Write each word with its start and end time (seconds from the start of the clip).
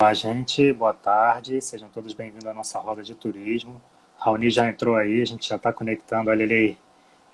Olá, 0.00 0.14
gente. 0.14 0.72
Boa 0.72 0.94
tarde. 0.94 1.60
Sejam 1.60 1.88
todos 1.88 2.12
bem-vindos 2.12 2.46
à 2.46 2.54
nossa 2.54 2.78
roda 2.78 3.02
de 3.02 3.16
turismo. 3.16 3.82
Raoni 4.16 4.48
já 4.48 4.68
entrou 4.68 4.94
aí, 4.94 5.20
a 5.20 5.24
gente 5.24 5.48
já 5.48 5.56
está 5.56 5.72
conectando. 5.72 6.30
Olha 6.30 6.44
ele 6.44 6.54
aí. 6.54 6.78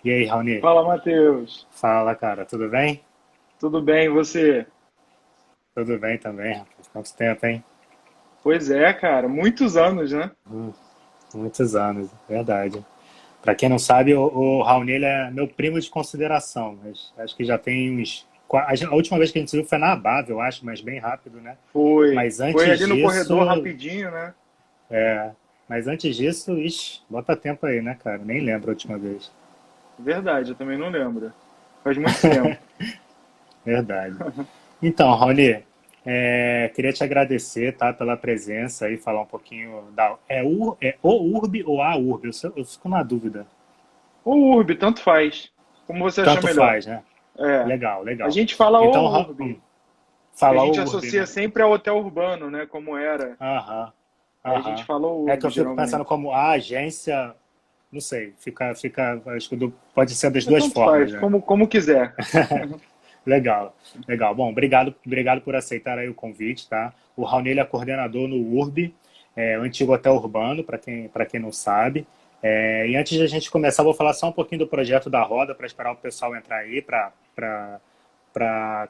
E 0.03 0.11
aí, 0.11 0.25
Raoni? 0.25 0.63
Fala, 0.63 0.83
Matheus. 0.83 1.67
Fala, 1.71 2.15
cara. 2.15 2.47
Tudo 2.47 2.71
bem? 2.71 3.03
Tudo 3.61 3.83
bem, 3.83 4.07
e 4.07 4.09
você? 4.09 4.67
Tudo 5.75 5.99
bem 5.99 6.17
também, 6.17 6.55
rapaz. 6.55 6.89
Quanto 6.91 7.15
tempo, 7.15 7.45
hein? 7.45 7.63
Pois 8.43 8.71
é, 8.71 8.95
cara. 8.95 9.29
Muitos 9.29 9.77
anos, 9.77 10.13
né? 10.13 10.31
Hum, 10.51 10.73
muitos 11.35 11.77
anos, 11.77 12.11
verdade. 12.27 12.83
Para 13.43 13.55
quem 13.55 13.69
não 13.69 13.79
sabe, 13.79 14.15
o, 14.15 14.23
o 14.23 14.63
Raoni 14.63 15.05
é 15.05 15.31
meu 15.31 15.47
primo 15.47 15.79
de 15.79 15.91
consideração, 15.91 16.79
mas 16.83 17.13
acho 17.19 17.37
que 17.37 17.45
já 17.45 17.59
tem 17.59 18.01
uns 18.01 18.27
a 18.57 18.95
última 18.95 19.19
vez 19.19 19.31
que 19.31 19.39
a 19.39 19.41
gente 19.41 19.51
se 19.51 19.57
viu 19.57 19.67
foi 19.67 19.79
na 19.79 19.93
Abave, 19.93 20.31
eu 20.31 20.41
acho, 20.41 20.65
mas 20.65 20.81
bem 20.81 20.99
rápido, 20.99 21.41
né? 21.41 21.57
Foi. 21.73 22.15
Mas 22.15 22.41
antes 22.41 22.55
foi 22.55 22.71
ali 22.71 22.87
no 22.87 22.95
disso, 22.95 23.07
corredor 23.07 23.47
rapidinho, 23.47 24.11
né? 24.11 24.35
É. 24.91 25.31
Mas 25.69 25.87
antes 25.87 26.17
disso, 26.17 26.59
ixi, 26.59 27.01
bota 27.09 27.35
tempo 27.35 27.65
aí, 27.67 27.81
né, 27.81 27.97
cara? 28.03 28.19
Nem 28.19 28.41
lembro 28.41 28.71
a 28.71 28.75
última 28.75 28.99
vez. 28.99 29.33
Verdade, 29.99 30.51
eu 30.51 30.55
também 30.55 30.77
não 30.77 30.91
lembro. 30.91 31.33
Faz 31.83 31.97
muito 31.97 32.21
tempo. 32.21 32.59
Verdade. 33.65 34.17
Então, 34.83 35.15
Raoni, 35.15 35.65
é, 36.05 36.71
queria 36.75 36.93
te 36.93 37.03
agradecer, 37.03 37.77
tá, 37.77 37.93
pela 37.93 38.17
presença 38.17 38.91
e 38.91 38.99
falar 38.99 39.23
um 39.23 39.27
pouquinho 39.27 39.85
da. 39.93 40.17
É, 40.29 40.43
ur, 40.43 40.77
é 40.81 40.97
o 41.03 41.39
URB 41.39 41.65
ou 41.65 41.81
a 41.81 41.97
URB? 41.97 42.29
Eu, 42.43 42.53
eu 42.57 42.65
fico 42.65 42.89
na 42.89 43.03
dúvida. 43.03 43.47
O 44.23 44.57
URB, 44.57 44.75
tanto 44.75 45.01
faz. 45.01 45.51
Como 45.87 46.01
você 46.01 46.23
tanto 46.23 46.39
acha 46.39 46.47
melhor. 46.47 46.69
faz, 46.69 46.87
né? 46.87 47.03
É. 47.39 47.65
Legal, 47.65 48.03
legal. 48.03 48.29
A 48.29 48.31
gente 48.31 48.55
fala 48.55 48.85
então, 48.85 49.05
o 49.05 49.19
urb. 49.19 49.61
Fala 50.33 50.63
a 50.63 50.67
gente 50.67 50.81
associa 50.81 51.21
né? 51.21 51.27
sempre 51.27 51.63
ao 51.63 51.73
hotel 51.73 51.97
urbano, 51.97 52.51
né? 52.51 52.67
Como 52.67 52.97
era. 52.97 53.37
Aham. 53.41 53.93
A 54.43 54.61
gente 54.61 54.85
falou 54.85 55.21
urb, 55.21 55.31
É 55.31 55.37
que 55.37 55.47
eu 55.47 55.51
fico 55.51 55.63
geralmente. 55.63 55.85
pensando 55.85 56.05
como 56.05 56.33
a 56.33 56.51
agência, 56.51 57.35
não 57.91 58.01
sei, 58.01 58.35
fica, 58.39 58.75
fica 58.75 59.23
acho 59.27 59.49
que 59.49 59.73
pode 59.95 60.15
ser 60.15 60.31
das 60.31 60.45
Mas 60.45 60.63
duas 60.63 60.73
formas. 60.73 61.01
faz, 61.01 61.13
né? 61.13 61.19
como, 61.21 61.41
como 61.41 61.67
quiser. 61.67 62.15
Legal, 63.27 63.75
legal. 64.07 64.35
Bom, 64.35 64.51
obrigado, 64.51 64.95
obrigado 65.05 65.41
por 65.41 65.57
aceitar 65.57 65.99
aí 65.99 66.09
o 66.09 66.15
convite, 66.15 66.69
tá? 66.69 66.93
O 67.17 67.25
Raoni 67.25 67.59
é 67.59 67.65
coordenador 67.65 68.29
no 68.29 68.37
URB, 68.37 68.95
é, 69.35 69.59
o 69.59 69.63
antigo 69.63 69.95
hotel 69.95 70.15
urbano, 70.15 70.63
para 70.63 70.77
quem, 70.77 71.09
para 71.09 71.25
quem 71.25 71.41
não 71.41 71.51
sabe. 71.51 72.07
É, 72.47 72.87
e 72.87 72.95
antes 72.95 73.17
de 73.17 73.23
a 73.23 73.27
gente 73.27 73.51
começar, 73.51 73.83
vou 73.83 73.95
falar 73.95 74.13
só 74.13 74.29
um 74.29 74.33
pouquinho 74.33 74.59
do 74.59 74.67
projeto 74.67 75.09
da 75.09 75.23
Roda, 75.23 75.55
para 75.55 75.65
esperar 75.67 75.93
o 75.93 75.97
pessoal 75.97 76.37
entrar 76.37 76.59
aí, 76.59 76.83
para 76.83 77.11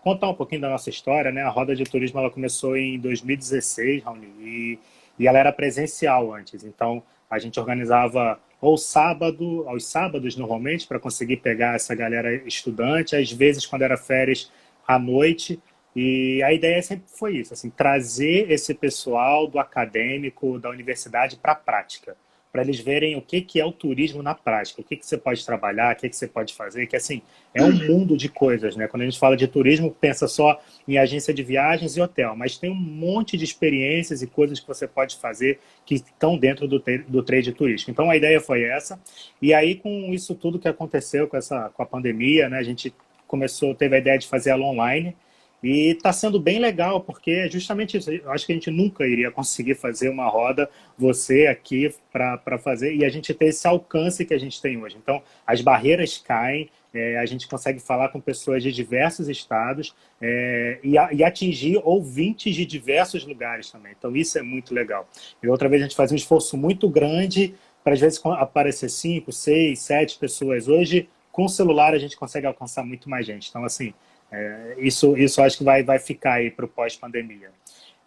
contar 0.03 0.29
um 0.29 0.35
pouquinho 0.35 0.61
da 0.61 0.69
nossa 0.69 0.91
história, 0.91 1.31
né? 1.31 1.41
A 1.43 1.51
Roda 1.51 1.77
de 1.77 1.85
Turismo 1.85 2.19
ela 2.19 2.31
começou 2.31 2.77
em 2.77 2.99
2016, 2.99 4.03
Raoni, 4.03 4.27
e, 4.41 4.79
e 5.17 5.29
ela 5.29 5.39
era 5.39 5.53
presencial 5.53 6.35
antes. 6.35 6.65
Então, 6.65 7.01
a 7.31 7.39
gente 7.39 7.61
organizava 7.61 8.41
ou 8.61 8.77
sábado, 8.77 9.65
aos 9.69 9.87
sábados 9.87 10.35
normalmente, 10.35 10.89
para 10.89 10.99
conseguir 10.99 11.37
pegar 11.37 11.77
essa 11.77 11.95
galera 11.95 12.35
estudante, 12.35 13.15
às 13.15 13.31
vezes 13.31 13.65
quando 13.65 13.83
era 13.83 13.97
férias 13.97 14.51
à 14.85 14.99
noite. 14.99 15.61
E 15.95 16.43
a 16.43 16.53
ideia 16.53 16.83
sempre 16.83 17.05
foi 17.07 17.37
isso, 17.37 17.55
assim, 17.55 17.71
trazer 17.71 18.51
esse 18.51 18.75
pessoal 18.75 19.47
do 19.47 19.61
acadêmico, 19.61 20.59
da 20.59 20.71
universidade 20.71 21.37
para 21.37 21.53
a 21.53 21.55
prática, 21.55 22.17
para 22.55 22.63
eles 22.63 22.79
verem 22.79 23.17
o 23.17 23.21
que, 23.21 23.41
que 23.41 23.59
é 23.59 23.65
o 23.67 23.73
turismo 23.73 24.23
na 24.23 24.33
prática, 24.33 24.81
o 24.81 24.85
que, 24.85 24.95
que 24.95 25.05
você 25.05 25.19
pode 25.19 25.45
trabalhar, 25.45 25.93
o 25.93 25.99
que, 25.99 26.09
que 26.09 26.15
você 26.15 26.29
pode 26.29 26.55
fazer, 26.55 26.87
que 26.87 26.95
assim, 26.95 27.21
é 27.53 27.61
um 27.61 27.73
mundo 27.73 28.17
de 28.17 28.29
coisas, 28.29 28.77
né? 28.77 28.87
Quando 28.87 29.03
a 29.03 29.07
gente 29.07 29.19
fala 29.19 29.37
de 29.37 29.49
turismo, 29.49 29.91
pensa 29.91 30.29
só 30.29 30.63
em 30.87 30.97
agência 30.97 31.35
de 31.35 31.43
viagens 31.43 31.97
e 31.97 32.01
hotel, 32.01 32.37
mas 32.37 32.57
tem 32.57 32.71
um 32.71 32.77
monte 32.77 33.37
de 33.37 33.43
experiências 33.43 34.23
e 34.23 34.29
coisas 34.29 34.61
que 34.61 34.69
você 34.69 34.87
pode 34.87 35.17
fazer 35.17 35.59
que 35.85 35.97
estão 35.97 36.39
dentro 36.39 36.69
do, 36.69 36.81
do 37.09 37.25
trade 37.25 37.51
turístico. 37.51 37.91
Então 37.91 38.09
a 38.09 38.17
ideia 38.17 38.41
foi 38.41 38.63
essa. 38.63 39.01
E 39.43 39.53
aí 39.53 39.75
com 39.75 40.15
isso 40.15 40.33
tudo 40.37 40.57
que 40.57 40.69
aconteceu 40.69 41.27
com 41.27 41.37
essa 41.37 41.71
com 41.71 41.83
a 41.83 41.87
pandemia, 41.87 42.49
né, 42.49 42.59
a 42.59 42.63
gente 42.63 42.95
começou, 43.27 43.75
teve 43.75 43.97
a 43.97 43.99
ideia 43.99 44.17
de 44.17 44.29
fazer 44.29 44.51
ela 44.51 44.65
online. 44.65 45.17
E 45.65 45.93
está 45.93 46.13
sendo 46.13 46.39
bem 46.39 46.59
legal, 46.59 47.01
porque 47.01 47.31
é 47.31 47.49
justamente 47.51 47.97
isso. 47.97 48.11
Eu 48.11 48.31
acho 48.31 48.45
que 48.45 48.53
a 48.53 48.55
gente 48.55 48.71
nunca 48.71 49.07
iria 49.07 49.31
conseguir 49.31 49.75
fazer 49.75 50.11
uma 50.11 50.29
roda, 50.29 50.69
você 50.99 51.47
aqui, 51.47 51.91
para 52.13 52.59
fazer, 52.59 52.95
e 52.95 53.03
a 53.03 53.09
gente 53.09 53.33
ter 53.33 53.47
esse 53.47 53.67
alcance 53.67 54.27
que 54.27 54.35
a 54.35 54.39
gente 54.39 54.61
tem 54.61 54.77
hoje. 54.77 54.97
Então, 55.03 55.23
as 55.47 55.63
barreiras 55.63 56.19
caem, 56.19 56.69
é, 56.93 57.19
a 57.19 57.25
gente 57.27 57.49
consegue 57.49 57.81
falar 57.81 58.11
com 58.11 58.21
pessoas 58.21 58.63
de 58.63 58.71
diversos 58.71 59.29
estados 59.29 59.95
é, 60.21 60.79
e, 60.83 60.97
a- 60.99 61.13
e 61.13 61.25
atingir 61.25 61.81
ouvintes 61.83 62.55
de 62.55 62.65
diversos 62.67 63.25
lugares 63.27 63.71
também. 63.71 63.95
Então, 63.99 64.15
isso 64.15 64.39
é 64.39 64.43
muito 64.43 64.75
legal. 64.75 65.09
E 65.43 65.49
outra 65.49 65.69
vez 65.69 65.83
a 65.83 65.87
gente 65.87 65.97
fazia 65.97 66.15
um 66.15 66.19
esforço 66.19 66.57
muito 66.57 66.89
grande 66.89 67.55
para, 67.83 67.95
às 67.95 68.01
vezes, 68.01 68.21
aparecer 68.25 68.91
cinco, 68.91 69.33
seis, 69.33 69.81
sete 69.81 70.19
pessoas. 70.19 70.69
Hoje, 70.69 71.09
com 71.33 71.47
o 71.47 71.49
celular, 71.49 71.95
a 71.95 71.99
gente 71.99 72.17
consegue 72.17 72.47
alcançar 72.47 72.85
muito 72.85 73.11
mais 73.11 73.27
gente. 73.27 73.49
Então, 73.49 73.65
assim, 73.65 73.93
é, 74.31 74.75
isso, 74.79 75.17
isso 75.17 75.41
acho 75.43 75.59
que 75.59 75.65
vai, 75.65 75.83
vai 75.83 75.99
ficar 75.99 76.35
aí 76.35 76.51
para 76.51 76.65
o 76.65 76.69
pós-pandemia. 76.69 77.51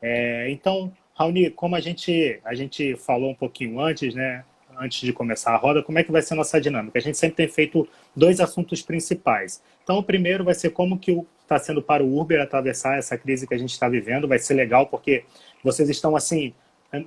É, 0.02 0.50
então, 0.50 0.92
Raoni, 1.16 1.50
como 1.50 1.76
a 1.76 1.80
gente, 1.80 2.40
a 2.44 2.54
gente 2.54 2.96
falou 2.96 3.32
um 3.32 3.36
pouquinho 3.36 3.80
antes, 3.80 4.14
né? 4.14 4.44
Antes 4.80 5.02
de 5.02 5.12
começar 5.12 5.54
a 5.54 5.58
roda, 5.58 5.82
como 5.82 5.98
é 5.98 6.04
que 6.04 6.12
vai 6.12 6.22
ser 6.22 6.36
a 6.36 6.38
nossa 6.38 6.62
dinâmica? 6.62 7.00
A 7.00 7.02
gente 7.02 7.18
sempre 7.18 7.38
tem 7.38 7.48
feito 7.48 7.88
dois 8.16 8.40
assuntos 8.40 8.84
principais. 8.84 9.64
Então, 9.84 9.98
o 9.98 10.04
primeiro 10.04 10.44
vai 10.44 10.54
ser 10.54 10.70
como 10.70 11.00
que 11.00 11.20
está 11.42 11.58
sendo 11.58 11.82
para 11.82 12.04
o 12.04 12.20
Uber 12.20 12.40
atravessar 12.40 13.00
essa 13.00 13.18
crise 13.18 13.48
que 13.48 13.56
a 13.56 13.58
gente 13.58 13.72
está 13.72 13.90
vivendo. 13.90 14.28
Vai 14.28 14.38
ser 14.38 14.54
legal 14.54 14.86
porque 14.86 15.24
vocês 15.64 15.90
estão 15.90 16.16
assim, 16.16 16.54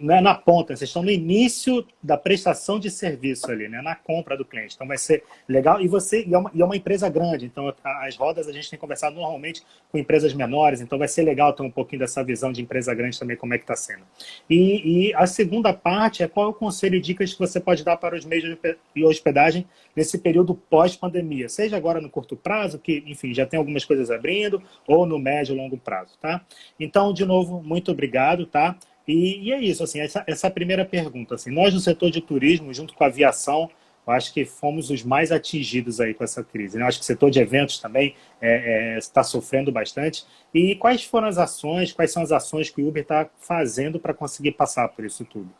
não 0.00 0.14
é 0.14 0.20
na 0.20 0.34
ponta, 0.34 0.76
vocês 0.76 0.91
estão 0.91 1.02
no 1.02 1.10
início 1.10 1.86
da 2.02 2.16
prestação 2.16 2.78
de 2.78 2.91
serviço 2.91 3.50
ali, 3.50 3.68
né? 3.68 3.80
Na 3.80 3.94
compra 3.94 4.36
do 4.36 4.44
cliente. 4.44 4.74
Então 4.74 4.86
vai 4.86 4.98
ser 4.98 5.24
legal. 5.48 5.80
E 5.80 5.88
você 5.88 6.24
e 6.24 6.34
é 6.34 6.38
uma, 6.38 6.50
e 6.52 6.60
é 6.60 6.64
uma 6.64 6.76
empresa 6.76 7.08
grande, 7.08 7.46
então 7.46 7.72
as 7.82 8.16
rodas 8.16 8.46
a 8.46 8.52
gente 8.52 8.68
tem 8.68 8.78
conversado 8.78 9.16
normalmente 9.16 9.62
com 9.91 9.98
empresas 9.98 10.34
menores, 10.34 10.80
então 10.80 10.98
vai 10.98 11.08
ser 11.08 11.22
legal 11.22 11.52
ter 11.52 11.62
um 11.62 11.70
pouquinho 11.70 12.00
dessa 12.00 12.22
visão 12.22 12.52
de 12.52 12.60
empresa 12.60 12.94
grande 12.94 13.18
também, 13.18 13.36
como 13.36 13.54
é 13.54 13.58
que 13.58 13.64
está 13.64 13.76
sendo. 13.76 14.02
E, 14.48 15.08
e 15.08 15.14
a 15.14 15.26
segunda 15.26 15.72
parte 15.72 16.22
é 16.22 16.28
qual 16.28 16.47
é 16.47 16.48
o 16.50 16.54
conselho 16.54 16.97
e 16.97 17.00
dicas 17.00 17.32
que 17.32 17.38
você 17.38 17.58
pode 17.58 17.82
dar 17.82 17.97
para 17.97 18.16
os 18.16 18.24
meios 18.24 18.58
de 18.94 19.04
hospedagem 19.04 19.66
nesse 19.97 20.18
período 20.18 20.54
pós-pandemia, 20.54 21.48
seja 21.48 21.76
agora 21.76 22.00
no 22.00 22.10
curto 22.10 22.36
prazo, 22.36 22.78
que, 22.78 23.02
enfim, 23.06 23.32
já 23.32 23.47
tem 23.47 23.58
algumas 23.58 23.84
coisas 23.84 24.10
abrindo, 24.10 24.62
ou 24.86 25.06
no 25.06 25.18
médio 25.18 25.54
e 25.54 25.56
longo 25.56 25.76
prazo, 25.76 26.16
tá? 26.20 26.44
Então, 26.78 27.12
de 27.12 27.24
novo, 27.24 27.62
muito 27.62 27.91
obrigado, 27.91 28.47
tá? 28.47 28.76
E, 29.10 29.48
e 29.48 29.53
é 29.53 29.60
isso, 29.60 29.82
assim, 29.82 30.00
essa, 30.00 30.25
essa 30.26 30.50
primeira 30.50 30.84
pergunta, 30.84 31.34
assim, 31.34 31.50
nós 31.50 31.75
no 31.75 31.81
setor 31.81 32.10
de 32.10 32.21
turismo, 32.21 32.72
junto 32.72 32.94
com 32.94 33.04
a 33.04 33.09
aviação, 33.09 33.71
eu 34.06 34.12
acho 34.12 34.32
que 34.32 34.44
fomos 34.44 34.91
os 34.91 35.03
mais 35.03 35.31
atingidos 35.31 36.00
aí 36.00 36.15
com 36.15 36.25
essa 36.25 36.43
crise. 36.43 36.76
Né? 36.76 36.82
Eu 36.82 36.88
acho 36.88 36.98
que 36.98 37.03
o 37.03 37.06
setor 37.06 37.31
de 37.31 37.41
eventos 37.41 37.78
também 37.78 38.15
é, 38.41 38.94
é, 38.94 38.98
está 38.98 39.22
sofrendo 39.22 39.71
bastante. 39.71 40.25
E 40.54 40.75
quais 40.76 41.04
foram 41.04 41.28
as 41.28 41.38
ações, 41.38 41.93
quais 41.93 42.12
são 42.12 42.22
as 42.22 42.32
ações 42.32 42.71
que 42.71 42.81
o 42.81 42.88
Uber 42.88 43.03
está 43.03 43.28
fazendo 43.38 44.00
para 44.00 44.15
conseguir 44.15 44.53
passar 44.53 44.88
por 44.88 45.04
isso 45.04 45.25
tudo? 45.25 45.50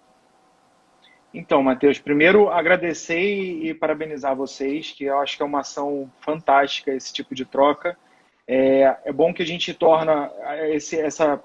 Então, 1.33 1.63
Matheus, 1.63 1.99
primeiro 1.99 2.49
agradecer 2.49 3.21
e 3.21 3.73
parabenizar 3.75 4.35
vocês, 4.35 4.91
que 4.91 5.05
eu 5.05 5.19
acho 5.21 5.37
que 5.37 5.43
é 5.43 5.47
uma 5.47 5.61
ação 5.61 6.11
fantástica 6.21 6.93
esse 6.93 7.13
tipo 7.13 7.35
de 7.35 7.45
troca. 7.45 7.97
É, 8.49 8.97
é 9.05 9.13
bom 9.13 9.33
que 9.33 9.43
a 9.43 9.47
gente 9.47 9.73
torna 9.73 10.29
esse, 10.71 10.99
essa, 10.99 11.41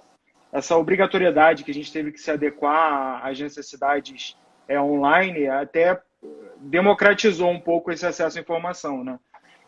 essa 0.56 0.78
obrigatoriedade 0.78 1.66
que 1.66 1.72
a 1.72 1.74
gente 1.74 1.92
teve 1.92 2.14
que 2.14 2.20
se 2.20 2.32
adequar 2.32 3.20
às 3.26 3.38
necessidades 3.38 4.38
é, 4.70 4.80
online, 4.80 5.50
até 5.50 6.00
democratizou 6.58 7.50
um 7.52 7.60
pouco 7.60 7.92
esse 7.92 8.06
acesso 8.06 8.38
à 8.38 8.42
informação, 8.42 9.04
né? 9.04 9.20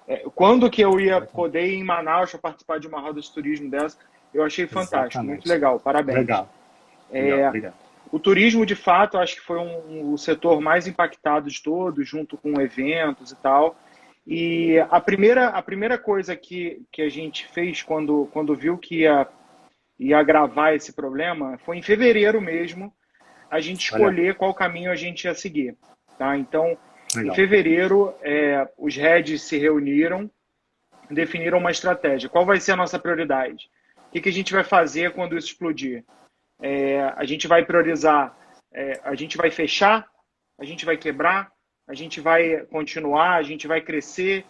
É, 0.08 0.24
quando 0.34 0.70
que 0.70 0.82
eu 0.82 0.98
ia 0.98 1.20
poder 1.20 1.68
ir 1.68 1.76
em 1.76 1.84
Manaus 1.84 2.32
para 2.32 2.40
participar 2.40 2.80
de 2.80 2.88
uma 2.88 3.02
roda 3.02 3.20
de 3.20 3.30
turismo 3.30 3.70
dessa, 3.70 3.98
eu 4.34 4.46
achei 4.46 4.66
fantástico, 4.66 5.08
Exatamente. 5.08 5.30
muito 5.30 5.50
legal, 5.50 5.78
parabéns. 5.78 6.20
Legal. 6.20 6.50
É, 7.12 7.48
obrigado. 7.48 7.74
o 8.10 8.18
turismo, 8.18 8.66
de 8.66 8.76
fato, 8.76 9.18
acho 9.18 9.36
que 9.36 9.42
foi 9.42 9.60
um, 9.60 10.14
o 10.14 10.18
setor 10.18 10.62
mais 10.62 10.88
impactado 10.88 11.50
de 11.50 11.62
todos, 11.62 12.08
junto 12.08 12.38
com 12.38 12.62
eventos 12.62 13.32
e 13.32 13.36
tal. 13.36 13.76
E 14.26 14.80
a 14.90 15.02
primeira, 15.02 15.50
a 15.50 15.62
primeira 15.62 15.98
coisa 15.98 16.34
que, 16.34 16.82
que 16.92 17.02
a 17.02 17.10
gente 17.10 17.46
fez 17.48 17.84
quando, 17.84 18.30
quando 18.32 18.56
viu 18.56 18.78
que 18.78 19.02
ia, 19.02 19.28
ia 20.00 20.18
agravar 20.20 20.74
esse 20.74 20.94
problema 20.94 21.58
foi 21.60 21.78
em 21.78 21.82
fevereiro 21.82 22.40
mesmo 22.40 22.94
a 23.50 23.60
gente 23.60 23.92
Olha. 23.94 24.02
escolher 24.02 24.36
qual 24.36 24.54
caminho 24.54 24.92
a 24.92 24.96
gente 24.96 25.26
ia 25.26 25.34
seguir. 25.34 25.76
Tá? 26.18 26.38
Então, 26.38 26.78
em 27.16 27.20
Legal. 27.20 27.36
fevereiro, 27.36 28.14
é, 28.22 28.68
os 28.78 28.96
heads 28.96 29.42
se 29.42 29.58
reuniram, 29.58 30.30
definiram 31.10 31.58
uma 31.58 31.72
estratégia. 31.72 32.30
Qual 32.30 32.46
vai 32.46 32.60
ser 32.60 32.74
a 32.74 32.76
nossa 32.76 33.00
prioridade? 33.00 33.70
O 34.08 34.12
que, 34.12 34.22
que 34.22 34.30
a 34.30 34.34
gente 34.34 34.54
vai 34.54 34.64
fazer 34.64 35.14
quando 35.14 35.38
isso 35.38 35.48
explodir? 35.48 36.04
É, 36.62 37.02
a 37.16 37.24
gente 37.24 37.48
vai 37.48 37.66
priorizar, 37.66 38.36
é, 38.74 39.00
a 39.04 39.16
gente 39.16 39.38
vai 39.38 39.52
fechar, 39.52 40.08
a 40.60 40.66
gente 40.66 40.86
vai 40.86 40.98
quebrar, 40.98 41.52
a 41.88 41.94
gente 41.94 42.20
vai 42.20 42.66
continuar, 42.66 43.36
a 43.36 43.44
gente 43.44 43.68
vai 43.68 43.80
crescer. 43.80 44.46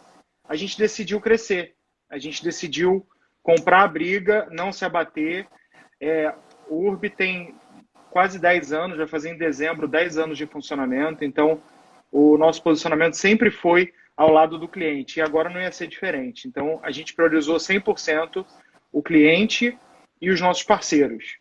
A 0.48 0.56
gente 0.56 0.78
decidiu 0.78 1.20
crescer, 1.20 1.76
a 2.10 2.18
gente 2.18 2.42
decidiu 2.44 3.06
comprar 3.48 3.84
a 3.84 3.88
briga, 3.88 4.46
não 4.52 4.74
se 4.74 4.84
abater. 4.84 5.48
É, 6.02 6.36
o 6.68 6.86
Urb 6.86 7.10
tem 7.10 7.56
quase 8.12 8.38
10 8.38 8.74
anos, 8.74 8.98
vai 8.98 9.08
fazer 9.08 9.30
em 9.30 9.38
dezembro 9.38 9.88
10 9.88 10.18
anos 10.18 10.38
de 10.38 10.46
funcionamento, 10.46 11.24
então 11.24 11.62
o 12.12 12.38
nosso 12.38 12.62
posicionamento 12.62 13.14
sempre 13.14 13.50
foi 13.50 13.94
ao 14.18 14.30
lado 14.34 14.60
do 14.60 14.68
cliente 14.68 15.20
e 15.20 15.22
agora 15.22 15.50
não 15.50 15.62
ia 15.62 15.72
ser 15.72 15.88
diferente. 15.88 16.46
Então 16.46 16.82
a 16.84 16.92
gente 16.92 17.14
priorizou 17.14 17.56
100% 17.56 18.46
o 18.92 19.02
cliente 19.02 19.78
e 20.22 20.30
os 20.30 20.42
nossos 20.42 20.64
parceiros. 20.64 21.38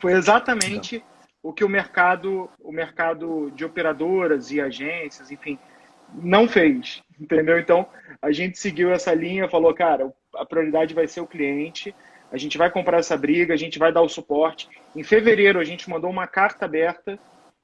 Foi 0.00 0.14
exatamente 0.14 1.04
o 1.40 1.52
que 1.52 1.62
o 1.62 1.68
mercado, 1.68 2.50
o 2.58 2.72
mercado 2.72 3.52
de 3.54 3.64
operadoras 3.64 4.50
e 4.50 4.60
agências, 4.60 5.30
enfim, 5.30 5.56
não 6.12 6.48
fez, 6.48 7.00
entendeu? 7.20 7.60
Então 7.60 7.86
a 8.20 8.32
gente 8.32 8.58
seguiu 8.58 8.90
essa 8.90 9.14
linha, 9.14 9.48
falou, 9.48 9.72
cara, 9.72 10.12
a 10.42 10.46
prioridade 10.46 10.94
vai 10.94 11.06
ser 11.08 11.20
o 11.20 11.26
cliente 11.26 11.94
a 12.32 12.38
gente 12.38 12.56
vai 12.56 12.70
comprar 12.70 12.98
essa 12.98 13.16
briga, 13.16 13.52
a 13.52 13.58
gente 13.58 13.78
vai 13.78 13.92
dar 13.92 14.00
o 14.00 14.08
suporte. 14.08 14.66
Em 14.96 15.04
fevereiro, 15.04 15.60
a 15.60 15.64
gente 15.64 15.88
mandou 15.90 16.10
uma 16.10 16.26
carta 16.26 16.64
aberta. 16.64 17.18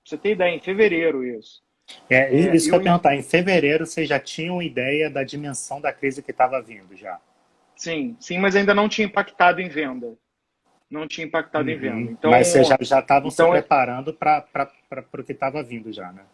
Você 0.04 0.18
ter 0.18 0.32
ideia, 0.32 0.54
em 0.54 0.60
fevereiro 0.60 1.24
isso. 1.24 1.62
É, 2.10 2.30
isso 2.34 2.68
é, 2.68 2.70
que 2.70 2.76
eu 2.76 2.78
ia 2.78 2.84
perguntar. 2.84 3.16
Em 3.16 3.22
fevereiro, 3.22 3.86
vocês 3.86 4.06
já 4.06 4.20
tinham 4.20 4.60
ideia 4.60 5.08
da 5.08 5.24
dimensão 5.24 5.80
da 5.80 5.90
crise 5.90 6.22
que 6.22 6.32
estava 6.32 6.60
vindo 6.60 6.94
já? 6.94 7.18
Sim, 7.74 8.14
sim, 8.20 8.36
mas 8.38 8.54
ainda 8.54 8.74
não 8.74 8.90
tinha 8.90 9.06
impactado 9.06 9.62
em 9.62 9.70
venda. 9.70 10.14
Não 10.90 11.08
tinha 11.08 11.26
impactado 11.26 11.66
uhum. 11.66 11.74
em 11.74 11.78
venda. 11.78 12.10
Então, 12.12 12.30
mas 12.30 12.48
vocês 12.48 12.68
já 12.68 12.76
estavam 12.76 13.30
então, 13.30 13.30
se 13.30 13.42
é 13.42 13.50
preparando 13.50 14.12
para 14.12 14.44
o 15.18 15.24
que 15.24 15.32
estava 15.32 15.62
vindo 15.62 15.90
já, 15.90 16.12
né? 16.12 16.24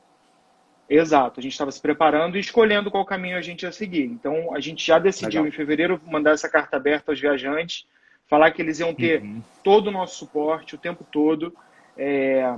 Exato, 0.88 1.40
a 1.40 1.42
gente 1.42 1.52
estava 1.52 1.72
se 1.72 1.80
preparando 1.80 2.36
e 2.36 2.40
escolhendo 2.40 2.90
qual 2.90 3.04
caminho 3.04 3.38
a 3.38 3.42
gente 3.42 3.62
ia 3.62 3.72
seguir. 3.72 4.04
Então, 4.04 4.54
a 4.54 4.60
gente 4.60 4.86
já 4.86 4.98
decidiu 4.98 5.42
Legal. 5.42 5.46
em 5.48 5.50
fevereiro 5.50 6.00
mandar 6.06 6.32
essa 6.32 6.48
carta 6.48 6.76
aberta 6.76 7.10
aos 7.10 7.20
viajantes 7.20 7.86
falar 8.26 8.50
que 8.50 8.62
eles 8.62 8.80
iam 8.80 8.94
ter 8.94 9.22
uhum. 9.22 9.42
todo 9.62 9.88
o 9.88 9.90
nosso 9.90 10.16
suporte 10.16 10.74
o 10.74 10.78
tempo 10.78 11.04
todo. 11.10 11.54
É, 11.96 12.54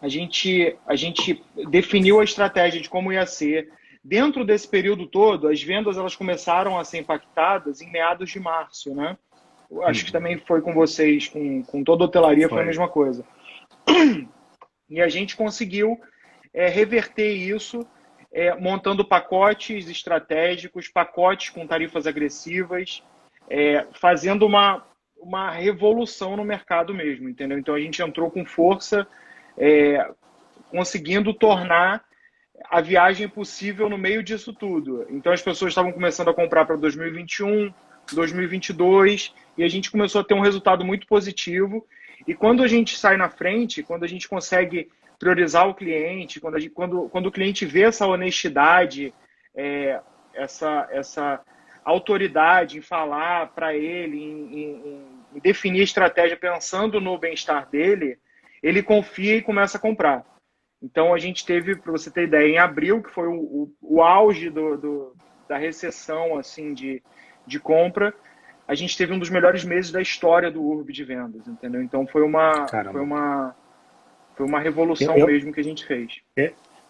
a, 0.00 0.08
gente, 0.08 0.76
a 0.86 0.96
gente 0.96 1.42
definiu 1.70 2.20
a 2.20 2.24
estratégia 2.24 2.80
de 2.80 2.88
como 2.88 3.12
ia 3.12 3.26
ser. 3.26 3.70
Dentro 4.02 4.44
desse 4.44 4.68
período 4.68 5.06
todo, 5.06 5.48
as 5.48 5.60
vendas 5.62 5.96
elas 5.96 6.14
começaram 6.14 6.78
a 6.78 6.84
ser 6.84 6.98
impactadas 6.98 7.80
em 7.80 7.90
meados 7.90 8.30
de 8.30 8.38
março, 8.38 8.94
né? 8.94 9.16
Acho 9.82 10.04
que 10.04 10.10
uhum. 10.10 10.12
também 10.12 10.38
foi 10.38 10.60
com 10.60 10.72
vocês, 10.72 11.26
com, 11.28 11.62
com 11.64 11.82
toda 11.82 12.04
a 12.04 12.06
hotelaria, 12.06 12.48
foi. 12.48 12.58
foi 12.58 12.62
a 12.62 12.66
mesma 12.66 12.88
coisa. 12.88 13.24
E 14.88 15.00
a 15.00 15.08
gente 15.08 15.34
conseguiu 15.34 16.00
é, 16.56 16.68
reverter 16.68 17.30
isso 17.30 17.86
é, 18.32 18.54
montando 18.54 19.04
pacotes 19.04 19.88
estratégicos, 19.88 20.88
pacotes 20.88 21.50
com 21.50 21.66
tarifas 21.66 22.06
agressivas, 22.06 23.02
é, 23.48 23.86
fazendo 23.92 24.46
uma, 24.46 24.84
uma 25.18 25.50
revolução 25.50 26.36
no 26.36 26.44
mercado 26.44 26.94
mesmo, 26.94 27.28
entendeu? 27.28 27.58
Então 27.58 27.74
a 27.74 27.80
gente 27.80 28.02
entrou 28.02 28.30
com 28.30 28.44
força, 28.44 29.06
é, 29.56 30.10
conseguindo 30.70 31.32
tornar 31.34 32.04
a 32.70 32.80
viagem 32.80 33.28
possível 33.28 33.88
no 33.88 33.98
meio 33.98 34.22
disso 34.22 34.52
tudo. 34.52 35.06
Então 35.10 35.32
as 35.32 35.42
pessoas 35.42 35.70
estavam 35.70 35.92
começando 35.92 36.30
a 36.30 36.34
comprar 36.34 36.64
para 36.64 36.76
2021, 36.76 37.72
2022 38.14 39.34
e 39.58 39.62
a 39.62 39.68
gente 39.68 39.90
começou 39.90 40.22
a 40.22 40.24
ter 40.24 40.34
um 40.34 40.40
resultado 40.40 40.84
muito 40.84 41.06
positivo. 41.06 41.86
E 42.26 42.34
quando 42.34 42.62
a 42.62 42.66
gente 42.66 42.98
sai 42.98 43.16
na 43.16 43.28
frente, 43.28 43.82
quando 43.82 44.04
a 44.04 44.08
gente 44.08 44.26
consegue 44.26 44.90
priorizar 45.18 45.68
o 45.68 45.74
cliente, 45.74 46.40
quando, 46.40 46.58
gente, 46.58 46.72
quando, 46.72 47.08
quando 47.08 47.26
o 47.26 47.32
cliente 47.32 47.64
vê 47.64 47.82
essa 47.82 48.06
honestidade, 48.06 49.12
é, 49.54 50.00
essa, 50.34 50.88
essa 50.90 51.40
autoridade 51.84 52.78
em 52.78 52.82
falar 52.82 53.48
para 53.54 53.74
ele, 53.74 54.18
em, 54.18 54.58
em, 54.58 55.06
em, 55.34 55.40
definir 55.40 55.82
estratégia 55.82 56.36
pensando 56.36 57.00
no 57.00 57.18
bem-estar 57.18 57.68
dele, 57.68 58.18
ele 58.62 58.82
confia 58.82 59.36
e 59.36 59.42
começa 59.42 59.78
a 59.78 59.80
comprar. 59.80 60.24
Então 60.82 61.14
a 61.14 61.18
gente 61.18 61.46
teve, 61.46 61.76
para 61.76 61.92
você 61.92 62.10
ter 62.10 62.24
ideia, 62.24 62.48
em 62.48 62.58
abril, 62.58 63.02
que 63.02 63.10
foi 63.10 63.28
o, 63.28 63.34
o, 63.34 63.74
o 63.80 64.02
auge 64.02 64.50
do, 64.50 64.76
do, 64.76 65.16
da 65.48 65.56
recessão 65.56 66.38
assim 66.38 66.74
de, 66.74 67.02
de 67.46 67.58
compra, 67.58 68.12
a 68.68 68.74
gente 68.74 68.96
teve 68.96 69.12
um 69.12 69.18
dos 69.18 69.30
melhores 69.30 69.64
meses 69.64 69.92
da 69.92 70.02
história 70.02 70.50
do 70.50 70.60
Urb 70.60 70.92
de 70.92 71.04
vendas, 71.04 71.46
entendeu? 71.46 71.82
Então 71.82 72.06
foi 72.06 72.22
uma, 72.22 72.66
foi 72.68 73.00
uma, 73.00 73.54
foi 74.36 74.46
uma 74.46 74.60
revolução 74.60 75.16
eu, 75.16 75.26
mesmo 75.26 75.52
que 75.52 75.60
a 75.60 75.64
gente 75.64 75.84
fez. 75.86 76.20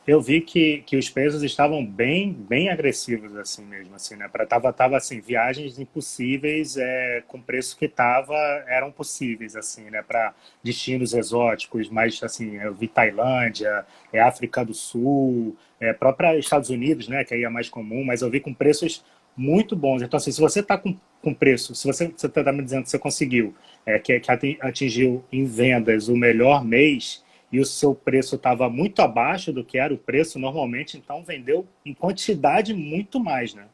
Eu 0.06 0.20
vi 0.20 0.40
que, 0.40 0.84
que 0.86 0.96
os 0.96 1.10
preços 1.10 1.42
estavam 1.42 1.84
bem 1.84 2.32
bem 2.32 2.68
agressivos 2.68 3.36
assim 3.36 3.64
mesmo 3.64 3.96
assim 3.96 4.14
né? 4.14 4.28
Para 4.28 4.46
tava 4.46 4.72
tava 4.72 4.96
assim 4.96 5.20
viagens 5.20 5.80
impossíveis 5.80 6.76
é, 6.76 7.24
com 7.26 7.40
preço 7.40 7.76
que 7.76 7.88
tava 7.88 8.36
eram 8.68 8.92
possíveis 8.92 9.56
assim 9.56 9.90
né? 9.90 10.02
Para 10.02 10.32
destinos 10.62 11.12
exóticos 11.12 11.88
mas 11.88 12.20
assim 12.22 12.56
eu 12.56 12.72
vi 12.72 12.86
Tailândia 12.86 13.84
é 14.12 14.20
África 14.20 14.64
do 14.64 14.74
Sul 14.74 15.56
é 15.80 15.92
própria 15.92 16.38
Estados 16.38 16.70
Unidos 16.70 17.08
né? 17.08 17.24
Que 17.24 17.34
aí 17.34 17.42
é 17.42 17.48
mais 17.48 17.68
comum 17.68 18.04
mas 18.04 18.22
eu 18.22 18.30
vi 18.30 18.38
com 18.38 18.54
preços 18.54 19.04
muito 19.36 19.74
bons. 19.74 20.02
Então 20.02 20.18
assim 20.18 20.30
se 20.30 20.40
você 20.40 20.60
está 20.60 20.78
com, 20.78 20.96
com 21.20 21.34
preço 21.34 21.74
se 21.74 21.84
você 21.84 22.06
você 22.16 22.26
está 22.28 22.52
me 22.52 22.62
dizendo 22.62 22.84
que 22.84 22.90
você 22.90 22.98
conseguiu 22.98 23.56
é, 23.84 23.98
que, 23.98 24.20
que 24.20 24.58
atingiu 24.60 25.24
em 25.32 25.44
vendas 25.44 26.06
o 26.06 26.16
melhor 26.16 26.64
mês 26.64 27.25
e 27.50 27.60
o 27.60 27.64
seu 27.64 27.94
preço 27.94 28.36
estava 28.36 28.68
muito 28.68 29.00
abaixo 29.00 29.52
do 29.52 29.64
que 29.64 29.78
era 29.78 29.94
o 29.94 29.98
preço 29.98 30.38
normalmente, 30.38 30.96
então 30.96 31.22
vendeu 31.22 31.66
em 31.84 31.94
quantidade 31.94 32.74
muito 32.74 33.20
mais, 33.20 33.54
né? 33.54 33.66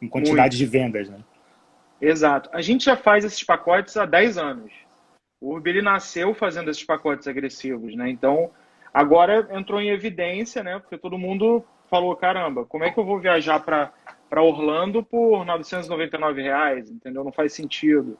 Em 0.00 0.08
quantidade 0.08 0.56
muito. 0.56 0.58
de 0.58 0.66
vendas, 0.66 1.08
né? 1.08 1.18
Exato. 2.00 2.50
A 2.52 2.60
gente 2.60 2.84
já 2.84 2.96
faz 2.96 3.24
esses 3.24 3.42
pacotes 3.42 3.96
há 3.96 4.04
10 4.04 4.36
anos. 4.36 4.72
O 5.40 5.54
Urbi 5.54 5.80
nasceu 5.80 6.34
fazendo 6.34 6.70
esses 6.70 6.84
pacotes 6.84 7.26
agressivos, 7.26 7.94
né? 7.94 8.08
Então, 8.10 8.50
agora 8.92 9.48
entrou 9.50 9.80
em 9.80 9.88
evidência, 9.88 10.62
né? 10.62 10.78
Porque 10.78 10.98
todo 10.98 11.18
mundo 11.18 11.64
falou, 11.88 12.14
caramba, 12.16 12.64
como 12.64 12.84
é 12.84 12.90
que 12.90 12.98
eu 12.98 13.04
vou 13.04 13.18
viajar 13.18 13.60
para 13.60 13.92
Orlando 14.42 15.02
por 15.02 15.44
999 15.44 16.42
reais, 16.42 16.90
entendeu? 16.90 17.24
Não 17.24 17.32
faz 17.32 17.54
sentido. 17.54 18.18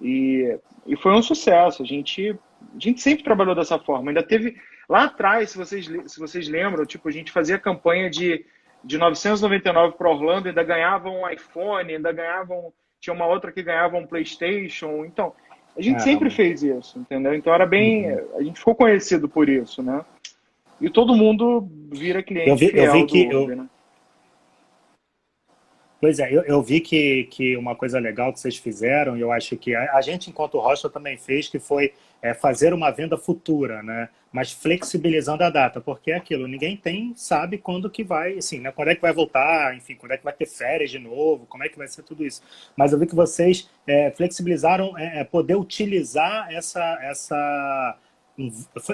E, 0.00 0.56
e 0.86 0.96
foi 0.96 1.12
um 1.12 1.22
sucesso. 1.22 1.82
A 1.82 1.86
gente 1.86 2.38
a 2.74 2.78
gente 2.78 3.00
sempre 3.00 3.24
trabalhou 3.24 3.54
dessa 3.54 3.78
forma. 3.78 4.10
Ainda 4.10 4.22
teve 4.22 4.56
lá 4.88 5.04
atrás, 5.04 5.50
se 5.50 5.58
vocês, 5.58 5.86
se 6.06 6.18
vocês 6.18 6.48
lembram, 6.48 6.84
tipo, 6.84 7.08
a 7.08 7.12
gente 7.12 7.32
fazia 7.32 7.58
campanha 7.58 8.10
de, 8.10 8.44
de 8.84 8.98
999 8.98 9.96
para 9.96 10.10
Orlando, 10.10 10.48
ainda 10.48 10.62
ganhava 10.62 11.08
um 11.08 11.28
iPhone, 11.28 11.94
ainda 11.94 12.12
ganhavam. 12.12 12.72
Tinha 13.00 13.14
uma 13.14 13.26
outra 13.26 13.50
que 13.50 13.62
ganhava 13.62 13.96
um 13.96 14.06
PlayStation. 14.06 15.04
Então, 15.04 15.32
a 15.76 15.80
gente 15.80 16.02
sempre 16.02 16.28
fez 16.30 16.62
isso, 16.62 16.98
entendeu? 16.98 17.34
Então 17.34 17.54
era 17.54 17.66
bem. 17.66 18.12
Uhum. 18.12 18.36
A 18.36 18.42
gente 18.42 18.58
ficou 18.58 18.74
conhecido 18.74 19.28
por 19.28 19.48
isso, 19.48 19.82
né? 19.82 20.04
E 20.80 20.90
todo 20.90 21.14
mundo 21.14 21.68
vira 21.92 22.22
cliente. 22.22 22.50
Eu 22.50 22.56
vi, 22.56 22.70
eu 22.74 22.92
vi 22.92 23.06
que. 23.06 23.26
Uber, 23.26 23.50
eu... 23.50 23.56
Né? 23.56 23.68
Pois 26.00 26.18
é, 26.18 26.34
eu, 26.34 26.42
eu, 26.44 26.62
vi 26.62 26.80
que, 26.80 27.24
que 27.24 27.56
uma 27.58 27.76
coisa 27.76 27.98
legal 27.98 28.32
que 28.32 28.40
vocês 28.40 28.56
fizeram, 28.56 29.18
e 29.18 29.20
eu 29.20 29.30
acho 29.30 29.54
que 29.58 29.74
a, 29.74 29.96
a 29.96 30.00
gente, 30.00 30.30
enquanto 30.30 30.58
hostel, 30.58 30.88
também 30.88 31.18
fez, 31.18 31.46
que 31.48 31.58
foi 31.58 31.92
é, 32.22 32.34
fazer 32.34 32.72
uma 32.72 32.90
venda 32.90 33.16
futura, 33.16 33.82
né? 33.82 34.08
Mas 34.32 34.52
flexibilizando 34.52 35.42
a 35.42 35.50
data, 35.50 35.80
porque 35.80 36.12
é 36.12 36.16
aquilo, 36.16 36.46
ninguém 36.46 36.76
tem, 36.76 37.12
sabe 37.16 37.58
quando 37.58 37.90
que 37.90 38.04
vai, 38.04 38.38
assim, 38.38 38.60
né? 38.60 38.70
Quando 38.70 38.88
é 38.88 38.94
que 38.94 39.00
vai 39.00 39.12
voltar, 39.12 39.74
enfim, 39.76 39.94
quando 39.96 40.12
é 40.12 40.16
que 40.16 40.24
vai 40.24 40.32
ter 40.32 40.46
férias 40.46 40.90
de 40.90 40.98
novo, 40.98 41.46
como 41.46 41.64
é 41.64 41.68
que 41.68 41.78
vai 41.78 41.88
ser 41.88 42.02
tudo 42.02 42.24
isso. 42.24 42.42
Mas 42.76 42.92
eu 42.92 42.98
vi 42.98 43.06
que 43.06 43.14
vocês 43.14 43.68
é, 43.86 44.10
flexibilizaram 44.10 44.96
é, 44.98 45.20
é 45.20 45.24
poder 45.24 45.56
utilizar 45.56 46.52
essa, 46.52 46.98
essa 47.02 47.98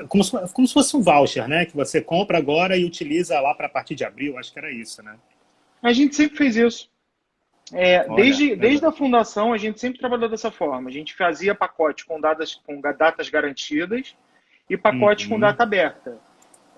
como 0.08 0.24
se, 0.24 0.32
como 0.52 0.66
se 0.66 0.74
fosse 0.74 0.96
um 0.96 1.02
voucher, 1.02 1.46
né? 1.48 1.66
Que 1.66 1.76
você 1.76 2.00
compra 2.00 2.38
agora 2.38 2.76
e 2.76 2.84
utiliza 2.84 3.38
lá 3.40 3.54
para 3.54 3.66
a 3.66 3.70
partir 3.70 3.94
de 3.94 4.04
abril, 4.04 4.38
acho 4.38 4.52
que 4.52 4.58
era 4.58 4.70
isso, 4.70 5.02
né? 5.02 5.16
A 5.82 5.92
gente 5.92 6.16
sempre 6.16 6.38
fez 6.38 6.56
isso. 6.56 6.90
É, 7.72 8.00
Olha, 8.00 8.14
desde, 8.16 8.52
é 8.52 8.56
desde 8.56 8.86
a 8.86 8.92
fundação, 8.92 9.52
a 9.52 9.58
gente 9.58 9.80
sempre 9.80 9.98
trabalhou 9.98 10.28
dessa 10.28 10.50
forma. 10.50 10.88
A 10.88 10.92
gente 10.92 11.14
fazia 11.14 11.54
pacote 11.54 12.04
com, 12.06 12.20
datas, 12.20 12.54
com 12.54 12.80
datas 12.80 13.28
garantidas 13.28 14.16
e 14.70 14.76
pacote 14.76 15.24
uhum. 15.24 15.34
com 15.34 15.40
data 15.40 15.62
aberta. 15.62 16.18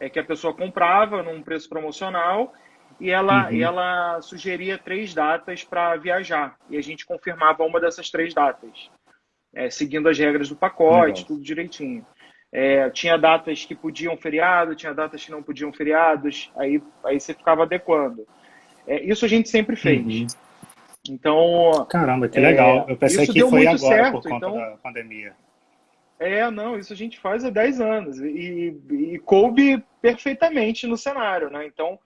É 0.00 0.08
que 0.08 0.18
a 0.18 0.24
pessoa 0.24 0.54
comprava 0.54 1.22
num 1.22 1.42
preço 1.42 1.68
promocional 1.68 2.54
e 3.00 3.10
ela, 3.10 3.46
uhum. 3.46 3.52
e 3.52 3.62
ela 3.62 4.20
sugeria 4.22 4.78
três 4.78 5.12
datas 5.12 5.62
para 5.62 5.96
viajar. 5.96 6.56
E 6.70 6.76
a 6.76 6.82
gente 6.82 7.04
confirmava 7.04 7.64
uma 7.64 7.80
dessas 7.80 8.10
três 8.10 8.32
datas, 8.32 8.90
é, 9.54 9.68
seguindo 9.68 10.08
as 10.08 10.18
regras 10.18 10.48
do 10.48 10.56
pacote, 10.56 11.22
Legal. 11.22 11.24
tudo 11.26 11.42
direitinho. 11.42 12.06
É, 12.50 12.88
tinha 12.90 13.18
datas 13.18 13.66
que 13.66 13.74
podiam 13.74 14.16
feriado, 14.16 14.74
tinha 14.74 14.94
datas 14.94 15.22
que 15.22 15.30
não 15.30 15.42
podiam 15.42 15.70
feriados, 15.70 16.50
aí, 16.56 16.82
aí 17.04 17.20
você 17.20 17.34
ficava 17.34 17.64
adequando. 17.64 18.26
É, 18.86 19.02
isso 19.04 19.26
a 19.26 19.28
gente 19.28 19.50
sempre 19.50 19.76
fez. 19.76 20.02
Uhum. 20.02 20.47
Então. 21.12 21.86
Caramba, 21.88 22.28
que 22.28 22.38
legal. 22.38 22.86
É, 22.88 22.92
eu 22.92 22.96
pensei 22.96 23.26
que 23.26 23.40
foi 23.40 23.66
agora 23.66 23.78
certo, 23.78 24.12
por 24.12 24.22
conta 24.22 24.36
então, 24.36 24.56
da 24.56 24.76
pandemia. 24.82 25.32
É, 26.18 26.50
não, 26.50 26.78
isso 26.78 26.92
a 26.92 26.96
gente 26.96 27.18
faz 27.18 27.44
há 27.44 27.50
10 27.50 27.80
anos 27.80 28.18
e, 28.18 28.76
e 28.90 29.18
coube 29.20 29.82
perfeitamente 30.02 30.86
no 30.86 30.96
cenário, 30.96 31.48
né? 31.48 31.64
Então, 31.66 31.98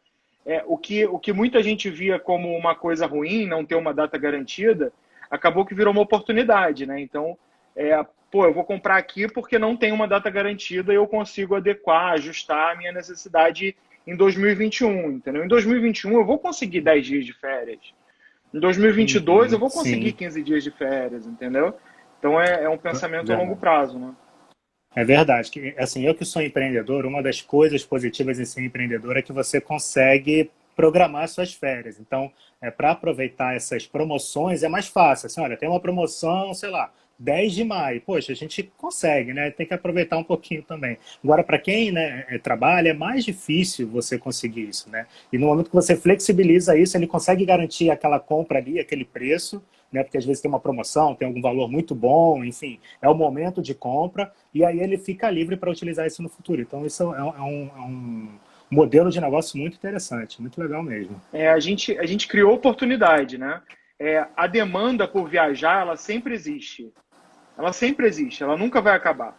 é, 0.44 0.62
o, 0.66 0.76
que, 0.76 1.06
o 1.06 1.18
que 1.18 1.32
muita 1.32 1.62
gente 1.62 1.88
via 1.88 2.18
como 2.18 2.54
uma 2.54 2.74
coisa 2.74 3.06
ruim, 3.06 3.46
não 3.46 3.64
ter 3.64 3.74
uma 3.74 3.94
data 3.94 4.18
garantida, 4.18 4.92
acabou 5.30 5.64
que 5.64 5.74
virou 5.74 5.92
uma 5.92 6.02
oportunidade, 6.02 6.84
né? 6.84 7.00
Então, 7.00 7.38
é, 7.74 8.04
pô, 8.30 8.44
eu 8.44 8.52
vou 8.52 8.64
comprar 8.64 8.96
aqui 8.96 9.26
porque 9.26 9.58
não 9.58 9.76
tem 9.76 9.92
uma 9.92 10.06
data 10.06 10.28
garantida 10.28 10.92
e 10.92 10.96
eu 10.96 11.06
consigo 11.06 11.54
adequar, 11.54 12.12
ajustar 12.12 12.72
a 12.72 12.76
minha 12.76 12.92
necessidade 12.92 13.74
em 14.06 14.16
2021, 14.16 15.12
entendeu? 15.12 15.44
Em 15.44 15.48
2021 15.48 16.12
eu 16.14 16.24
vou 16.24 16.38
conseguir 16.38 16.80
10 16.80 17.06
dias 17.06 17.24
de 17.24 17.32
férias. 17.32 17.94
Em 18.54 18.60
2022 18.60 19.48
uhum, 19.48 19.54
eu 19.54 19.58
vou 19.58 19.70
conseguir 19.70 20.10
sim. 20.10 20.16
15 20.16 20.42
dias 20.42 20.64
de 20.64 20.70
férias, 20.70 21.26
entendeu? 21.26 21.74
Então 22.18 22.40
é, 22.40 22.64
é 22.64 22.68
um 22.68 22.78
pensamento 22.78 23.26
Verdade. 23.26 23.40
a 23.40 23.44
longo 23.44 23.56
prazo, 23.56 23.98
né? 23.98 24.14
É 24.94 25.04
verdade. 25.04 25.50
Que, 25.50 25.74
assim, 25.78 26.06
eu 26.06 26.14
que 26.14 26.24
sou 26.24 26.42
empreendedor, 26.42 27.06
uma 27.06 27.22
das 27.22 27.40
coisas 27.40 27.84
positivas 27.84 28.38
em 28.38 28.44
ser 28.44 28.62
empreendedor 28.62 29.16
é 29.16 29.22
que 29.22 29.32
você 29.32 29.60
consegue 29.60 30.50
programar 30.76 31.28
suas 31.28 31.52
férias. 31.52 31.98
Então, 31.98 32.30
é, 32.60 32.70
para 32.70 32.92
aproveitar 32.92 33.54
essas 33.56 33.86
promoções 33.86 34.62
é 34.62 34.68
mais 34.68 34.86
fácil. 34.86 35.26
Assim, 35.26 35.40
olha, 35.40 35.56
tem 35.56 35.68
uma 35.68 35.80
promoção, 35.80 36.52
sei 36.54 36.70
lá, 36.70 36.92
10 37.22 37.52
de 37.54 37.64
maio. 37.64 38.00
Poxa, 38.00 38.32
a 38.32 38.34
gente 38.34 38.70
consegue, 38.76 39.32
né? 39.32 39.50
Tem 39.50 39.66
que 39.66 39.72
aproveitar 39.72 40.18
um 40.18 40.24
pouquinho 40.24 40.62
também. 40.62 40.98
Agora, 41.22 41.44
para 41.44 41.58
quem 41.58 41.92
né, 41.92 42.24
é, 42.28 42.38
trabalha, 42.38 42.90
é 42.90 42.92
mais 42.92 43.24
difícil 43.24 43.88
você 43.88 44.18
conseguir 44.18 44.68
isso, 44.68 44.90
né? 44.90 45.06
E 45.32 45.38
no 45.38 45.46
momento 45.46 45.68
que 45.68 45.74
você 45.74 45.96
flexibiliza 45.96 46.76
isso, 46.76 46.96
ele 46.96 47.06
consegue 47.06 47.44
garantir 47.44 47.90
aquela 47.90 48.18
compra 48.18 48.58
ali, 48.58 48.80
aquele 48.80 49.04
preço, 49.04 49.62
né? 49.92 50.02
Porque 50.02 50.18
às 50.18 50.24
vezes 50.24 50.42
tem 50.42 50.48
uma 50.48 50.58
promoção, 50.58 51.14
tem 51.14 51.28
algum 51.28 51.40
valor 51.40 51.70
muito 51.70 51.94
bom, 51.94 52.44
enfim, 52.44 52.80
é 53.00 53.08
o 53.08 53.14
momento 53.14 53.62
de 53.62 53.74
compra, 53.74 54.32
e 54.52 54.64
aí 54.64 54.80
ele 54.80 54.98
fica 54.98 55.30
livre 55.30 55.56
para 55.56 55.70
utilizar 55.70 56.06
isso 56.06 56.22
no 56.22 56.28
futuro. 56.28 56.60
Então, 56.60 56.84
isso 56.84 57.02
é 57.14 57.22
um, 57.22 57.36
é 57.36 57.40
um 57.80 58.28
é 58.72 58.74
modelo 58.74 59.10
de 59.10 59.20
negócio 59.20 59.58
muito 59.58 59.76
interessante, 59.76 60.40
muito 60.40 60.60
legal 60.60 60.82
mesmo. 60.82 61.20
É, 61.32 61.48
a 61.50 61.60
gente, 61.60 61.96
a 61.98 62.06
gente 62.06 62.26
criou 62.26 62.54
oportunidade, 62.54 63.38
né? 63.38 63.60
É, 63.98 64.26
a 64.36 64.48
demanda 64.48 65.06
por 65.06 65.28
viajar, 65.28 65.82
ela 65.82 65.96
sempre 65.96 66.34
existe. 66.34 66.90
Ela 67.62 67.72
sempre 67.72 68.08
existe, 68.08 68.42
ela 68.42 68.56
nunca 68.56 68.80
vai 68.80 68.92
acabar. 68.92 69.36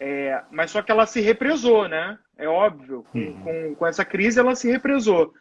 É, 0.00 0.42
mas 0.50 0.72
só 0.72 0.82
que 0.82 0.90
ela 0.90 1.06
se 1.06 1.20
represou, 1.20 1.88
né? 1.88 2.18
É 2.36 2.48
óbvio. 2.48 3.04
Com, 3.12 3.18
uhum. 3.18 3.40
com, 3.42 3.74
com, 3.76 3.86
essa 3.86 4.04
crise, 4.04 4.40
ela 4.40 4.56
se 4.56 4.68
represou. 4.68 5.32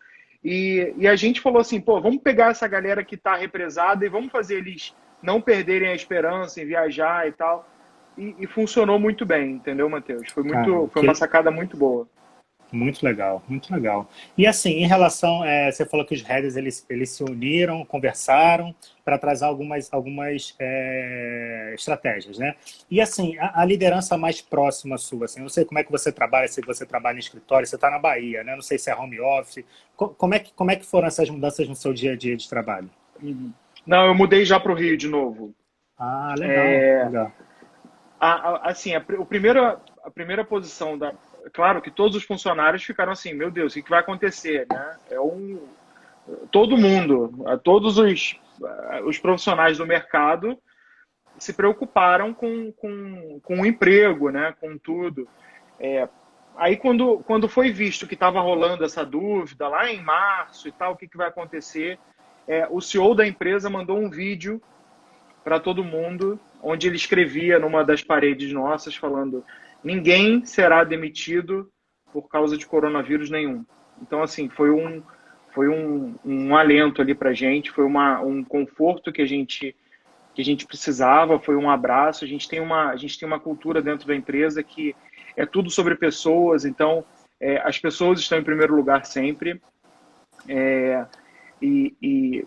E, 0.43 0.93
e 0.95 1.07
a 1.07 1.15
gente 1.15 1.41
falou 1.41 1.59
assim, 1.59 1.81
pô, 1.81 1.99
vamos 1.99 2.21
pegar 2.21 2.51
essa 2.51 2.67
galera 2.67 3.03
que 3.03 3.15
está 3.15 3.35
represada 3.35 4.05
e 4.05 4.09
vamos 4.09 4.31
fazer 4.31 4.57
eles 4.57 4.95
não 5.23 5.41
perderem 5.41 5.89
a 5.89 5.95
esperança 5.95 6.61
em 6.61 6.67
viajar 6.67 7.27
e 7.27 7.31
tal. 7.31 7.67
E, 8.15 8.35
e 8.39 8.45
funcionou 8.45 8.99
muito 8.99 9.25
bem, 9.25 9.53
entendeu, 9.53 9.89
Matheus? 9.89 10.29
Foi, 10.31 10.43
muito, 10.43 10.91
foi 10.93 11.01
uma 11.01 11.15
sacada 11.15 11.49
muito 11.49 11.75
boa. 11.75 12.07
Muito 12.71 13.03
legal, 13.03 13.41
muito 13.47 13.73
legal. 13.73 14.07
E 14.37 14.45
assim, 14.45 14.83
em 14.83 14.87
relação, 14.87 15.43
é, 15.43 15.71
você 15.71 15.83
falou 15.83 16.05
que 16.05 16.13
os 16.13 16.21
headers 16.21 16.55
eles, 16.55 16.85
eles 16.87 17.09
se 17.09 17.23
uniram, 17.23 17.83
conversaram 17.85 18.75
para 19.07 19.17
trazer 19.17 19.45
algumas, 19.45 19.87
algumas 19.93 20.53
é, 20.59 21.71
estratégias, 21.73 22.37
né? 22.37 22.55
E 22.91 22.99
assim, 22.99 23.37
a, 23.39 23.61
a, 23.61 23.63
liderança 23.63 24.17
mais 24.17 24.41
próxima 24.41 24.97
sua, 24.97 25.23
assim, 25.23 25.39
não 25.39 25.47
sei 25.47 25.63
como 25.63 25.79
é 25.79 25.83
que 25.85 25.89
você 25.89 26.11
trabalha, 26.11 26.45
se 26.49 26.59
você 26.59 26.85
trabalha 26.85 27.15
em 27.15 27.19
escritório, 27.19 27.65
você 27.65 27.75
está 27.75 27.89
na 27.89 27.99
Bahia, 27.99 28.43
né? 28.43 28.53
Não 28.53 28.61
sei 28.61 28.77
se 28.77 28.91
é 28.91 28.95
home 28.95 29.17
office. 29.21 29.63
Como 29.95 30.33
é, 30.33 30.39
que, 30.39 30.51
como 30.51 30.71
é 30.71 30.75
que 30.75 30.85
foram 30.85 31.07
essas 31.07 31.29
mudanças 31.29 31.69
no 31.69 31.73
seu 31.73 31.93
dia 31.93 32.11
a 32.11 32.15
dia 32.17 32.35
de 32.35 32.49
trabalho? 32.49 32.89
Uhum. 33.23 33.53
Não, 33.85 34.07
eu 34.07 34.13
mudei 34.13 34.43
já 34.43 34.59
para 34.59 34.73
o 34.73 34.75
Rio 34.75 34.97
de 34.97 35.07
novo. 35.07 35.55
Ah, 35.97 36.35
legal. 36.37 36.65
É... 36.65 37.03
legal. 37.05 37.31
A, 38.19 38.29
a, 38.29 38.69
assim, 38.71 38.93
a, 38.93 39.01
o 39.19 39.25
primeiro, 39.25 39.63
a 40.03 40.11
primeira 40.13 40.43
posição 40.43 40.97
da, 40.97 41.13
claro 41.53 41.81
que 41.81 41.91
todos 41.91 42.17
os 42.17 42.25
funcionários 42.25 42.83
ficaram 42.83 43.13
assim, 43.13 43.33
meu 43.33 43.49
Deus, 43.49 43.73
o 43.73 43.81
que 43.81 43.89
vai 43.89 44.01
acontecer? 44.01 44.67
Né? 44.69 44.97
É 45.11 45.21
um, 45.21 45.61
todo 46.51 46.77
mundo, 46.77 47.31
todos 47.63 47.97
os, 47.97 48.37
os 49.05 49.17
profissionais 49.19 49.77
do 49.77 49.85
mercado 49.85 50.57
se 51.37 51.53
preocuparam 51.53 52.33
com, 52.33 52.71
com, 52.73 53.39
com 53.43 53.61
o 53.61 53.65
emprego, 53.65 54.29
né? 54.29 54.55
com 54.59 54.77
tudo. 54.77 55.27
É, 55.79 56.07
aí 56.55 56.75
quando, 56.75 57.19
quando 57.19 57.47
foi 57.47 57.71
visto 57.71 58.07
que 58.07 58.15
estava 58.15 58.41
rolando 58.41 58.83
essa 58.83 59.05
dúvida 59.05 59.67
lá 59.67 59.91
em 59.91 60.01
março 60.01 60.67
e 60.67 60.71
tal, 60.71 60.93
o 60.93 60.97
que, 60.97 61.07
que 61.07 61.17
vai 61.17 61.27
acontecer, 61.27 61.99
é, 62.47 62.67
o 62.69 62.81
CEO 62.81 63.13
da 63.13 63.27
empresa 63.27 63.69
mandou 63.69 63.97
um 63.97 64.09
vídeo 64.09 64.61
para 65.43 65.59
todo 65.59 65.83
mundo, 65.83 66.39
onde 66.61 66.87
ele 66.87 66.95
escrevia 66.95 67.59
numa 67.59 67.83
das 67.83 68.03
paredes 68.03 68.51
nossas, 68.51 68.95
falando 68.95 69.45
ninguém 69.83 70.43
será 70.43 70.83
demitido 70.83 71.71
por 72.11 72.27
causa 72.27 72.57
de 72.57 72.65
coronavírus 72.65 73.29
nenhum. 73.29 73.65
Então, 74.01 74.21
assim, 74.21 74.49
foi 74.49 74.71
um, 74.71 75.03
foi 75.57 75.69
um, 75.69 76.13
um 76.23 76.55
alento 76.55 77.01
ali 77.01 77.15
para 77.15 77.33
gente, 77.33 77.71
foi 77.71 77.83
uma, 77.83 78.21
um 78.21 78.43
conforto 78.43 79.11
que 79.11 79.23
a 79.23 79.25
gente 79.25 79.75
que 80.35 80.41
a 80.43 80.45
gente 80.45 80.67
precisava, 80.67 81.39
foi 81.39 81.55
um 81.55 81.67
abraço. 81.67 82.23
A 82.23 82.27
gente 82.27 82.47
tem 82.47 82.59
uma, 82.59 82.91
a 82.91 82.95
gente 82.95 83.17
tem 83.17 83.27
uma 83.27 83.39
cultura 83.39 83.81
dentro 83.81 84.07
da 84.07 84.15
empresa 84.15 84.61
que 84.61 84.95
é 85.35 85.47
tudo 85.47 85.71
sobre 85.71 85.95
pessoas, 85.95 86.63
então 86.63 87.03
é, 87.39 87.57
as 87.67 87.79
pessoas 87.79 88.19
estão 88.19 88.37
em 88.37 88.43
primeiro 88.43 88.75
lugar 88.75 89.03
sempre. 89.03 89.59
É, 90.47 91.07
e, 91.59 91.95
e, 91.99 92.45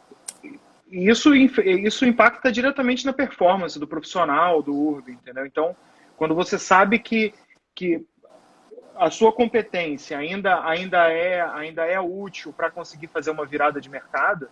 e, 0.88 1.10
isso, 1.10 1.34
isso 1.34 2.06
impacta 2.06 2.52
diretamente 2.52 3.04
na 3.04 3.12
performance 3.12 3.76
do 3.76 3.88
profissional, 3.88 4.62
do 4.62 4.72
URB, 4.72 5.10
entendeu? 5.14 5.44
Então, 5.44 5.74
quando 6.16 6.32
você 6.32 6.56
sabe 6.60 7.00
que, 7.00 7.34
que 7.74 8.06
a 9.00 9.10
sua 9.10 9.32
competência 9.32 10.18
ainda, 10.18 10.64
ainda, 10.64 11.10
é, 11.10 11.40
ainda 11.40 11.86
é 11.86 11.98
útil 11.98 12.52
para 12.52 12.70
conseguir 12.70 13.06
fazer 13.06 13.30
uma 13.30 13.46
virada 13.46 13.80
de 13.80 13.88
mercado, 13.88 14.48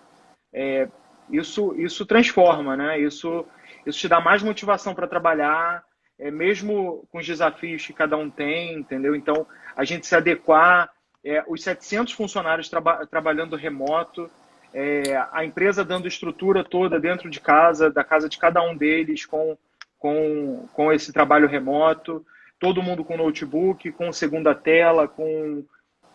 é, 0.53 0.89
isso, 1.31 1.75
isso 1.77 2.07
transforma, 2.07 2.77
né? 2.77 2.99
Isso, 2.99 3.45
isso 3.85 3.99
te 3.99 4.09
dá 4.09 4.21
mais 4.21 4.43
motivação 4.43 4.95
para 4.95 5.07
trabalhar, 5.07 5.85
é, 6.19 6.31
mesmo 6.31 7.07
com 7.13 7.19
os 7.19 7.27
desafios 7.27 7.87
que 7.87 7.93
cada 7.93 8.17
um 8.17 8.31
tem, 8.31 8.75
entendeu? 8.75 9.15
Então, 9.15 9.47
a 9.77 9.85
gente 9.85 10.07
se 10.07 10.17
adequar, 10.17 10.91
é, 11.23 11.45
os 11.47 11.63
700 11.63 12.15
funcionários 12.15 12.71
traba 12.71 13.07
trabalhando 13.07 13.55
remoto, 13.55 14.31
é, 14.73 15.15
a 15.31 15.45
empresa 15.45 15.85
dando 15.85 16.09
estrutura 16.09 16.65
toda 16.65 16.99
dentro 16.99 17.29
de 17.29 17.39
casa, 17.39 17.91
da 17.91 18.03
casa 18.03 18.29
de 18.29 18.39
cada 18.39 18.63
um 18.63 18.75
deles, 18.75 19.27
com 19.27 19.57
com, 19.99 20.69
com 20.73 20.93
esse 20.93 21.13
trabalho 21.13 21.49
remoto, 21.49 22.25
todo 22.59 22.83
mundo 22.83 23.05
com 23.05 23.17
notebook, 23.17 23.93
com 23.93 24.13
segunda 24.13 24.55
tela, 24.55 25.07
com, 25.07 25.65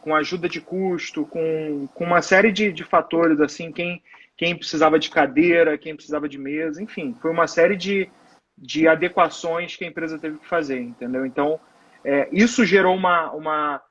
com 0.02 0.16
ajuda 0.16 0.50
de 0.50 0.60
custo, 0.60 1.26
com, 1.26 1.88
com 1.94 2.04
uma 2.04 2.22
série 2.22 2.52
de, 2.52 2.72
de 2.72 2.84
fatores, 2.84 3.40
assim, 3.40 3.72
quem, 3.72 4.02
quem 4.38 4.56
precisava 4.56 5.00
de 5.00 5.10
cadeira, 5.10 5.78
quem 5.78 5.96
precisava 5.96 6.28
de 6.28 6.38
mesa, 6.38 6.82
enfim, 6.82 7.16
foi 7.22 7.32
uma 7.32 7.48
série 7.48 7.76
de, 7.76 8.10
de 8.58 8.88
adequações 8.88 9.76
que 9.76 9.86
a 9.86 9.88
empresa 9.88 10.20
teve 10.20 10.38
que 10.38 10.48
fazer, 10.48 10.80
entendeu? 10.80 11.26
Então, 11.26 11.60
é, 12.04 12.28
isso 12.32 12.66
gerou 12.66 12.96
uma, 12.96 13.32
uma, 13.32 13.82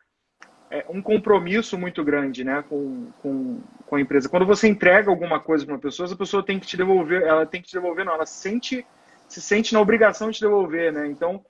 é, 0.71 0.85
um 0.89 1.01
compromisso 1.01 1.79
muito 1.79 2.05
grande 2.05 2.45
né, 2.45 2.63
com, 2.69 3.11
com, 3.23 3.61
com 3.87 3.97
a 3.97 4.01
empresa. 4.01 4.29
Quando 4.29 4.47
você 4.47 4.69
entrega 4.69 5.11
alguma 5.11 5.41
coisa 5.41 5.65
para 5.65 5.75
uma 5.75 5.81
pessoa, 5.81 6.13
a 6.13 6.17
pessoa 6.17 6.45
tem 6.45 6.59
que 6.59 6.67
te 6.67 6.77
devolver, 6.77 7.23
ela 7.23 7.47
tem 7.47 7.63
que 7.63 7.69
te 7.69 7.75
devolver, 7.75 8.05
não, 8.05 8.15
ela 8.15 8.27
sente 8.27 8.87
se 9.33 9.41
sente 9.41 9.73
na 9.73 9.81
obrigação 9.81 10.31
de 10.31 10.39
devolver, 10.39 10.93
né? 10.93 11.07
Então, 11.07 11.43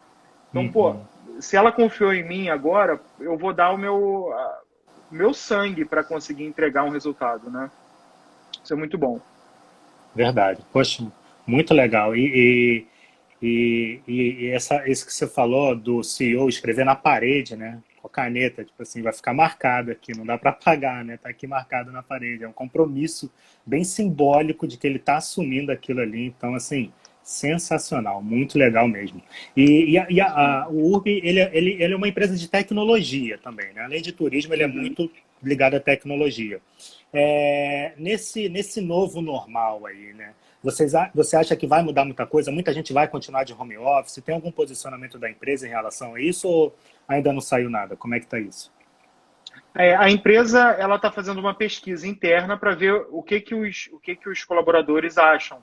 então 0.52 0.62
uhum. 0.62 0.71
pô, 0.71 0.97
se 1.40 1.56
ela 1.56 1.73
confiou 1.73 2.12
em 2.12 2.23
mim 2.23 2.49
agora, 2.49 3.00
eu 3.18 3.37
vou 3.38 3.52
dar 3.52 3.73
o 3.73 3.78
meu, 3.78 4.30
o 5.11 5.14
meu 5.14 5.32
sangue 5.32 5.85
para 5.85 6.04
conseguir 6.04 6.44
entregar 6.44 6.85
um 6.85 6.90
resultado, 6.90 7.50
né? 7.50 7.71
Isso 8.62 8.73
é 8.73 8.76
muito 8.76 8.97
bom. 8.97 9.18
Verdade. 10.14 10.62
Poxa, 10.73 11.04
muito 11.47 11.75
legal. 11.75 12.14
E, 12.14 12.87
e, 13.42 14.00
e, 14.06 14.44
e 14.44 14.50
essa, 14.50 14.88
isso 14.88 15.06
que 15.06 15.12
você 15.12 15.26
falou 15.26 15.75
do 15.75 16.02
CEO 16.02 16.49
escrever 16.49 16.85
na 16.85 16.94
parede, 16.94 17.56
né? 17.56 17.80
Com 18.00 18.06
a 18.06 18.11
caneta, 18.11 18.64
tipo 18.64 18.82
assim, 18.82 19.02
vai 19.02 19.12
ficar 19.12 19.32
marcado 19.32 19.90
aqui, 19.90 20.16
não 20.16 20.26
dá 20.26 20.37
para 20.37 20.50
apagar, 20.50 21.04
né? 21.04 21.16
Tá 21.16 21.30
aqui 21.30 21.47
marcado 21.47 21.90
na 21.90 22.02
parede. 22.02 22.44
É 22.44 22.49
um 22.49 22.52
compromisso 22.52 23.32
bem 23.64 23.85
simbólico 23.85 24.66
de 24.66 24.76
que 24.76 24.87
ele 24.87 24.99
está 24.99 25.16
assumindo 25.16 25.73
aquilo 25.73 26.00
ali. 26.00 26.26
Então, 26.26 26.54
assim, 26.54 26.92
Sensacional, 27.23 28.21
muito 28.21 28.59
legal 28.59 28.88
mesmo. 28.88 29.23
E, 29.57 29.93
e, 29.93 29.99
a, 29.99 30.07
e 30.11 30.21
a, 30.21 30.26
a, 30.26 30.69
o 30.69 30.93
URB, 30.93 31.21
ele, 31.23 31.38
é, 31.38 31.50
ele, 31.52 31.83
ele 31.83 31.95
é 31.95 31.97
uma 31.97 32.09
empresa 32.09 32.37
de 32.37 32.49
tecnologia 32.49 33.38
também, 33.38 33.73
né? 33.73 33.83
Além 33.83 34.02
de 34.02 34.12
turismo, 34.12 34.52
ele 34.52 34.64
é 34.64 34.67
uhum. 34.67 34.75
muito 34.75 35.11
ligado 35.43 35.75
à 35.75 35.81
tecnologia. 35.81 36.61
É, 37.12 37.93
nesse, 37.97 38.49
nesse 38.49 38.81
novo 38.81 39.21
normal 39.21 39.87
aí, 39.87 40.12
né? 40.14 40.35
Vocês, 40.62 40.93
você 41.14 41.37
acha 41.37 41.57
que 41.57 41.67
vai 41.67 41.83
mudar 41.83 42.05
muita 42.05 42.25
coisa? 42.25 42.50
Muita 42.50 42.73
gente 42.73 42.93
vai 42.93 43.09
continuar 43.09 43.45
de 43.45 43.52
home 43.52 43.76
office? 43.76 44.23
Tem 44.25 44.35
algum 44.35 44.50
posicionamento 44.50 45.19
da 45.19 45.29
empresa 45.29 45.67
em 45.67 45.71
relação 45.71 46.14
a 46.14 46.21
isso 46.21 46.49
ou 46.49 46.76
ainda 47.07 47.33
não 47.33 47.41
saiu 47.41 47.69
nada? 47.69 47.97
Como 47.97 48.14
é 48.14 48.21
que 48.21 48.26
está 48.26 48.38
isso? 48.38 48.73
É, 49.75 49.97
a 49.97 50.11
empresa 50.11 50.61
ela 50.79 50.97
está 50.97 51.11
fazendo 51.11 51.41
uma 51.41 51.55
pesquisa 51.55 52.07
interna 52.07 52.57
para 52.57 52.75
ver 52.75 53.07
o 53.11 53.23
que, 53.23 53.41
que, 53.41 53.55
os, 53.55 53.88
o 53.93 53.99
que, 53.99 54.14
que 54.14 54.29
os 54.29 54.45
colaboradores 54.45 55.19
acham 55.19 55.59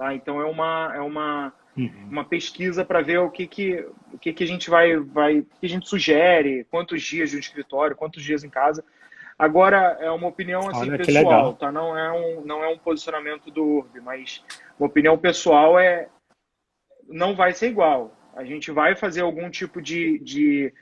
Tá? 0.00 0.14
Então 0.14 0.40
é 0.40 0.46
uma, 0.46 0.92
é 0.94 1.00
uma, 1.00 1.52
uhum. 1.76 2.08
uma 2.10 2.24
pesquisa 2.24 2.82
para 2.82 3.02
ver 3.02 3.18
o 3.18 3.28
que, 3.28 3.46
que, 3.46 3.86
o 4.10 4.18
que, 4.18 4.32
que 4.32 4.42
a 4.42 4.46
gente 4.46 4.70
vai, 4.70 4.96
vai 4.96 5.42
que 5.60 5.66
a 5.66 5.68
gente 5.68 5.86
sugere, 5.86 6.66
quantos 6.70 7.02
dias 7.02 7.28
de 7.28 7.36
um 7.36 7.38
escritório, 7.38 7.94
quantos 7.94 8.24
dias 8.24 8.42
em 8.42 8.48
casa. 8.48 8.82
Agora 9.38 9.98
é 10.00 10.10
uma 10.10 10.26
opinião 10.26 10.66
assim, 10.70 10.88
Olha, 10.88 10.96
pessoal, 10.96 11.52
tá? 11.52 11.70
Não 11.70 11.98
é, 11.98 12.10
um, 12.12 12.40
não 12.46 12.64
é 12.64 12.68
um 12.68 12.78
posicionamento 12.78 13.50
do 13.50 13.62
URB, 13.62 14.00
mas 14.00 14.42
uma 14.78 14.88
opinião 14.88 15.18
pessoal 15.18 15.78
é 15.78 16.08
não 17.06 17.36
vai 17.36 17.52
ser 17.52 17.68
igual. 17.68 18.16
A 18.34 18.42
gente 18.42 18.70
vai 18.70 18.96
fazer 18.96 19.20
algum 19.20 19.50
tipo 19.50 19.82
de, 19.82 20.18
de, 20.20 20.72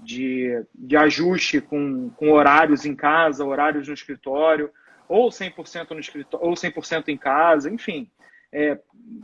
de, 0.00 0.64
de 0.72 0.96
ajuste 0.96 1.60
com, 1.60 2.10
com 2.10 2.30
horários 2.30 2.86
em 2.86 2.94
casa, 2.94 3.44
horários 3.44 3.88
no 3.88 3.94
escritório, 3.94 4.70
ou 5.08 5.30
100% 5.30 5.90
no 5.90 5.98
escritório, 5.98 6.46
ou 6.46 6.54
100% 6.54 7.08
em 7.08 7.16
casa, 7.16 7.68
enfim. 7.68 8.08
É, 8.52 8.78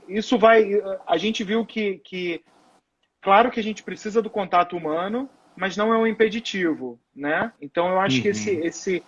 isso 0.08 0.38
vai. 0.38 0.64
A 1.06 1.16
gente 1.16 1.42
viu 1.42 1.64
que, 1.64 1.98
que, 2.04 2.42
claro 3.22 3.50
que 3.50 3.60
a 3.60 3.62
gente 3.62 3.82
precisa 3.82 4.20
do 4.20 4.30
contato 4.30 4.76
humano, 4.76 5.28
mas 5.56 5.76
não 5.76 5.92
é 5.92 5.98
um 5.98 6.06
impeditivo, 6.06 6.98
né? 7.14 7.52
Então 7.60 7.88
eu 7.88 8.00
acho 8.00 8.16
uhum. 8.16 8.22
que 8.22 8.28
esse, 8.28 8.50
esse, 8.50 9.02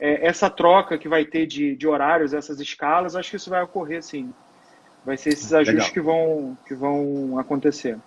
é, 0.00 0.26
essa 0.26 0.48
troca 0.48 0.98
que 0.98 1.08
vai 1.08 1.24
ter 1.24 1.46
de, 1.46 1.76
de 1.76 1.86
horários, 1.86 2.32
essas 2.32 2.60
escalas, 2.60 3.14
acho 3.14 3.30
que 3.30 3.36
isso 3.36 3.50
vai 3.50 3.62
ocorrer 3.62 4.02
sim. 4.02 4.32
Vai 5.04 5.16
ser 5.16 5.30
esses 5.30 5.52
ajustes 5.52 5.90
que 5.90 6.00
vão, 6.00 6.56
que 6.66 6.74
vão 6.74 7.38
acontecer. 7.38 7.98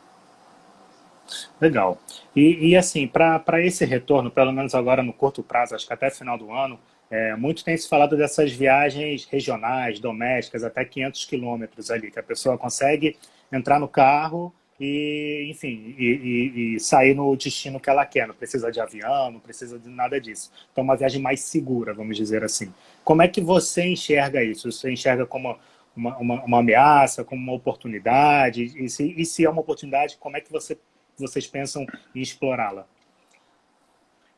Legal. 1.60 2.00
E, 2.36 2.70
e 2.70 2.76
assim, 2.78 3.08
para 3.08 3.62
esse 3.62 3.84
retorno, 3.86 4.32
pelo 4.32 4.52
menos 4.52 4.76
agora 4.76 5.04
no 5.04 5.12
curto 5.12 5.44
prazo, 5.44 5.76
acho 5.76 5.86
que 5.86 5.94
até 5.94 6.10
final 6.10 6.38
do 6.38 6.52
ano, 6.52 6.80
é, 7.10 7.36
muito 7.36 7.64
tem 7.64 7.78
se 7.78 7.88
falado 7.88 8.18
dessas 8.18 8.52
viagens 8.52 9.26
regionais, 9.26 10.00
domésticas, 10.00 10.64
até 10.64 10.84
500 10.84 11.26
quilômetros 11.26 11.92
ali, 11.92 12.12
que 12.12 12.20
a 12.20 12.24
pessoa 12.24 12.58
consegue 12.58 13.18
entrar 13.52 13.80
no 13.80 13.88
carro 13.88 14.54
e, 14.80 15.48
enfim, 15.50 15.96
e, 15.98 16.06
e, 16.06 16.76
e, 16.76 16.80
sair 16.80 17.16
no 17.16 17.36
destino 17.36 17.80
que 17.80 17.90
ela 17.90 18.06
quer. 18.06 18.28
Não 18.28 18.36
precisa 18.36 18.72
de 18.72 18.80
avião, 18.80 19.32
não 19.32 19.40
precisa 19.40 19.80
de 19.80 19.88
nada 19.90 20.20
disso. 20.20 20.52
Então, 20.72 20.84
uma 20.84 20.98
viagem 20.98 21.22
mais 21.22 21.42
segura, 21.42 21.94
vamos 21.94 22.18
dizer 22.18 22.44
assim. 22.44 22.74
Como 23.04 23.22
é 23.22 23.28
que 23.28 23.40
você 23.40 23.86
enxerga 23.86 24.44
isso? 24.44 24.72
Você 24.72 24.92
enxerga 24.92 25.26
como 25.26 25.58
uma, 25.96 26.18
uma, 26.18 26.44
uma 26.44 26.60
ameaça, 26.60 27.24
como 27.24 27.42
uma 27.42 27.54
oportunidade? 27.54 28.64
E 28.64 28.90
se, 28.90 29.14
e 29.16 29.26
se 29.26 29.46
é 29.46 29.50
uma 29.50 29.62
oportunidade, 29.62 30.18
como 30.18 30.36
é 30.36 30.42
que 30.42 30.52
você, 30.52 30.78
vocês 31.18 31.48
pensam 31.48 31.86
em 32.14 32.22
explorá-la? 32.22 32.86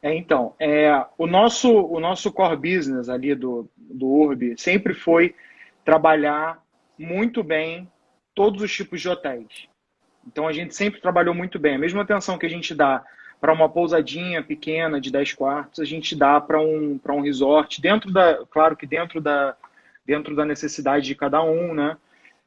É, 0.08 0.16
então, 0.16 0.56
é, 0.58 1.06
o, 1.18 1.28
nosso, 1.28 1.70
o 1.70 2.00
nosso 2.00 2.32
core 2.32 2.56
business 2.56 3.10
ali 3.10 3.36
do, 3.36 3.70
do 3.76 4.08
URB 4.08 4.56
sempre 4.58 4.94
foi 4.94 5.36
trabalhar 5.84 6.64
muito 6.98 7.44
bem 7.44 7.92
todos 8.34 8.62
os 8.62 8.74
tipos 8.74 9.02
de 9.02 9.10
hotéis. 9.10 9.68
Então, 10.26 10.48
a 10.48 10.54
gente 10.54 10.74
sempre 10.74 11.02
trabalhou 11.02 11.36
muito 11.36 11.60
bem. 11.60 11.76
A 11.76 11.80
mesma 11.80 12.04
atenção 12.04 12.38
que 12.38 12.46
a 12.46 12.50
gente 12.50 12.74
dá 12.74 13.04
para 13.42 13.52
uma 13.52 13.68
pousadinha 13.68 14.42
pequena 14.42 15.02
de 15.02 15.12
10 15.12 15.34
quartos, 15.34 15.82
a 15.82 15.86
gente 15.86 16.16
dá 16.16 16.40
para 16.40 16.62
um, 16.62 16.98
um 17.10 17.22
resort, 17.22 17.82
dentro 17.82 18.10
da, 18.10 18.46
claro 18.50 18.78
que 18.78 18.88
dentro 18.88 19.20
da, 19.20 19.58
dentro 20.06 20.38
da 20.38 20.46
necessidade 20.46 21.06
de 21.06 21.16
cada 21.16 21.44
um, 21.44 21.74
né? 21.74 21.98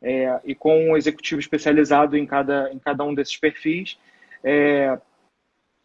É, 0.00 0.40
e 0.46 0.54
com 0.54 0.92
um 0.92 0.96
executivo 0.96 1.42
especializado 1.42 2.16
em 2.16 2.24
cada, 2.24 2.72
em 2.72 2.78
cada 2.78 3.04
um 3.04 3.12
desses 3.12 3.36
perfis. 3.36 3.98
É, 4.42 4.98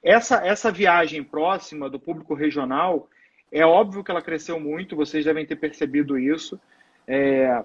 essa, 0.05 0.45
essa 0.45 0.71
viagem 0.71 1.23
próxima 1.23 1.89
do 1.89 1.99
público 1.99 2.35
regional, 2.35 3.09
é 3.51 3.65
óbvio 3.65 4.03
que 4.03 4.11
ela 4.11 4.21
cresceu 4.21 4.59
muito, 4.59 4.95
vocês 4.95 5.25
devem 5.25 5.47
ter 5.47 5.55
percebido 5.55 6.19
isso. 6.19 6.59
É, 7.07 7.63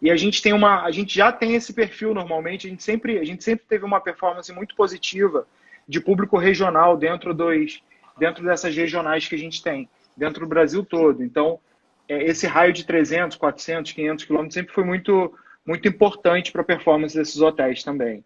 e 0.00 0.08
a 0.08 0.16
gente 0.16 0.40
tem 0.40 0.52
uma, 0.52 0.84
a 0.84 0.92
gente 0.92 1.12
já 1.12 1.32
tem 1.32 1.56
esse 1.56 1.72
perfil 1.72 2.14
normalmente, 2.14 2.68
a 2.68 2.70
gente 2.70 2.84
sempre, 2.84 3.18
a 3.18 3.24
gente 3.24 3.42
sempre 3.42 3.66
teve 3.68 3.84
uma 3.84 4.00
performance 4.00 4.52
muito 4.52 4.76
positiva 4.76 5.44
de 5.88 6.00
público 6.00 6.38
regional 6.38 6.96
dentro 6.96 7.34
dos, 7.34 7.82
dentro 8.16 8.44
dessas 8.44 8.76
regionais 8.76 9.26
que 9.26 9.34
a 9.34 9.38
gente 9.38 9.60
tem, 9.60 9.88
dentro 10.16 10.40
do 10.40 10.48
Brasil 10.48 10.84
todo. 10.84 11.24
Então, 11.24 11.58
é, 12.08 12.22
esse 12.24 12.46
raio 12.46 12.72
de 12.72 12.86
300, 12.86 13.36
400, 13.36 13.90
500 13.90 14.24
quilômetros 14.24 14.54
sempre 14.54 14.72
foi 14.72 14.84
muito, 14.84 15.36
muito 15.66 15.88
importante 15.88 16.52
para 16.52 16.62
a 16.62 16.64
performance 16.64 17.16
desses 17.16 17.40
hotéis 17.40 17.82
também. 17.82 18.24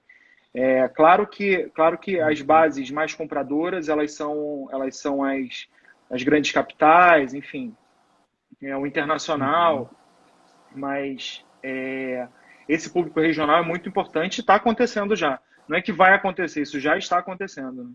É, 0.59 0.89
claro 0.89 1.27
que, 1.27 1.71
claro 1.75 1.99
que 1.99 2.19
as 2.19 2.41
bases 2.41 2.91
mais 2.91 3.13
compradoras 3.13 3.91
elas 3.91 4.15
são, 4.15 4.67
elas 4.73 4.97
são 4.97 5.23
as, 5.23 5.69
as 6.11 6.23
grandes 6.23 6.51
capitais, 6.51 7.35
enfim, 7.35 7.77
é 8.63 8.75
o 8.75 8.87
internacional, 8.87 9.91
uhum. 10.73 10.81
mas 10.81 11.45
é, 11.63 12.27
esse 12.67 12.89
público 12.89 13.21
regional 13.21 13.63
é 13.63 13.67
muito 13.67 13.87
importante 13.87 14.39
e 14.39 14.41
está 14.41 14.55
acontecendo 14.55 15.15
já. 15.15 15.39
Não 15.69 15.77
é 15.77 15.83
que 15.83 15.93
vai 15.93 16.15
acontecer, 16.15 16.63
isso 16.63 16.81
já 16.81 16.97
está 16.97 17.19
acontecendo. 17.19 17.85
Né? 17.85 17.91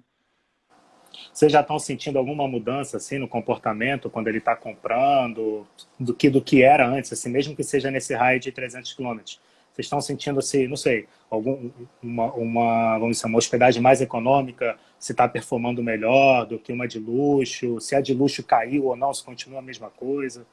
Vocês 1.34 1.52
já 1.52 1.62
estão 1.62 1.80
sentindo 1.80 2.19
alguma 2.19 2.47
mudança 2.47 2.97
assim 2.97 3.17
no 3.17 3.28
comportamento 3.28 4.08
quando 4.08 4.28
ele 4.28 4.38
está 4.38 4.56
comprando 4.56 5.65
do 6.00 6.13
que 6.13 6.30
do 6.30 6.39
que 6.39 6.62
era 6.62 6.88
antes, 6.88 7.12
assim, 7.12 7.32
mesmo 7.32 7.56
que 7.56 7.63
seja 7.63 7.89
nesse 7.89 8.13
raio 8.13 8.39
de 8.39 8.52
300 8.52 8.93
quilômetros? 8.93 9.41
Estão 9.82 10.00
sentindo 10.00 10.39
assim, 10.39 10.67
não 10.67 10.78
sei, 10.78 11.08
algum, 11.30 11.70
uma, 12.02 12.32
uma, 12.34 13.00
vamos 13.00 13.17
dizer, 13.17 13.28
uma 13.28 13.38
hospedagem 13.38 13.82
mais 13.82 14.02
econômica, 14.02 14.78
se 14.98 15.12
está 15.12 15.28
performando 15.28 15.84
melhor 15.84 16.46
do 16.46 16.58
que 16.58 16.72
uma 16.72 16.88
de 16.88 17.00
luxo, 17.00 17.80
se 17.80 17.96
a 17.96 18.02
de 18.02 18.13
luxo 18.13 18.44
caiu 18.44 18.86
ou 18.86 18.96
não, 18.96 19.13
se 19.13 19.24
continua 19.24 19.60
a 19.60 19.63
mesma 19.63 19.89
coisa? 19.89 20.46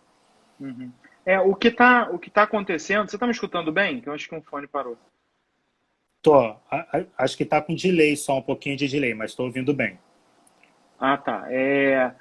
Uhum. 0.59 0.91
É, 1.25 1.39
o 1.39 1.55
que 1.55 1.69
está 1.69 2.09
o 2.11 2.19
que 2.19 2.31
tá 2.31 2.43
acontecendo, 2.43 3.09
você 3.09 3.17
está 3.17 3.27
me 3.27 3.33
escutando 3.33 3.71
bem? 3.71 4.01
Que 4.01 4.09
eu 4.09 4.13
acho 4.13 4.29
que 4.29 4.35
um 4.35 4.43
fone 4.43 4.67
parou. 4.67 4.97
Tô, 6.23 6.57
acho 7.17 7.37
que 7.37 7.45
está 7.45 7.61
com 7.61 7.75
delay 7.75 8.17
só, 8.17 8.39
um 8.39 8.43
pouquinho 8.43 8.77
de 8.77 8.89
delay, 8.89 9.15
mas 9.15 9.31
estou 9.31 9.47
ouvindo 9.47 9.73
bem. 9.73 9.99
Ah, 10.99 11.17
tá. 11.17 11.47
É... 11.49 12.13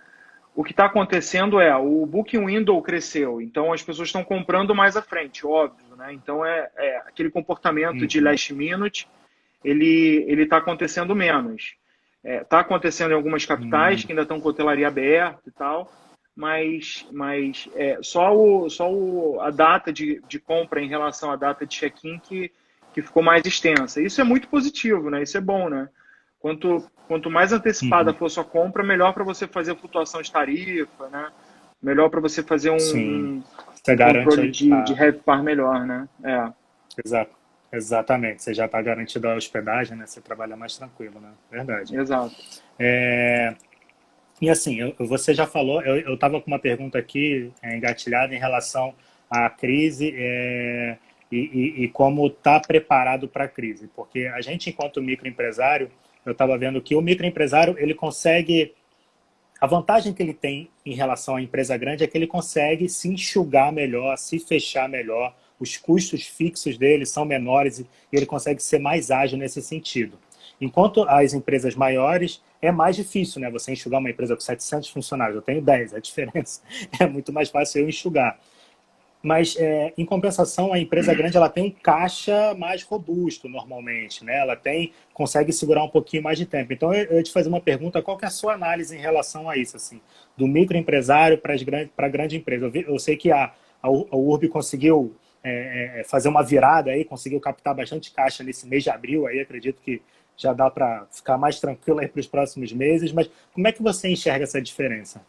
O 0.58 0.64
que 0.64 0.72
está 0.72 0.86
acontecendo 0.86 1.60
é 1.62 1.78
o 1.78 2.04
Booking 2.04 2.44
Window 2.44 2.82
cresceu, 2.82 3.40
então 3.40 3.72
as 3.72 3.84
pessoas 3.84 4.08
estão 4.08 4.24
comprando 4.24 4.74
mais 4.74 4.98
à 4.98 5.04
frente, 5.04 5.46
óbvio, 5.46 5.96
né? 5.96 6.12
Então 6.12 6.44
é, 6.44 6.68
é 6.76 6.98
aquele 6.98 7.30
comportamento 7.30 8.02
uhum. 8.02 8.08
de 8.08 8.20
last 8.20 8.52
minute, 8.56 9.08
ele 9.64 10.26
ele 10.28 10.42
está 10.42 10.58
acontecendo 10.58 11.16
menos. 11.16 11.76
Está 12.24 12.34
é, 12.34 12.44
tá 12.44 12.60
acontecendo 12.62 13.12
em 13.12 13.14
algumas 13.14 13.46
capitais 13.46 14.02
uhum. 14.02 14.08
que 14.08 14.12
ainda 14.14 14.24
estão 14.24 14.42
com 14.42 14.50
hotelaria 14.50 14.88
aberta 14.88 15.44
e 15.46 15.52
tal, 15.52 15.94
mas, 16.36 17.06
mas 17.12 17.70
é, 17.76 18.00
só, 18.02 18.36
o, 18.36 18.68
só 18.68 18.92
o, 18.92 19.40
a 19.40 19.52
data 19.52 19.94
de, 19.94 20.24
de 20.28 20.40
compra 20.40 20.82
em 20.82 20.88
relação 20.88 21.30
à 21.30 21.36
data 21.36 21.68
de 21.68 21.76
check-in 21.76 22.18
que, 22.18 22.52
que 22.96 23.04
ficou 23.04 23.22
mais 23.22 23.46
extensa. 23.46 24.02
Isso 24.02 24.20
é 24.20 24.24
muito 24.24 24.48
positivo, 24.48 25.12
né? 25.12 25.22
Isso 25.22 25.38
é 25.38 25.42
bom, 25.42 25.70
né? 25.70 25.88
Quanto, 26.40 26.86
quanto 27.08 27.30
mais 27.30 27.52
antecipada 27.52 28.12
uhum. 28.12 28.18
for 28.18 28.30
sua 28.30 28.44
compra, 28.44 28.84
melhor 28.84 29.14
para 29.14 29.24
você 29.24 29.48
fazer 29.48 29.72
a 29.72 29.76
flutuação 29.76 30.22
de 30.22 30.32
tarifa, 30.32 31.10
né? 31.10 31.32
Melhor 31.82 32.10
para 32.10 32.20
você 32.20 32.42
fazer 32.44 32.70
um, 32.70 32.80
Sim. 32.80 33.44
Você 33.74 33.94
um 33.94 34.24
controle 34.24 34.52
de, 34.52 34.74
a... 34.74 34.82
de 34.82 34.94
RevPAR 34.94 35.44
melhor, 35.44 35.86
né? 35.86 36.08
É. 36.24 36.52
Exato. 37.04 37.38
Exatamente. 37.72 38.44
Você 38.44 38.54
já 38.54 38.66
está 38.66 38.82
garantido 38.82 39.28
a 39.28 39.36
hospedagem, 39.36 39.98
né? 39.98 40.06
Você 40.06 40.22
trabalha 40.22 40.56
mais 40.56 40.78
tranquilo, 40.78 41.20
né? 41.20 41.32
Verdade. 41.52 41.96
Exato. 41.96 42.36
É... 42.80 43.56
E 44.40 44.50
assim, 44.50 44.80
eu, 44.80 44.96
você 45.00 45.34
já 45.34 45.48
falou, 45.48 45.82
eu 45.82 46.14
estava 46.14 46.40
com 46.40 46.48
uma 46.48 46.60
pergunta 46.60 46.98
aqui 47.00 47.52
é, 47.62 47.76
engatilhada 47.76 48.36
em 48.36 48.38
relação 48.38 48.94
à 49.30 49.50
crise 49.50 50.14
é, 50.16 50.98
e, 51.32 51.38
e, 51.38 51.84
e, 51.84 51.88
como 51.90 52.28
está 52.28 52.60
preparado 52.60 53.28
para 53.28 53.46
a 53.46 53.48
crise. 53.48 53.90
Porque 53.96 54.28
a 54.28 54.40
gente, 54.40 54.70
enquanto 54.70 55.02
microempresário, 55.02 55.90
eu 56.30 56.34
estava 56.34 56.58
vendo 56.58 56.82
que 56.82 56.96
o 56.96 57.02
microempresário 57.02 57.76
ele 57.78 57.94
consegue 57.94 58.74
a 59.60 59.66
vantagem 59.66 60.14
que 60.14 60.22
ele 60.22 60.34
tem 60.34 60.70
em 60.86 60.94
relação 60.94 61.36
à 61.36 61.42
empresa 61.42 61.76
grande 61.78 62.04
é 62.04 62.08
que 62.08 62.16
ele 62.18 62.28
consegue 62.28 62.88
se 62.88 63.10
enxugar 63.10 63.72
melhor, 63.72 64.16
se 64.18 64.38
fechar 64.38 64.88
melhor, 64.88 65.36
os 65.60 65.78
custos 65.78 66.28
fixos 66.28 66.78
dele 66.78 67.06
são 67.06 67.26
menores 67.26 67.80
e 67.80 67.88
ele 68.12 68.26
consegue 68.26 68.62
ser 68.62 68.80
mais 68.80 69.10
ágil 69.10 69.38
nesse 69.38 69.62
sentido. 69.62 70.20
Enquanto 70.62 71.04
as 71.04 71.34
empresas 71.34 71.76
maiores 71.76 72.42
é 72.62 72.72
mais 72.72 72.96
difícil, 72.96 73.42
né? 73.42 73.50
Você 73.52 73.72
enxugar 73.72 74.00
uma 74.00 74.10
empresa 74.10 74.36
com 74.36 74.42
700 74.42 74.90
funcionários, 74.90 75.36
eu 75.36 75.42
tenho 75.42 75.62
10, 75.62 75.94
é 75.94 75.98
a 75.98 76.00
diferença. 76.00 76.62
É 77.00 77.08
muito 77.08 77.34
mais 77.34 77.50
fácil 77.50 77.82
eu 77.82 77.90
enxugar. 77.90 78.40
Mas, 79.28 79.58
é, 79.58 79.94
em 79.98 80.06
compensação, 80.06 80.72
a 80.72 80.80
empresa 80.80 81.14
grande 81.14 81.36
ela 81.36 81.50
tem 81.50 81.66
um 81.66 81.70
caixa 81.70 82.56
mais 82.56 82.82
robusto, 82.82 83.50
normalmente. 83.50 84.24
Né? 84.24 84.38
Ela 84.38 84.56
tem, 84.56 84.94
consegue 85.14 85.52
segurar 85.52 85.84
um 85.84 85.90
pouquinho 85.90 86.24
mais 86.24 86.38
de 86.38 86.46
tempo. 86.46 86.72
Então, 86.72 86.94
eu 86.94 87.18
ia 87.18 87.22
te 87.22 87.34
fazer 87.34 87.50
uma 87.50 87.60
pergunta, 87.60 88.02
qual 88.02 88.18
que 88.18 88.24
é 88.24 88.30
a 88.30 88.32
sua 88.32 88.54
análise 88.54 88.96
em 88.96 89.02
relação 89.02 89.50
a 89.50 89.58
isso? 89.58 89.76
Assim, 89.76 90.00
do 90.38 90.48
microempresário 90.48 91.38
para 91.38 91.54
a 91.98 92.08
grande 92.08 92.38
empresa. 92.38 92.68
Eu, 92.68 92.72
vi, 92.72 92.86
eu, 92.88 92.98
sei 92.98 93.18
que 93.18 93.30
a, 93.30 93.52
a, 93.84 93.88
a 93.90 94.16
URB 94.16 94.48
conseguiu 94.48 95.14
é, 95.44 96.00
é, 96.00 96.04
fazer 96.06 96.30
uma 96.30 96.42
virada 96.42 96.92
aí, 96.92 97.04
conseguiu 97.04 97.42
captar 97.42 97.76
bastante 97.76 98.14
caixa 98.14 98.46
nesse 98.46 98.66
mês 98.66 98.82
de 98.82 98.90
abril, 98.90 99.28
aí 99.28 99.42
acredito 99.42 99.82
que 99.82 100.02
já 100.38 100.54
dá 100.54 100.70
para 100.70 101.06
ficar 101.12 101.38
mais 101.38 101.60
tranquilo 101.60 102.00
aí 102.00 102.08
para 102.08 102.22
os 102.22 102.28
próximos 102.28 102.72
meses, 102.72 103.12
mas 103.12 103.30
como 103.54 103.68
é 103.68 103.74
que 103.74 103.84
você 103.84 104.08
enxerga 104.08 104.46
essa 104.46 104.62
diferença? 104.62 105.22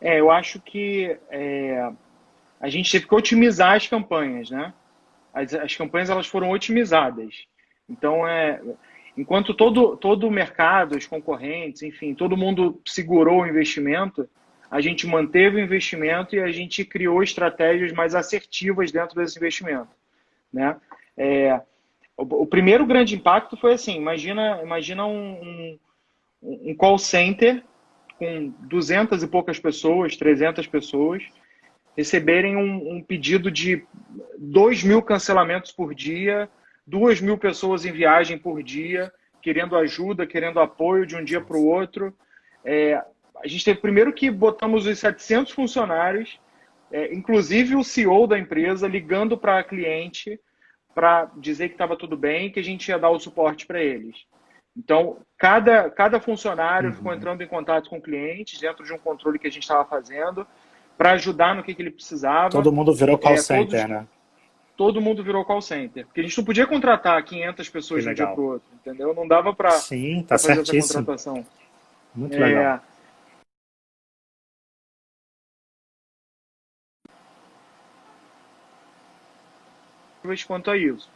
É, 0.00 0.18
eu 0.18 0.32
acho 0.32 0.60
que 0.60 1.16
é, 1.30 1.92
a 2.60 2.68
gente 2.68 2.92
teve 2.92 3.06
que 3.06 3.14
otimizar 3.14 3.74
as 3.74 3.88
campanhas, 3.88 4.50
né? 4.50 4.72
As, 5.32 5.54
as 5.54 5.74
campanhas 5.74 6.10
elas 6.10 6.26
foram 6.26 6.50
otimizadas. 6.50 7.46
Então, 7.88 8.26
é, 8.28 8.60
enquanto 9.16 9.54
todo, 9.54 9.96
todo 9.96 10.28
o 10.28 10.30
mercado, 10.30 10.96
os 10.96 11.06
concorrentes, 11.06 11.82
enfim, 11.82 12.14
todo 12.14 12.36
mundo 12.36 12.80
segurou 12.84 13.42
o 13.42 13.46
investimento, 13.46 14.28
a 14.70 14.80
gente 14.80 15.06
manteve 15.06 15.56
o 15.56 15.60
investimento 15.60 16.36
e 16.36 16.40
a 16.40 16.52
gente 16.52 16.84
criou 16.84 17.22
estratégias 17.22 17.92
mais 17.92 18.14
assertivas 18.14 18.92
dentro 18.92 19.16
desse 19.16 19.38
investimento, 19.38 19.90
né? 20.52 20.76
É, 21.16 21.60
o, 22.16 22.42
o, 22.42 22.46
primeiro 22.46 22.86
grande 22.86 23.16
impacto 23.16 23.56
foi 23.56 23.72
assim, 23.72 23.96
imagina, 23.96 24.60
imagina 24.62 25.04
um, 25.06 25.78
um, 26.42 26.70
um 26.70 26.74
call 26.74 26.98
center 26.98 27.64
com 28.16 28.52
200 28.60 29.22
e 29.22 29.26
poucas 29.26 29.58
pessoas, 29.58 30.16
300 30.16 30.66
pessoas, 30.66 31.24
receberem 32.00 32.56
um, 32.56 32.94
um, 32.94 33.02
pedido 33.02 33.50
de 33.50 33.84
2 34.38 34.82
mil 34.82 35.02
cancelamentos 35.02 35.70
por 35.70 35.94
dia, 35.94 36.48
2 36.86 37.20
mil 37.20 37.36
pessoas 37.36 37.84
em 37.84 37.92
viagem 37.92 38.38
por 38.38 38.62
dia, 38.62 39.12
querendo 39.42 39.76
ajuda, 39.76 40.26
querendo 40.26 40.60
apoio 40.60 41.04
de 41.04 41.14
um 41.14 41.22
dia 41.22 41.42
para 41.42 41.58
o 41.58 41.66
outro. 41.66 42.16
É, 42.64 43.02
a 43.42 43.46
gente 43.46 43.64
teve 43.64 43.80
primeiro 43.80 44.14
que 44.14 44.30
botamos 44.30 44.86
os 44.86 44.98
700 44.98 45.52
funcionários, 45.52 46.40
é, 46.90 47.12
inclusive 47.14 47.76
o 47.76 47.84
CEO 47.84 48.26
da 48.26 48.38
empresa, 48.38 48.88
ligando 48.88 49.36
para 49.36 49.58
a 49.58 49.64
cliente 49.64 50.40
para 50.94 51.30
dizer 51.36 51.68
que 51.68 51.74
estava 51.74 51.96
tudo 51.96 52.16
bem 52.16 52.50
que 52.50 52.60
a 52.60 52.64
gente 52.64 52.88
ia 52.88 52.98
dar 52.98 53.10
o 53.10 53.20
suporte 53.20 53.66
para 53.66 53.82
eles. 53.82 54.24
Então, 54.74 55.18
cada, 55.36 55.90
cada 55.90 56.18
funcionário 56.18 56.88
uhum. 56.88 56.96
ficou 56.96 57.12
entrando 57.12 57.42
em 57.42 57.46
contato 57.46 57.90
com 57.90 58.00
clientes 58.00 58.58
dentro 58.58 58.84
de 58.84 58.92
um 58.92 58.98
controle 58.98 59.38
que 59.38 59.46
a 59.46 59.50
gente 59.50 59.64
estava 59.64 59.84
fazendo 59.84 60.46
para 61.00 61.12
ajudar 61.12 61.56
no 61.56 61.62
que, 61.62 61.74
que, 61.74 61.80
ele 61.80 61.90
precisava. 61.90 62.50
Todo 62.50 62.70
mundo 62.70 62.92
virou 62.92 63.16
call 63.16 63.32
é, 63.32 63.36
center, 63.38 63.80
todos, 63.80 63.88
né? 63.88 64.06
Todo 64.76 65.00
mundo 65.00 65.24
virou 65.24 65.42
call 65.46 65.62
center. 65.62 66.04
Porque 66.04 66.20
a 66.20 66.22
gente 66.22 66.36
não 66.36 66.44
podia 66.44 66.66
contratar 66.66 67.24
500 67.24 67.68
pessoas 67.70 68.04
de 68.04 68.10
um 68.10 68.12
dia 68.12 68.26
para 68.26 68.38
o 68.38 68.44
outro, 68.44 68.68
entendeu? 68.74 69.14
Não 69.14 69.26
dava 69.26 69.54
para 69.54 69.70
Sim, 69.70 70.22
tá 70.24 70.36
fazer 70.36 70.56
certíssimo. 70.56 70.78
essa 70.78 70.98
contratação. 70.98 71.46
Muito 72.14 72.36
é, 72.36 72.38
legal. 72.38 72.82
quanto 80.46 80.70
a 80.70 80.76
isso. 80.76 81.08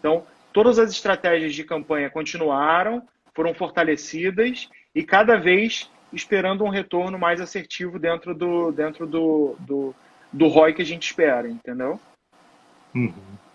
Então, 0.00 0.26
todas 0.52 0.76
as 0.80 0.90
estratégias 0.90 1.54
de 1.54 1.62
campanha 1.62 2.10
continuaram, 2.10 3.06
foram 3.32 3.54
fortalecidas 3.54 4.68
e 4.92 5.04
cada 5.04 5.36
vez 5.36 5.88
esperando 6.12 6.64
um 6.64 6.68
retorno 6.68 7.18
mais 7.18 7.40
assertivo 7.40 7.98
dentro 7.98 8.34
do, 8.34 8.72
dentro 8.72 9.06
do, 9.06 9.56
do, 9.60 9.94
do 10.32 10.48
ROI 10.48 10.74
que 10.74 10.82
a 10.82 10.86
gente 10.86 11.04
espera, 11.04 11.48
entendeu? 11.48 12.00
Uhum. 12.94 13.12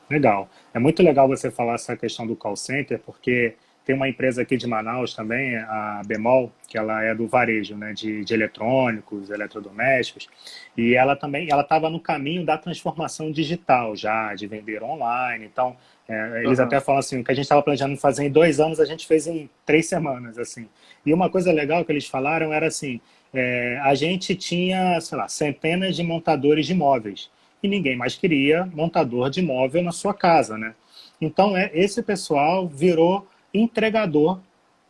Legal. 0.10 0.50
É 0.74 0.80
muito 0.80 1.02
legal 1.02 1.28
você 1.28 1.50
falar 1.50 1.76
essa 1.76 1.98
questão 1.98 2.28
do 2.28 2.36
call 2.36 2.56
center, 2.56 3.00
porque 3.00 3.56
tem 3.86 3.96
uma 3.96 4.10
empresa 4.10 4.42
aqui 4.42 4.58
de 4.58 4.66
Manaus 4.66 5.14
também, 5.14 5.56
a 5.58 6.02
Bemol, 6.06 6.52
que 6.68 6.76
ela 6.78 7.04
é 7.04 7.14
do 7.14 7.28
varejo, 7.28 7.76
né, 7.76 7.94
de, 7.94 8.26
de 8.26 8.34
eletrônicos, 8.34 9.30
eletrodomésticos, 9.30 10.28
e 10.76 10.96
ela 10.96 11.16
também, 11.16 11.48
ela 11.52 11.62
estava 11.62 11.88
no 11.90 12.00
caminho 12.00 12.44
da 12.44 12.58
transformação 12.58 13.32
digital 13.32 13.96
já, 13.96 14.34
de 14.34 14.48
vender 14.48 14.82
online. 14.82 15.46
Então, 15.46 15.78
é, 16.10 16.44
eles 16.44 16.58
uhum. 16.58 16.66
até 16.66 16.80
falam 16.80 17.00
assim, 17.00 17.20
o 17.20 17.24
que 17.24 17.32
a 17.32 17.36
gente 17.36 17.44
estava 17.44 17.62
planejando 17.62 17.96
fazer 17.96 18.24
em 18.24 18.32
dois 18.32 18.60
anos, 18.60 18.80
a 18.80 18.86
gente 18.86 19.06
fez 19.06 19.28
em 19.28 19.48
três 19.66 19.88
semanas, 19.88 20.40
assim. 20.40 20.68
E 21.06 21.14
uma 21.14 21.30
coisa 21.30 21.52
legal 21.52 21.86
que 21.86 21.92
eles 21.92 22.08
falaram 22.08 22.52
era 22.52 22.66
assim, 22.68 23.00
é, 23.32 23.80
a 23.84 23.94
gente 23.94 24.36
tinha, 24.36 25.00
sei 25.00 25.18
lá, 25.18 25.28
centenas 25.28 25.96
de 25.96 26.04
montadores 26.04 26.66
de 26.66 26.74
imóveis 26.74 27.30
e 27.62 27.68
ninguém 27.68 27.96
mais 27.96 28.16
queria 28.16 28.66
montador 28.74 29.30
de 29.30 29.42
imóvel 29.42 29.84
na 29.84 29.92
sua 29.92 30.14
casa, 30.14 30.58
né? 30.58 30.74
Então, 31.22 31.56
é, 31.56 31.70
esse 31.74 32.02
pessoal 32.02 32.68
virou 32.68 33.28
entregador 33.56 34.40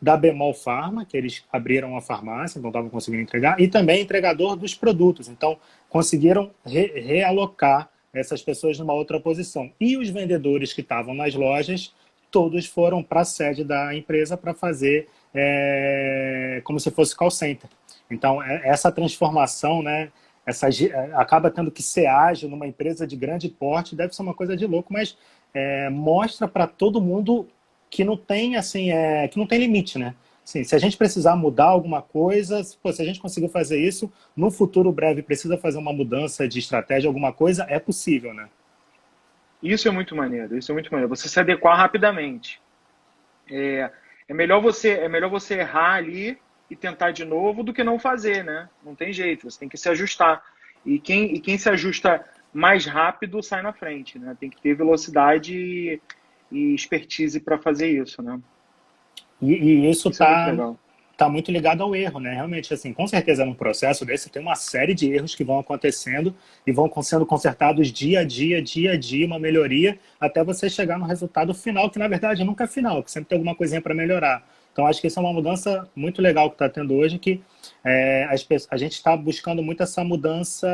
da 0.02 0.18
Bemol 0.18 0.54
Pharma, 0.54 1.06
que 1.06 1.16
eles 1.16 1.44
abriram 1.52 1.92
uma 1.92 2.02
farmácia, 2.02 2.60
então 2.60 2.70
estavam 2.70 2.90
conseguindo 2.90 3.24
entregar, 3.24 3.60
e 3.60 3.68
também 3.68 4.02
entregador 4.02 4.56
dos 4.56 4.76
produtos. 4.76 5.28
Então, 5.28 5.58
conseguiram 5.90 6.52
re 6.66 6.88
realocar 7.00 7.90
essas 8.14 8.42
pessoas 8.42 8.78
numa 8.80 8.94
outra 8.94 9.20
posição. 9.20 9.72
E 9.80 9.98
os 9.98 10.10
vendedores 10.10 10.74
que 10.74 10.82
estavam 10.82 11.14
nas 11.14 11.34
lojas, 11.36 11.94
todos 12.32 12.66
foram 12.66 13.02
para 13.04 13.22
a 13.22 13.26
sede 13.26 13.64
da 13.64 13.96
empresa 13.96 14.38
para 14.38 14.54
fazer 14.54 15.08
é, 15.34 16.62
como 16.64 16.80
se 16.80 16.92
fosse 16.92 17.16
call 17.16 17.32
center. 17.32 17.70
Então, 18.10 18.42
é, 18.42 18.62
essa 18.66 18.92
transformação, 18.92 19.82
né, 19.82 20.10
essa, 20.46 20.70
é, 20.70 21.12
acaba 21.14 21.50
tendo 21.50 21.72
que 21.72 21.82
ser 21.82 22.06
ágil 22.06 22.50
numa 22.50 22.68
empresa 22.68 23.06
de 23.06 23.16
grande 23.16 23.50
porte, 23.50 23.96
deve 23.96 24.16
ser 24.16 24.22
uma 24.22 24.34
coisa 24.34 24.56
de 24.56 24.66
louco, 24.66 24.94
mas 24.94 25.18
é, 25.54 25.90
mostra 25.90 26.48
para 26.48 26.68
todo 26.68 27.02
mundo 27.02 27.48
que 27.96 28.04
não 28.04 28.18
tem 28.18 28.58
assim, 28.58 28.92
é, 28.92 29.26
que 29.30 29.38
não 29.38 29.48
tem 29.48 29.58
limite, 29.58 29.98
né? 29.98 30.14
Assim, 30.44 30.66
se 30.66 30.76
a 30.76 30.78
gente 30.78 30.98
precisar 30.98 31.34
mudar 31.38 31.68
alguma 31.68 32.02
coisa, 32.02 32.62
pô, 32.84 32.92
se 32.92 33.02
a 33.02 33.06
gente 33.06 33.22
conseguir 33.22 33.48
fazer 33.48 33.80
isso, 33.80 34.12
no 34.36 34.52
futuro 34.52 34.92
breve 34.92 35.24
precisa 35.24 35.58
fazer 35.58 35.78
uma 35.78 35.94
mudança 35.94 36.46
de 36.46 36.60
estratégia, 36.60 37.08
alguma 37.08 37.32
coisa, 37.32 37.66
é 37.70 37.80
possível, 37.80 38.34
né? 38.34 38.50
Isso 39.64 39.88
é 39.88 39.92
muito 39.92 40.14
maneiro, 40.14 40.58
isso 40.58 40.70
é 40.72 40.74
muito 40.74 40.92
maneiro. 40.92 41.16
Você 41.16 41.30
se 41.30 41.40
adequar 41.40 41.78
rapidamente. 41.78 42.62
É, 43.50 43.90
é, 44.28 44.34
melhor 44.34 44.62
você, 44.62 44.90
é 44.90 45.08
melhor 45.08 45.30
você 45.30 45.60
errar 45.60 45.94
ali 45.94 46.38
e 46.70 46.76
tentar 46.76 47.12
de 47.12 47.24
novo 47.24 47.64
do 47.64 47.74
que 47.74 47.84
não 47.84 47.98
fazer, 47.98 48.44
né? 48.44 48.68
Não 48.84 48.94
tem 48.94 49.14
jeito, 49.14 49.50
você 49.50 49.58
tem 49.58 49.70
que 49.70 49.78
se 49.78 49.88
ajustar. 49.88 50.44
E 50.86 51.00
quem, 51.00 51.34
e 51.34 51.40
quem 51.40 51.58
se 51.58 51.70
ajusta 51.70 52.26
mais 52.54 52.86
rápido 52.86 53.42
sai 53.42 53.62
na 53.62 53.72
frente, 53.72 54.20
né? 54.20 54.36
Tem 54.38 54.50
que 54.50 54.62
ter 54.62 54.76
velocidade 54.76 55.56
e 55.58 56.02
expertise 56.52 57.40
para 57.40 57.58
fazer 57.58 57.88
isso, 57.88 58.22
né? 58.22 58.40
E, 59.42 59.54
e 59.54 59.90
isso 59.90 60.10
está 60.10 60.50
é 60.50 60.86
tá 61.18 61.30
muito 61.30 61.52
ligado 61.52 61.82
ao 61.82 61.96
erro, 61.96 62.20
né? 62.20 62.34
Realmente, 62.34 62.74
assim, 62.74 62.92
com 62.92 63.08
certeza 63.08 63.46
num 63.46 63.54
processo 63.54 64.06
desse 64.06 64.30
tem 64.30 64.42
uma 64.42 64.56
série 64.56 64.94
de 64.94 65.12
erros 65.12 65.34
que 65.34 65.44
vão 65.44 65.60
acontecendo 65.60 66.36
e 66.68 66.72
vão 66.72 66.92
sendo 67.02 67.26
consertados 67.26 67.92
dia 67.92 68.20
a 68.20 68.24
dia, 68.24 68.62
dia 68.62 68.92
a 68.92 68.98
dia, 68.98 69.26
uma 69.26 69.40
melhoria, 69.40 69.98
até 70.20 70.44
você 70.44 70.70
chegar 70.70 70.98
no 71.00 71.06
resultado 71.06 71.54
final, 71.54 71.90
que 71.90 72.00
na 72.00 72.08
verdade 72.08 72.44
nunca 72.44 72.66
é 72.66 72.68
final, 72.68 73.02
que 73.02 73.12
sempre 73.12 73.30
tem 73.30 73.38
alguma 73.38 73.56
coisinha 73.56 73.82
para 73.82 73.94
melhorar. 73.94 74.46
Então, 74.72 74.86
acho 74.86 75.00
que 75.00 75.08
isso 75.08 75.18
é 75.18 75.22
uma 75.22 75.32
mudança 75.32 75.90
muito 75.96 76.22
legal 76.22 76.50
que 76.50 76.56
está 76.56 76.68
tendo 76.68 76.94
hoje, 76.94 77.18
que 77.18 77.42
é, 77.84 78.28
a 78.70 78.78
gente 78.78 78.94
está 78.94 79.16
buscando 79.16 79.64
muito 79.64 79.82
essa 79.82 80.04
mudança 80.04 80.68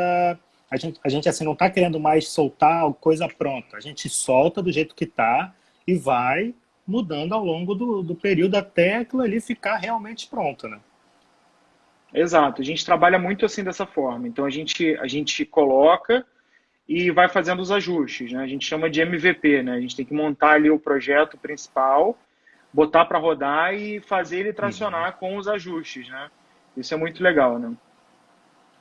a 0.71 0.77
gente, 0.77 0.99
a 1.03 1.09
gente 1.09 1.27
assim, 1.27 1.43
não 1.43 1.51
está 1.51 1.69
querendo 1.69 1.99
mais 1.99 2.29
soltar 2.29 2.91
coisa 2.93 3.27
pronta. 3.27 3.75
A 3.75 3.81
gente 3.81 4.07
solta 4.07 4.61
do 4.61 4.71
jeito 4.71 4.95
que 4.95 5.03
está 5.03 5.53
e 5.87 5.95
vai 5.95 6.53
mudando 6.85 7.33
ao 7.33 7.43
longo 7.43 7.73
do, 7.73 8.01
do 8.01 8.15
período 8.15 8.55
até 8.55 8.97
aquilo 8.97 9.21
ali 9.21 9.39
ficar 9.39 9.77
realmente 9.77 10.27
pronto, 10.27 10.67
né? 10.67 10.79
Exato, 12.13 12.61
a 12.61 12.65
gente 12.65 12.85
trabalha 12.85 13.17
muito 13.17 13.45
assim 13.45 13.63
dessa 13.63 13.85
forma. 13.85 14.27
Então 14.27 14.45
a 14.45 14.49
gente, 14.49 14.97
a 14.97 15.07
gente 15.07 15.45
coloca 15.45 16.25
e 16.87 17.09
vai 17.09 17.29
fazendo 17.29 17.61
os 17.61 17.71
ajustes, 17.71 18.33
né? 18.33 18.43
A 18.43 18.47
gente 18.47 18.65
chama 18.65 18.89
de 18.89 18.99
MVP, 18.99 19.63
né? 19.63 19.73
A 19.73 19.79
gente 19.79 19.95
tem 19.95 20.05
que 20.05 20.13
montar 20.13 20.53
ali 20.53 20.69
o 20.69 20.79
projeto 20.79 21.37
principal, 21.37 22.17
botar 22.73 23.05
para 23.05 23.17
rodar 23.17 23.73
e 23.73 24.01
fazer 24.01 24.39
ele 24.39 24.53
tracionar 24.53 25.13
uhum. 25.13 25.17
com 25.19 25.37
os 25.37 25.47
ajustes, 25.47 26.09
né? 26.09 26.29
Isso 26.75 26.93
é 26.93 26.97
muito 26.97 27.23
legal, 27.23 27.57
né? 27.57 27.73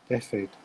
Perfeito. 0.09 0.59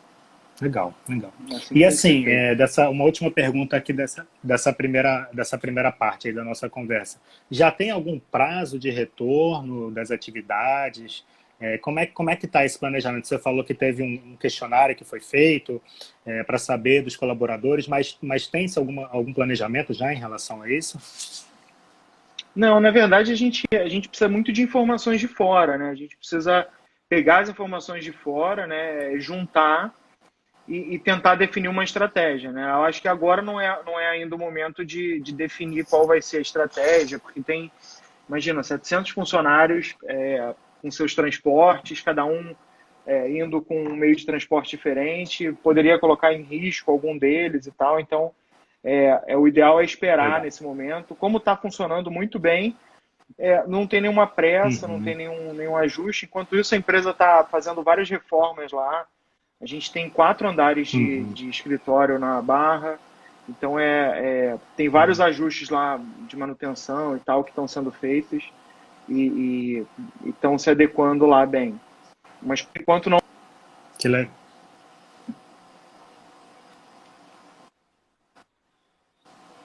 Legal, 0.60 0.94
legal. 1.08 1.32
Assim 1.52 1.74
e 1.74 1.84
assim, 1.84 2.26
é, 2.26 2.54
dessa, 2.54 2.88
uma 2.88 3.04
última 3.04 3.30
pergunta 3.30 3.76
aqui 3.76 3.92
dessa, 3.92 4.26
dessa, 4.42 4.72
primeira, 4.72 5.28
dessa 5.32 5.58
primeira 5.58 5.92
parte 5.92 6.28
aí 6.28 6.34
da 6.34 6.42
nossa 6.42 6.68
conversa. 6.68 7.20
Já 7.50 7.70
tem 7.70 7.90
algum 7.90 8.18
prazo 8.18 8.78
de 8.78 8.90
retorno 8.90 9.90
das 9.90 10.10
atividades? 10.10 11.24
É, 11.60 11.76
como, 11.78 11.98
é, 11.98 12.06
como 12.06 12.30
é 12.30 12.36
que 12.36 12.46
está 12.46 12.64
esse 12.64 12.78
planejamento? 12.78 13.26
Você 13.26 13.38
falou 13.38 13.64
que 13.64 13.74
teve 13.74 14.02
um, 14.02 14.36
questionário 14.36 14.96
que 14.96 15.04
foi 15.04 15.20
feito 15.20 15.80
é, 16.24 16.42
para 16.42 16.58
saber 16.58 17.02
dos 17.02 17.16
colaboradores, 17.16 17.86
mas, 17.86 18.16
mas 18.22 18.46
tem-se 18.46 18.78
algum 18.78 19.32
planejamento 19.32 19.92
já 19.92 20.12
em 20.12 20.16
relação 20.16 20.62
a 20.62 20.70
isso? 20.70 20.98
Não, 22.54 22.80
na 22.80 22.90
verdade 22.90 23.30
a 23.30 23.34
gente, 23.34 23.64
a 23.70 23.88
gente 23.88 24.08
precisa 24.08 24.30
muito 24.30 24.50
de 24.50 24.62
informações 24.62 25.20
de 25.20 25.28
fora, 25.28 25.76
né? 25.76 25.90
A 25.90 25.94
gente 25.94 26.16
precisa 26.16 26.66
pegar 27.08 27.40
as 27.40 27.50
informações 27.50 28.02
de 28.02 28.12
fora, 28.12 28.66
né? 28.66 29.18
Juntar 29.18 29.94
e, 30.68 30.94
e, 30.94 30.98
tentar 30.98 31.36
definir 31.36 31.68
uma 31.68 31.84
estratégia. 31.84 32.50
Né? 32.50 32.62
Eu 32.62 32.84
acho 32.84 33.00
que 33.00 33.08
agora 33.08 33.40
não 33.40 33.60
é, 33.60 33.80
não 33.84 33.98
é 33.98 34.08
ainda 34.08 34.34
o 34.34 34.38
momento 34.38 34.84
de, 34.84 35.20
de 35.20 35.32
definir 35.32 35.84
qual 35.86 36.06
vai 36.06 36.20
ser 36.20 36.38
a 36.38 36.42
estratégia, 36.42 37.18
porque 37.18 37.40
tem, 37.40 37.70
imagina, 38.28 38.62
700 38.62 39.10
funcionários 39.12 39.94
é, 40.04 40.54
com 40.82 40.90
seus 40.90 41.14
transportes, 41.14 42.00
cada 42.00 42.24
um 42.24 42.54
é, 43.06 43.30
indo 43.30 43.62
com 43.62 43.84
um 43.84 43.94
meio 43.94 44.16
de 44.16 44.26
transporte 44.26 44.70
diferente, 44.70 45.52
poderia 45.62 45.98
colocar 45.98 46.32
em 46.32 46.42
risco 46.42 46.90
algum 46.90 47.16
deles 47.16 47.66
e 47.66 47.70
tal. 47.70 48.00
Então, 48.00 48.32
é, 48.82 49.22
é 49.28 49.36
o 49.36 49.46
ideal 49.46 49.80
é 49.80 49.84
esperar 49.84 50.42
nesse 50.42 50.62
momento. 50.62 51.14
Como 51.14 51.38
está 51.38 51.56
funcionando 51.56 52.10
muito 52.10 52.38
bem, 52.38 52.76
é, 53.38 53.66
não 53.66 53.86
tem 53.86 54.00
nenhuma 54.00 54.26
pressa, 54.26 54.86
uhum. 54.86 54.94
não 54.94 55.04
tem 55.04 55.14
nenhum, 55.14 55.52
nenhum 55.52 55.76
ajuste. 55.76 56.26
Enquanto 56.26 56.56
isso, 56.56 56.74
a 56.74 56.78
empresa 56.78 57.10
está 57.10 57.44
fazendo 57.44 57.82
várias 57.82 58.10
reformas 58.10 58.72
lá. 58.72 59.06
A 59.60 59.66
gente 59.66 59.90
tem 59.90 60.10
quatro 60.10 60.48
andares 60.48 60.88
de, 60.88 60.98
uhum. 60.98 61.32
de 61.32 61.48
escritório 61.48 62.18
na 62.18 62.42
Barra, 62.42 62.98
então 63.48 63.78
é, 63.78 64.52
é, 64.52 64.58
tem 64.76 64.88
vários 64.88 65.20
ajustes 65.20 65.70
lá 65.70 66.00
de 66.28 66.36
manutenção 66.36 67.16
e 67.16 67.20
tal 67.20 67.42
que 67.42 67.50
estão 67.50 67.66
sendo 67.66 67.90
feitos 67.90 68.52
e 69.08 69.86
estão 70.24 70.58
se 70.58 70.68
adequando 70.68 71.26
lá 71.26 71.46
bem. 71.46 71.80
Mas 72.42 72.60
por 72.60 72.80
enquanto 72.80 73.08
não. 73.08 73.18
Que 73.98 74.08
legal. 74.08 74.30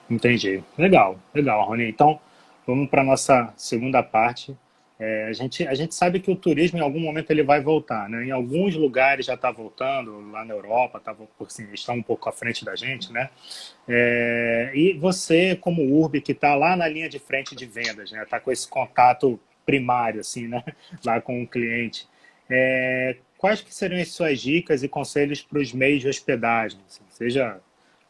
Entendi. 0.08 0.62
Legal, 0.76 1.18
legal, 1.34 1.66
Rony. 1.66 1.88
Então, 1.88 2.20
vamos 2.66 2.88
para 2.90 3.00
a 3.00 3.04
nossa 3.04 3.52
segunda 3.56 4.02
parte. 4.02 4.56
É, 5.04 5.24
a, 5.24 5.32
gente, 5.32 5.66
a 5.66 5.74
gente 5.74 5.96
sabe 5.96 6.20
que 6.20 6.30
o 6.30 6.36
turismo, 6.36 6.78
em 6.78 6.80
algum 6.80 7.00
momento, 7.00 7.32
ele 7.32 7.42
vai 7.42 7.60
voltar. 7.60 8.08
Né? 8.08 8.26
Em 8.26 8.30
alguns 8.30 8.76
lugares 8.76 9.26
já 9.26 9.34
está 9.34 9.50
voltando, 9.50 10.30
lá 10.30 10.44
na 10.44 10.54
Europa, 10.54 11.00
tá, 11.00 11.12
assim, 11.44 11.66
estão 11.72 11.96
um 11.96 12.02
pouco 12.02 12.28
à 12.28 12.32
frente 12.32 12.64
da 12.64 12.76
gente. 12.76 13.12
Né? 13.12 13.28
É, 13.88 14.70
e 14.72 14.92
você, 14.92 15.56
como 15.56 15.82
URB, 15.82 16.20
que 16.20 16.30
está 16.30 16.54
lá 16.54 16.76
na 16.76 16.86
linha 16.86 17.08
de 17.08 17.18
frente 17.18 17.56
de 17.56 17.66
vendas, 17.66 18.10
está 18.10 18.16
né? 18.16 18.26
Tá 18.26 18.38
com 18.38 18.52
esse 18.52 18.68
contato 18.68 19.40
primário 19.66 20.20
assim, 20.20 20.46
né? 20.46 20.62
lá 21.04 21.20
com 21.20 21.42
o 21.42 21.48
cliente, 21.48 22.06
é, 22.48 23.16
quais 23.38 23.60
que 23.60 23.74
seriam 23.74 24.00
as 24.00 24.08
suas 24.08 24.40
dicas 24.40 24.84
e 24.84 24.88
conselhos 24.88 25.42
para 25.42 25.58
os 25.58 25.72
meios 25.72 26.00
de 26.00 26.08
hospedagem? 26.08 26.78
Assim, 26.86 27.02
seja 27.10 27.60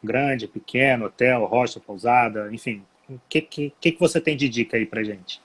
grande, 0.03 0.47
pequeno, 0.47 1.05
hotel, 1.05 1.45
rocha, 1.45 1.79
pousada, 1.79 2.53
enfim. 2.53 2.83
O 3.09 3.19
que, 3.27 3.41
que, 3.41 3.71
que 3.79 3.99
você 3.99 4.21
tem 4.21 4.37
de 4.37 4.47
dica 4.47 4.77
aí 4.77 4.85
para 4.85 5.03
gente? 5.03 5.41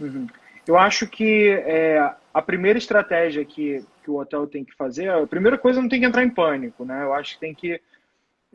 Uhum. 0.00 0.26
Eu 0.66 0.78
acho 0.78 1.06
que 1.06 1.50
é, 1.50 1.98
a 2.32 2.42
primeira 2.42 2.78
estratégia 2.78 3.44
que, 3.44 3.84
que 4.02 4.10
o 4.10 4.16
hotel 4.16 4.46
tem 4.46 4.64
que 4.64 4.74
fazer, 4.74 5.10
a 5.10 5.26
primeira 5.26 5.58
coisa 5.58 5.80
não 5.80 5.88
tem 5.88 6.00
que 6.00 6.06
entrar 6.06 6.24
em 6.24 6.30
pânico, 6.30 6.84
né? 6.84 7.02
Eu 7.02 7.12
acho 7.12 7.34
que 7.34 7.40
tem 7.40 7.54
que 7.54 7.80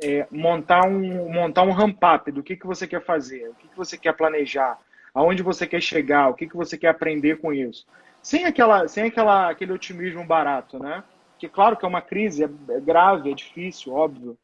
é, 0.01 0.27
montar 0.31 0.87
um 0.87 1.31
montar 1.31 1.63
um 1.63 1.71
ramp-up 1.71 2.31
do 2.31 2.43
que, 2.43 2.55
que 2.55 2.65
você 2.65 2.87
quer 2.87 3.03
fazer, 3.03 3.49
o 3.49 3.55
que, 3.55 3.67
que 3.67 3.77
você 3.77 3.97
quer 3.97 4.13
planejar, 4.13 4.77
aonde 5.13 5.43
você 5.43 5.65
quer 5.65 5.81
chegar, 5.81 6.29
o 6.29 6.33
que, 6.33 6.47
que 6.47 6.55
você 6.55 6.77
quer 6.77 6.89
aprender 6.89 7.37
com 7.37 7.53
isso. 7.53 7.85
Sem, 8.21 8.45
aquela, 8.45 8.87
sem 8.87 9.05
aquela, 9.05 9.49
aquele 9.49 9.71
otimismo 9.71 10.25
barato, 10.25 10.79
né? 10.79 11.03
Que 11.37 11.47
claro 11.47 11.77
que 11.77 11.85
é 11.85 11.87
uma 11.87 12.01
crise, 12.01 12.43
é, 12.43 12.49
é 12.69 12.79
grave, 12.79 13.31
é 13.31 13.35
difícil, 13.35 13.93
óbvio, 13.93 14.37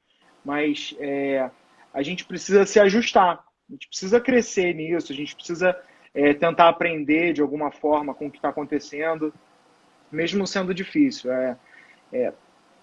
mas 0.43 0.95
é, 0.99 1.49
a 1.93 2.01
gente 2.01 2.25
precisa 2.25 2.65
se 2.65 2.79
ajustar, 2.79 3.43
a 3.69 3.71
gente 3.71 3.87
precisa 3.87 4.19
crescer 4.19 4.73
nisso, 4.73 5.11
a 5.11 5.15
gente 5.15 5.35
precisa 5.35 5.77
é, 6.13 6.33
tentar 6.33 6.69
aprender 6.69 7.33
de 7.33 7.41
alguma 7.41 7.71
forma 7.71 8.13
com 8.13 8.27
o 8.27 8.31
que 8.31 8.37
está 8.37 8.49
acontecendo, 8.49 9.33
mesmo 10.11 10.45
sendo 10.45 10.73
difícil. 10.73 11.31
É, 11.31 11.57
é, 12.13 12.33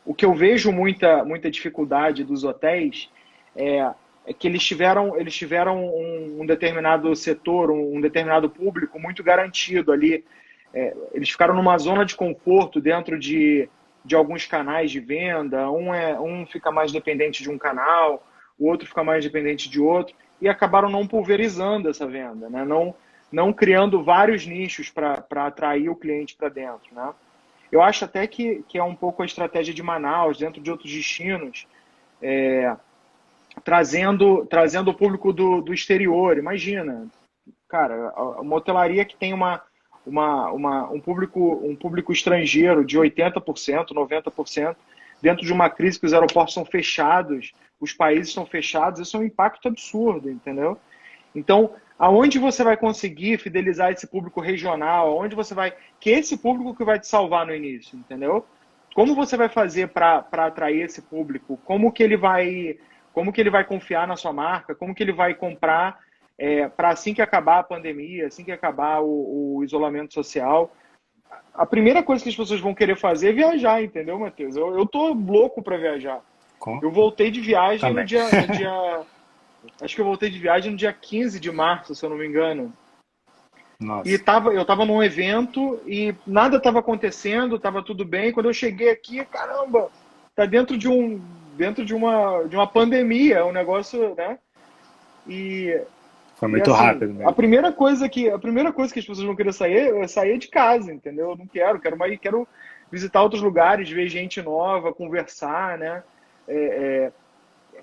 o 0.04 0.14
que 0.14 0.24
eu 0.24 0.34
vejo 0.34 0.72
muita, 0.72 1.24
muita 1.24 1.50
dificuldade 1.50 2.24
dos 2.24 2.44
hotéis 2.44 3.10
é, 3.54 3.90
é 4.26 4.32
que 4.32 4.48
eles 4.48 4.64
tiveram, 4.64 5.16
eles 5.18 5.34
tiveram 5.34 5.84
um, 5.84 6.40
um 6.40 6.46
determinado 6.46 7.14
setor, 7.14 7.70
um, 7.70 7.96
um, 7.96 8.00
determinado 8.00 8.48
público 8.48 8.98
muito 8.98 9.22
garantido 9.22 9.92
ali. 9.92 10.24
É, 10.72 10.96
eles 11.12 11.30
ficaram 11.30 11.54
numa 11.54 11.76
zona 11.76 12.04
de 12.04 12.14
conforto 12.14 12.80
dentro 12.80 13.18
de, 13.18 13.68
de 14.04 14.14
alguns 14.14 14.46
canais 14.46 14.90
de 14.90 15.00
venda. 15.00 15.70
Um, 15.70 15.92
é, 15.92 16.18
um 16.18 16.46
fica 16.46 16.70
mais 16.70 16.90
dependente 16.90 17.42
de 17.42 17.50
um 17.50 17.58
canal, 17.58 18.26
o 18.58 18.66
outro 18.66 18.88
fica 18.88 19.04
mais 19.04 19.22
dependente 19.24 19.68
de 19.68 19.80
outro, 19.80 20.14
e 20.40 20.48
acabaram 20.48 20.88
não 20.88 21.06
pulverizando 21.06 21.88
essa 21.88 22.06
venda, 22.06 22.48
né? 22.48 22.64
não, 22.64 22.94
não 23.30 23.52
criando 23.52 24.02
vários 24.02 24.46
nichos 24.46 24.90
para 24.90 25.46
atrair 25.46 25.88
o 25.88 25.96
cliente 25.96 26.34
para 26.36 26.48
dentro. 26.48 26.92
Né? 26.92 27.12
Eu 27.70 27.82
acho 27.82 28.04
até 28.04 28.26
que, 28.26 28.64
que 28.68 28.78
é 28.78 28.82
um 28.82 28.94
pouco 28.94 29.22
a 29.22 29.26
estratégia 29.26 29.74
de 29.74 29.82
Manaus, 29.82 30.38
dentro 30.38 30.60
de 30.60 30.70
outros 30.70 30.90
destinos, 30.90 31.66
é, 32.22 32.74
trazendo, 33.62 34.46
trazendo 34.46 34.90
o 34.90 34.94
público 34.94 35.32
do, 35.32 35.60
do 35.60 35.74
exterior. 35.74 36.38
Imagina, 36.38 37.06
cara, 37.68 38.12
uma 38.40 38.56
hotelaria 38.56 39.04
que 39.04 39.16
tem 39.16 39.34
uma, 39.34 39.62
uma, 40.06 40.50
uma, 40.50 40.90
um, 40.90 41.00
público, 41.00 41.60
um 41.62 41.76
público 41.76 42.12
estrangeiro 42.12 42.84
de 42.84 42.98
80%, 42.98 43.88
90%, 43.88 44.76
dentro 45.20 45.44
de 45.44 45.52
uma 45.52 45.68
crise 45.68 46.00
que 46.00 46.06
os 46.06 46.14
aeroportos 46.14 46.54
são 46.54 46.64
fechados, 46.64 47.52
os 47.80 47.92
países 47.92 48.32
são 48.32 48.46
fechados, 48.46 49.00
isso 49.00 49.16
é 49.16 49.20
um 49.20 49.24
impacto 49.24 49.68
absurdo, 49.68 50.30
entendeu? 50.30 50.78
Então, 51.34 51.72
aonde 51.98 52.38
você 52.38 52.62
vai 52.62 52.76
conseguir 52.76 53.38
fidelizar 53.38 53.90
esse 53.90 54.06
público 54.06 54.40
regional? 54.40 55.08
Aonde 55.08 55.34
você 55.34 55.54
vai. 55.54 55.74
Que 55.98 56.10
esse 56.10 56.36
público 56.36 56.74
que 56.74 56.84
vai 56.84 56.98
te 56.98 57.06
salvar 57.06 57.44
no 57.44 57.54
início, 57.54 57.98
entendeu? 57.98 58.46
Como 58.94 59.14
você 59.14 59.36
vai 59.36 59.48
fazer 59.48 59.88
para 59.88 60.24
atrair 60.32 60.82
esse 60.82 61.02
público? 61.02 61.58
Como 61.64 61.92
que 61.92 62.02
ele 62.02 62.16
vai. 62.16 62.78
Como 63.12 63.32
que 63.32 63.40
ele 63.40 63.50
vai 63.50 63.64
confiar 63.64 64.06
na 64.06 64.16
sua 64.16 64.32
marca? 64.32 64.74
Como 64.74 64.94
que 64.94 65.02
ele 65.02 65.12
vai 65.12 65.34
comprar 65.34 65.98
é, 66.38 66.68
para 66.68 66.90
assim 66.90 67.12
que 67.12 67.20
acabar 67.20 67.58
a 67.58 67.64
pandemia, 67.64 68.28
assim 68.28 68.44
que 68.44 68.52
acabar 68.52 69.00
o, 69.00 69.56
o, 69.56 69.64
isolamento 69.64 70.14
social? 70.14 70.70
A 71.52 71.66
primeira 71.66 72.02
coisa 72.02 72.22
que 72.22 72.28
as 72.28 72.36
pessoas 72.36 72.60
vão 72.60 72.74
querer 72.74 72.96
fazer 72.96 73.30
é 73.30 73.32
viajar, 73.32 73.82
entendeu, 73.82 74.18
Matheus? 74.18 74.56
Eu, 74.56 74.78
eu 74.78 74.86
tô 74.86 75.12
louco 75.12 75.62
para 75.62 75.76
viajar. 75.76 76.20
Com? 76.60 76.78
Eu 76.82 76.92
voltei 76.92 77.30
de 77.30 77.40
viagem 77.40 77.92
no 77.92 78.04
dia, 78.04 78.24
no 78.24 78.54
dia 78.54 79.00
Acho 79.80 79.94
que 79.94 80.00
eu 80.00 80.04
voltei 80.04 80.30
de 80.30 80.38
viagem 80.38 80.72
no 80.72 80.76
dia 80.76 80.92
15 80.92 81.38
de 81.40 81.50
março, 81.50 81.94
se 81.94 82.04
eu 82.04 82.10
não 82.10 82.16
me 82.16 82.26
engano. 82.26 82.72
Nossa. 83.80 84.08
E 84.08 84.18
tava, 84.18 84.52
eu 84.52 84.64
tava 84.64 84.84
num 84.84 85.02
evento 85.02 85.80
e 85.86 86.14
nada 86.26 86.56
estava 86.56 86.80
acontecendo, 86.80 87.56
estava 87.56 87.82
tudo 87.82 88.04
bem. 88.04 88.32
Quando 88.32 88.46
eu 88.46 88.54
cheguei 88.54 88.90
aqui, 88.90 89.24
caramba, 89.24 89.88
tá 90.34 90.44
dentro 90.46 90.76
de 90.76 90.88
um 90.88 91.20
dentro 91.56 91.84
de 91.84 91.94
uma 91.94 92.44
de 92.44 92.56
uma 92.56 92.66
pandemia, 92.66 93.44
um 93.44 93.52
negócio, 93.52 94.14
né? 94.16 94.38
E 95.28 95.80
foi 96.34 96.48
muito 96.48 96.70
e, 96.70 96.72
assim, 96.72 96.82
rápido. 96.82 97.14
Mesmo. 97.14 97.28
A 97.28 97.32
primeira 97.32 97.72
coisa 97.72 98.08
que 98.08 98.28
a 98.28 98.38
primeira 98.38 98.72
coisa 98.72 98.92
que 98.92 98.98
as 98.98 99.06
pessoas 99.06 99.26
vão 99.26 99.36
querer 99.36 99.52
sair 99.52 99.94
é 99.94 100.08
sair 100.08 100.38
de 100.38 100.48
casa, 100.48 100.92
entendeu? 100.92 101.30
Eu 101.30 101.36
não 101.36 101.46
quero, 101.46 101.80
quero 101.80 101.96
mais, 101.96 102.18
quero 102.18 102.48
visitar 102.90 103.22
outros 103.22 103.42
lugares, 103.42 103.88
ver 103.90 104.08
gente 104.08 104.42
nova, 104.42 104.92
conversar, 104.92 105.78
né? 105.78 106.02
É, 106.48 106.56
é, 106.56 107.12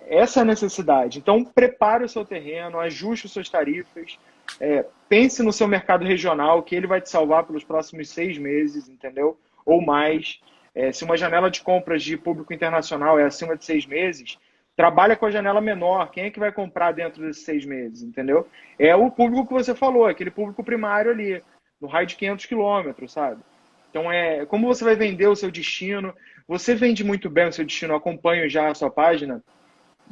essa 0.08 0.40
é 0.40 0.42
a 0.42 0.46
necessidade. 0.46 1.20
Então, 1.20 1.44
prepare 1.44 2.04
o 2.04 2.10
seu 2.10 2.26
terreno, 2.26 2.80
ajuste 2.80 3.28
as 3.28 3.34
suas 3.34 3.50
tarifas, 3.50 4.18
é, 4.60 4.86
pense 5.10 5.44
no 5.44 5.52
seu 5.52 5.68
mercado 5.68 6.06
regional, 6.06 6.64
que 6.64 6.76
ele 6.76 6.88
vai 6.88 7.02
te 7.02 7.10
salvar 7.10 7.44
pelos 7.44 7.64
próximos 7.64 8.10
seis 8.10 8.38
meses, 8.38 8.88
entendeu? 8.88 9.38
Ou 9.66 9.82
mais. 9.82 10.40
É, 10.74 10.92
se 10.92 11.04
uma 11.04 11.18
janela 11.18 11.50
de 11.50 11.62
compras 11.62 12.04
de 12.04 12.18
público 12.18 12.54
internacional 12.54 13.18
é 13.18 13.24
acima 13.24 13.56
de 13.56 13.64
seis 13.64 13.86
meses, 13.86 14.38
trabalha 14.76 15.16
com 15.16 15.26
a 15.26 15.32
janela 15.32 15.62
menor. 15.62 16.12
Quem 16.12 16.26
é 16.26 16.30
que 16.30 16.40
vai 16.40 16.52
comprar 16.52 16.92
dentro 16.92 17.22
desses 17.22 17.44
seis 17.44 17.66
meses, 17.66 18.02
entendeu? 18.02 18.48
É 18.78 18.96
o 18.96 19.10
público 19.10 19.48
que 19.48 19.54
você 19.54 19.74
falou, 19.74 20.06
aquele 20.06 20.32
público 20.32 20.64
primário 20.64 21.12
ali, 21.12 21.42
no 21.80 21.88
raio 21.88 22.08
de 22.08 22.16
500 22.16 22.46
quilômetros, 22.46 23.12
sabe? 23.14 23.42
Então, 23.90 24.12
é 24.12 24.46
como 24.46 24.68
você 24.68 24.84
vai 24.84 24.96
vender 24.96 25.28
o 25.28 25.36
seu 25.36 25.50
destino. 25.50 26.14
Você 26.48 26.76
vende 26.76 27.04
muito 27.04 27.30
bem 27.30 27.48
o 27.48 27.54
seu 27.54 27.64
destino, 27.64 27.96
acompanho 27.96 28.50
já 28.50 28.68
a 28.68 28.76
sua 28.76 28.90
página. 28.90 29.42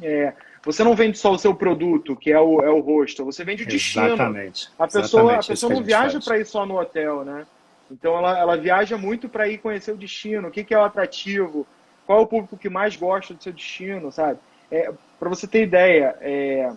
É, 0.02 0.32
você 0.64 0.82
não 0.82 0.94
vende 0.94 1.18
só 1.18 1.32
o 1.32 1.38
seu 1.38 1.54
produto, 1.54 2.16
que 2.16 2.32
é 2.32 2.40
o, 2.40 2.60
é 2.60 2.70
o 2.70 2.80
rosto, 2.80 3.24
você 3.24 3.44
vende 3.44 3.64
o 3.64 3.66
destino. 3.66 4.06
Exatamente. 4.06 4.70
A 4.78 4.86
pessoa, 4.86 5.02
Exatamente. 5.02 5.44
A 5.44 5.48
pessoa 5.48 5.74
não 5.74 5.82
viaja 5.82 6.20
para 6.20 6.38
ir 6.38 6.46
só 6.46 6.64
no 6.64 6.78
hotel, 6.78 7.24
né? 7.24 7.46
Então 7.90 8.16
ela, 8.16 8.38
ela 8.38 8.56
viaja 8.56 8.96
muito 8.96 9.28
para 9.28 9.48
ir 9.48 9.58
conhecer 9.58 9.92
o 9.92 9.96
destino, 9.96 10.48
o 10.48 10.50
que, 10.50 10.64
que 10.64 10.74
é 10.74 10.78
o 10.78 10.84
atrativo, 10.84 11.66
qual 12.06 12.20
é 12.20 12.22
o 12.22 12.26
público 12.26 12.56
que 12.56 12.68
mais 12.68 12.96
gosta 12.96 13.34
do 13.34 13.42
seu 13.42 13.52
destino, 13.52 14.10
sabe? 14.10 14.38
É, 14.70 14.92
para 15.18 15.28
você 15.28 15.46
ter 15.46 15.62
ideia, 15.62 16.16
é, 16.20 16.72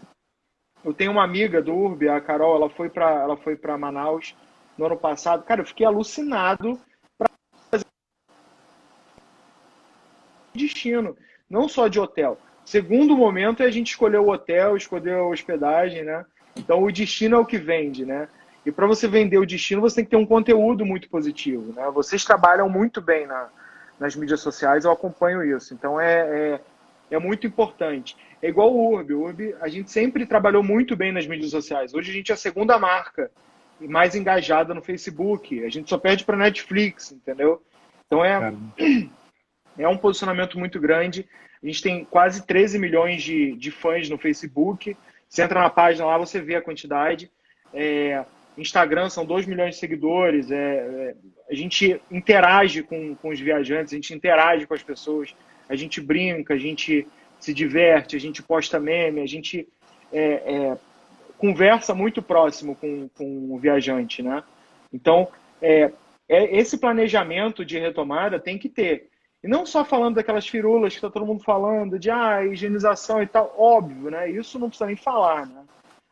eu 0.84 0.94
tenho 0.94 1.12
uma 1.12 1.24
amiga 1.24 1.62
do 1.62 1.74
Urb, 1.74 2.08
a 2.08 2.22
Carol, 2.22 2.56
ela 2.56 2.70
foi 2.70 2.90
para 2.90 3.10
ela 3.10 3.38
foi 3.38 3.56
para 3.56 3.78
Manaus 3.78 4.36
no 4.78 4.86
ano 4.86 4.98
passado. 4.98 5.44
Cara, 5.44 5.62
eu 5.62 5.66
fiquei 5.66 5.86
alucinado 5.86 6.80
para 7.18 7.30
fazer 7.72 7.86
destino, 10.54 11.18
não 11.50 11.68
só 11.68 11.88
de 11.88 12.00
hotel. 12.00 12.38
Segundo 12.68 13.16
momento 13.16 13.64
é 13.64 13.66
a 13.66 13.72
gente 13.72 13.92
escolher 13.92 14.18
o 14.18 14.28
hotel, 14.28 14.76
escolher 14.76 15.14
a 15.14 15.24
hospedagem, 15.24 16.04
né? 16.04 16.26
Então 16.54 16.84
o 16.84 16.92
destino 16.92 17.38
é 17.38 17.40
o 17.40 17.46
que 17.46 17.58
vende, 17.58 18.06
né? 18.06 18.28
E 18.66 18.74
para 18.74 18.86
você 18.86 19.08
vender 19.08 19.38
o 19.38 19.46
destino, 19.46 19.80
você 19.80 19.96
tem 19.96 20.04
que 20.04 20.10
ter 20.12 20.18
um 20.18 20.26
conteúdo 20.26 20.86
muito 20.86 21.10
positivo, 21.10 21.72
né? 21.72 21.90
Vocês 21.94 22.26
trabalham 22.26 22.68
muito 22.68 23.02
bem 23.02 23.26
na, 23.26 23.48
nas 23.98 24.18
mídias 24.18 24.42
sociais, 24.42 24.84
eu 24.84 24.92
acompanho 24.92 25.46
isso. 25.46 25.74
Então 25.74 25.98
é, 25.98 26.20
é, 26.20 26.62
é 27.12 27.18
muito 27.18 27.48
importante. 27.48 28.18
É 28.42 28.50
igual 28.50 28.74
o 28.74 28.96
Urb. 28.96 29.14
O 29.14 29.22
Urb, 29.22 29.56
a 29.62 29.70
gente 29.70 29.90
sempre 29.90 30.26
trabalhou 30.26 30.62
muito 30.62 30.94
bem 30.94 31.14
nas 31.14 31.26
mídias 31.26 31.52
sociais. 31.52 31.94
Hoje 31.94 32.12
a 32.12 32.14
gente 32.14 32.32
é 32.34 32.36
a 32.36 32.38
segunda 32.38 32.78
marca 32.78 33.32
mais 33.80 34.14
engajada 34.14 34.74
no 34.74 34.82
Facebook. 34.82 35.64
A 35.64 35.70
gente 35.70 35.90
só 35.90 35.98
perde 35.98 36.26
para 36.26 36.36
Netflix, 36.36 37.14
entendeu? 37.14 37.64
Então 38.06 38.26
é, 38.26 38.54
é 39.80 39.88
um 39.88 39.98
posicionamento 39.98 40.60
muito 40.60 40.82
grande. 40.82 41.26
A 41.62 41.66
gente 41.66 41.82
tem 41.82 42.06
quase 42.06 42.46
13 42.46 42.78
milhões 42.80 43.24
de, 43.24 43.54
de 43.56 43.72
fãs 43.72 44.10
no 44.10 44.18
Facebook. 44.18 44.96
Você 45.28 45.44
entra 45.44 45.62
na 45.62 45.70
página 45.70 46.06
lá, 46.06 46.18
você 46.18 46.40
vê 46.40 46.56
a 46.56 46.62
quantidade. 46.62 47.32
É, 47.74 48.24
Instagram 48.58 49.10
são 49.10 49.26
2 49.26 49.46
milhões 49.46 49.76
de 49.76 49.80
seguidores. 49.80 50.52
É, 50.52 50.56
é, 50.56 51.16
a 51.50 51.56
gente 51.56 52.00
interage 52.12 52.84
com, 52.84 53.16
com 53.16 53.30
os 53.30 53.40
viajantes, 53.40 53.94
a 53.94 53.96
gente 53.96 54.14
interage 54.14 54.66
com 54.66 54.74
as 54.74 54.84
pessoas, 54.84 55.34
a 55.70 55.76
gente 55.76 56.02
brinca, 56.02 56.54
a 56.54 56.58
gente 56.58 57.08
se 57.40 57.54
diverte, 57.54 58.16
a 58.16 58.20
gente 58.20 58.42
posta 58.42 58.80
meme, 58.80 59.22
a 59.22 59.28
gente 59.28 59.68
é, 60.12 60.22
é, 60.22 60.78
conversa 61.38 61.94
muito 61.94 62.22
próximo 62.22 62.76
com, 62.76 63.10
com 63.10 63.54
o 63.54 63.60
viajante, 63.60 64.24
né? 64.24 64.44
Então, 64.92 65.28
é, 65.62 65.92
é, 66.28 66.58
esse 66.58 66.78
planejamento 66.78 67.64
de 67.64 67.78
retomada 67.78 68.40
tem 68.40 68.58
que 68.58 68.70
ter. 68.70 69.10
E 69.44 69.48
não 69.48 69.66
só 69.66 69.86
falando 69.86 70.16
daquelas 70.16 70.48
firulas 70.48 70.94
que 70.94 70.98
está 70.98 71.10
todo 71.10 71.26
mundo 71.26 71.44
falando, 71.44 72.00
de 72.00 72.10
ah, 72.10 72.44
higienização 72.46 73.22
e 73.22 73.28
tal, 73.28 73.54
óbvio, 73.58 74.10
né? 74.10 74.30
Isso 74.30 74.58
não 74.58 74.70
precisa 74.70 74.88
nem 74.88 74.96
falar, 74.96 75.46
né? 75.46 75.64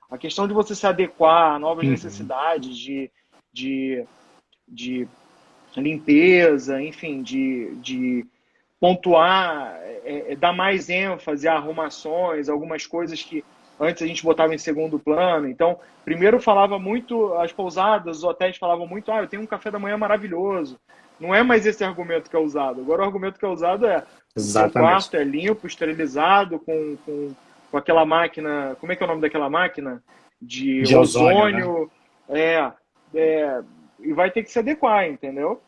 A 0.10 0.18
questão 0.18 0.48
de 0.48 0.54
você 0.54 0.76
se 0.76 0.86
adequar 0.86 1.54
a 1.54 1.60
novas 1.60 1.84
uhum. 1.86 1.92
necessidades 1.92 2.78
de, 2.78 3.10
de, 3.52 4.06
de 4.68 5.08
limpeza, 5.76 6.82
enfim, 6.82 7.24
de, 7.24 7.76
de 7.78 8.26
pontuar, 8.80 9.76
é, 9.82 10.34
é, 10.34 10.36
dar 10.36 10.54
mais 10.54 10.90
ênfase 10.90 11.48
a 11.48 11.56
arrumações, 11.56 12.48
algumas 12.48 12.86
coisas 12.86 13.22
que 13.22 13.44
antes 13.80 14.04
a 14.04 14.08
gente 14.08 14.24
botava 14.24 14.54
em 14.54 14.60
segundo 14.60 15.00
plano. 15.00 15.50
Então, 15.50 15.80
primeiro 16.04 16.40
falava 16.40 16.78
muito, 16.78 17.34
as 17.34 17.52
pousadas, 17.52 18.18
os 18.18 18.24
hotéis 18.24 18.58
falavam 18.58 18.88
muito, 18.88 19.12
ah, 19.12 19.22
eu 19.22 19.28
tenho 19.28 19.42
um 19.42 19.48
café 19.48 19.72
da 19.72 19.80
manhã 19.80 19.98
maravilhoso. 19.98 20.80
Não 21.20 21.34
é 21.34 21.44
mais 21.44 21.66
esse 21.66 21.84
argumento 21.84 22.30
que 22.30 22.36
é 22.36 22.40
usado. 22.40 22.82
Agora 22.82 23.02
o 23.02 23.06
argumento 23.06 23.40
que 23.40 23.46
é 23.46 23.48
usado 23.48 23.86
é 23.86 24.04
Exatamente. 24.36 24.78
o 24.78 24.80
quarto 24.82 25.18
é 25.18 25.24
limpo, 25.24 25.68
esterilizado, 25.68 26.60
com, 26.60 26.98
com, 27.06 27.34
com 27.72 27.78
aquela 27.78 28.06
máquina. 28.06 28.76
Como 28.80 28.92
é 28.92 28.96
que 28.96 29.04
é 29.04 29.06
o 29.06 29.10
nome 29.10 29.22
daquela 29.22 29.50
máquina? 29.50 30.04
De, 30.42 30.84
de 30.84 30.96
ozônio. 30.96 31.90
né? 32.28 32.40
é, 32.40 32.72
é, 33.14 33.62
e 34.00 34.14
vai 34.14 34.30
ter 34.30 34.44
que 34.44 34.52
se 34.52 34.60
adequar, 34.60 35.08
entendeu? 35.08 35.62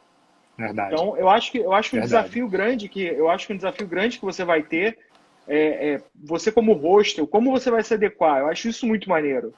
Verdade. 0.58 0.94
Então, 0.94 1.16
eu 1.18 1.30
acho 1.30 1.52
que 1.52 1.60
eu 1.60 1.72
acho 1.72 1.92
que 1.92 1.98
um 2.00 2.02
desafio 2.02 2.48
grande 2.50 2.90
que 2.90 3.06
eu 3.06 3.30
acho 3.30 3.46
que 3.46 3.54
um 3.54 3.58
desafio 3.58 3.88
grande 3.88 4.18
que 4.18 4.26
você 4.26 4.44
vai 4.44 4.64
ter 4.64 4.98
é, 5.48 5.94
é, 5.94 6.02
você 6.14 6.52
como 6.52 6.74
hostel, 6.74 7.26
como 7.26 7.52
você 7.52 7.72
vai 7.72 7.84
se 7.84 7.94
adequar? 7.94 8.40
Eu 8.40 8.48
acho 8.48 8.68
isso 8.68 8.86
muito 8.86 9.08
maneiro. 9.08 9.54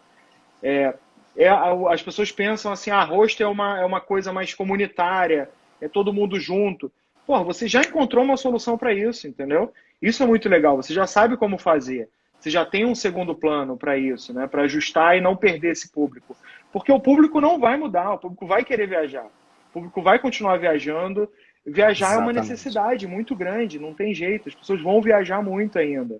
É, 0.62 0.94
é, 1.36 1.50
as 1.90 2.04
pessoas 2.04 2.32
pensam 2.32 2.72
assim, 2.72 2.92
ah, 2.92 3.04
hostel 3.04 3.48
é 3.48 3.52
uma, 3.52 3.80
é 3.80 3.86
uma 3.86 4.02
coisa 4.02 4.32
mais 4.32 4.54
comunitária, 4.54 5.50
é 5.82 5.88
todo 5.88 6.14
mundo 6.14 6.40
junto. 6.40 6.92
Pô, 7.26 7.44
você 7.44 7.68
já 7.68 7.82
encontrou 7.82 8.24
uma 8.24 8.38
solução 8.38 8.78
para 8.78 8.94
isso, 8.94 9.28
entendeu? 9.28 9.72
Isso 10.02 10.24
é 10.24 10.26
muito 10.26 10.50
legal, 10.50 10.78
você 10.78 10.94
já 10.94 11.06
sabe 11.06 11.38
como 11.38 11.58
fazer. 11.58 12.10
Você 12.40 12.50
já 12.50 12.66
tem 12.66 12.86
um 12.86 12.96
segundo 12.96 13.36
plano 13.36 13.76
para 13.76 13.98
isso, 13.98 14.34
né? 14.34 14.48
Para 14.48 14.64
ajustar 14.64 15.18
e 15.18 15.22
não 15.22 15.36
perder 15.36 15.72
esse 15.72 15.92
público. 15.92 16.38
Porque 16.72 16.92
o 16.92 17.00
público 17.00 17.42
não 17.42 17.60
vai 17.60 17.76
mudar, 17.76 18.14
o 18.14 18.18
público 18.18 18.48
vai 18.48 18.64
querer 18.64 18.88
viajar. 18.88 19.26
O 19.26 19.74
público 19.74 20.02
vai 20.02 20.20
continuar 20.20 20.58
viajando 20.58 21.30
Viajar 21.66 22.08
Exatamente. 22.08 22.20
é 22.20 22.24
uma 22.24 22.34
necessidade 22.34 23.08
muito 23.08 23.36
grande, 23.36 23.80
não 23.80 23.94
tem 23.94 24.14
jeito, 24.14 24.50
as 24.50 24.56
pessoas 24.56 24.82
vão 24.82 25.02
viajar 25.02 25.44
muito 25.44 25.78
ainda. 25.78 26.20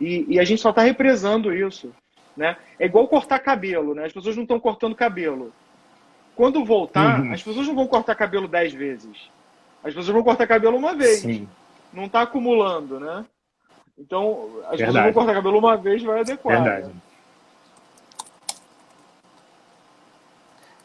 E, 0.00 0.24
e 0.28 0.38
a 0.38 0.44
gente 0.44 0.60
só 0.60 0.70
está 0.70 0.82
represando 0.82 1.52
isso. 1.52 1.92
Né? 2.36 2.56
É 2.78 2.86
igual 2.86 3.06
cortar 3.06 3.38
cabelo, 3.38 3.94
né? 3.94 4.06
As 4.06 4.12
pessoas 4.12 4.36
não 4.36 4.42
estão 4.42 4.58
cortando 4.58 4.94
cabelo. 4.94 5.52
Quando 6.36 6.64
voltar, 6.64 7.20
uhum. 7.20 7.32
as 7.32 7.42
pessoas 7.42 7.66
não 7.66 7.74
vão 7.74 7.86
cortar 7.86 8.14
cabelo 8.14 8.48
dez 8.48 8.72
vezes. 8.72 9.30
As 9.82 9.94
pessoas 9.94 10.08
vão 10.08 10.22
cortar 10.22 10.46
cabelo 10.46 10.76
uma 10.76 10.94
vez. 10.94 11.20
Sim. 11.20 11.48
Não 11.92 12.06
está 12.06 12.22
acumulando, 12.22 12.98
né? 12.98 13.24
Então, 13.96 14.50
as 14.64 14.78
Verdade. 14.78 14.78
pessoas 14.78 15.04
vão 15.04 15.12
cortar 15.12 15.34
cabelo 15.34 15.58
uma 15.58 15.76
vez 15.76 16.02
vai 16.02 16.20
adequar. 16.20 16.62
Verdade. 16.62 16.86
Né? 16.88 16.94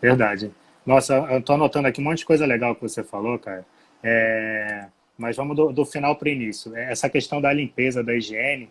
Verdade. 0.01 0.51
Nossa, 0.85 1.13
eu 1.13 1.41
tô 1.41 1.53
anotando 1.53 1.87
aqui 1.87 1.99
um 1.99 2.03
monte 2.03 2.19
de 2.19 2.25
coisa 2.25 2.45
legal 2.45 2.75
que 2.75 2.81
você 2.81 3.03
falou, 3.03 3.37
cara. 3.37 3.65
É, 4.03 4.87
mas 5.17 5.35
vamos 5.35 5.55
do, 5.55 5.71
do 5.71 5.85
final 5.85 6.15
para 6.15 6.27
o 6.27 6.31
início. 6.31 6.75
É, 6.75 6.91
essa 6.91 7.09
questão 7.09 7.41
da 7.41 7.51
limpeza, 7.51 8.03
da 8.03 8.15
higiene. 8.15 8.69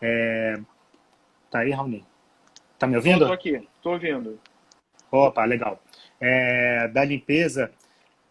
É... 0.00 0.58
Tá 1.50 1.60
aí, 1.60 1.70
Raoni? 1.70 2.04
Tá 2.78 2.86
me 2.86 2.96
ouvindo? 2.96 3.22
Estou 3.22 3.32
aqui, 3.32 3.68
estou 3.76 3.92
ouvindo. 3.94 4.38
Opa, 5.10 5.44
legal. 5.44 5.80
É, 6.20 6.88
da 6.88 7.04
limpeza, 7.04 7.70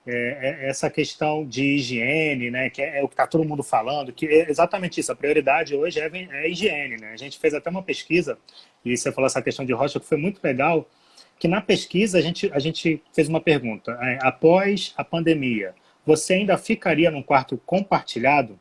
é, 0.07 0.65
é, 0.65 0.69
essa 0.69 0.87
questão 0.89 1.45
de 1.45 1.63
higiene, 1.63 2.51
né, 2.51 2.69
que 2.69 2.81
é, 2.81 2.99
é 2.99 3.03
o 3.03 3.07
que 3.07 3.13
está 3.13 3.25
todo 3.25 3.43
mundo 3.43 3.63
falando, 3.63 4.13
que 4.13 4.27
é 4.27 4.49
exatamente 4.49 4.99
isso. 4.99 5.11
A 5.11 5.15
prioridade 5.15 5.75
hoje 5.75 5.99
é, 5.99 6.09
é 6.31 6.49
higiene. 6.49 6.97
Né? 6.97 7.11
A 7.11 7.17
gente 7.17 7.39
fez 7.39 7.53
até 7.53 7.69
uma 7.69 7.81
pesquisa, 7.81 8.37
e 8.83 8.95
você 8.95 9.11
falou 9.11 9.25
essa 9.25 9.41
questão 9.41 9.65
de 9.65 9.73
rocha, 9.73 9.99
que 9.99 10.05
foi 10.05 10.17
muito 10.17 10.39
legal, 10.43 10.87
que 11.39 11.47
na 11.47 11.59
pesquisa 11.59 12.19
a 12.19 12.21
gente, 12.21 12.51
a 12.53 12.59
gente 12.59 13.01
fez 13.13 13.27
uma 13.27 13.41
pergunta. 13.41 13.97
É, 14.01 14.19
após 14.21 14.93
a 14.95 15.03
pandemia, 15.03 15.73
você 16.05 16.35
ainda 16.35 16.55
ficaria 16.57 17.09
num 17.09 17.23
quarto 17.23 17.57
compartilhado? 17.65 18.59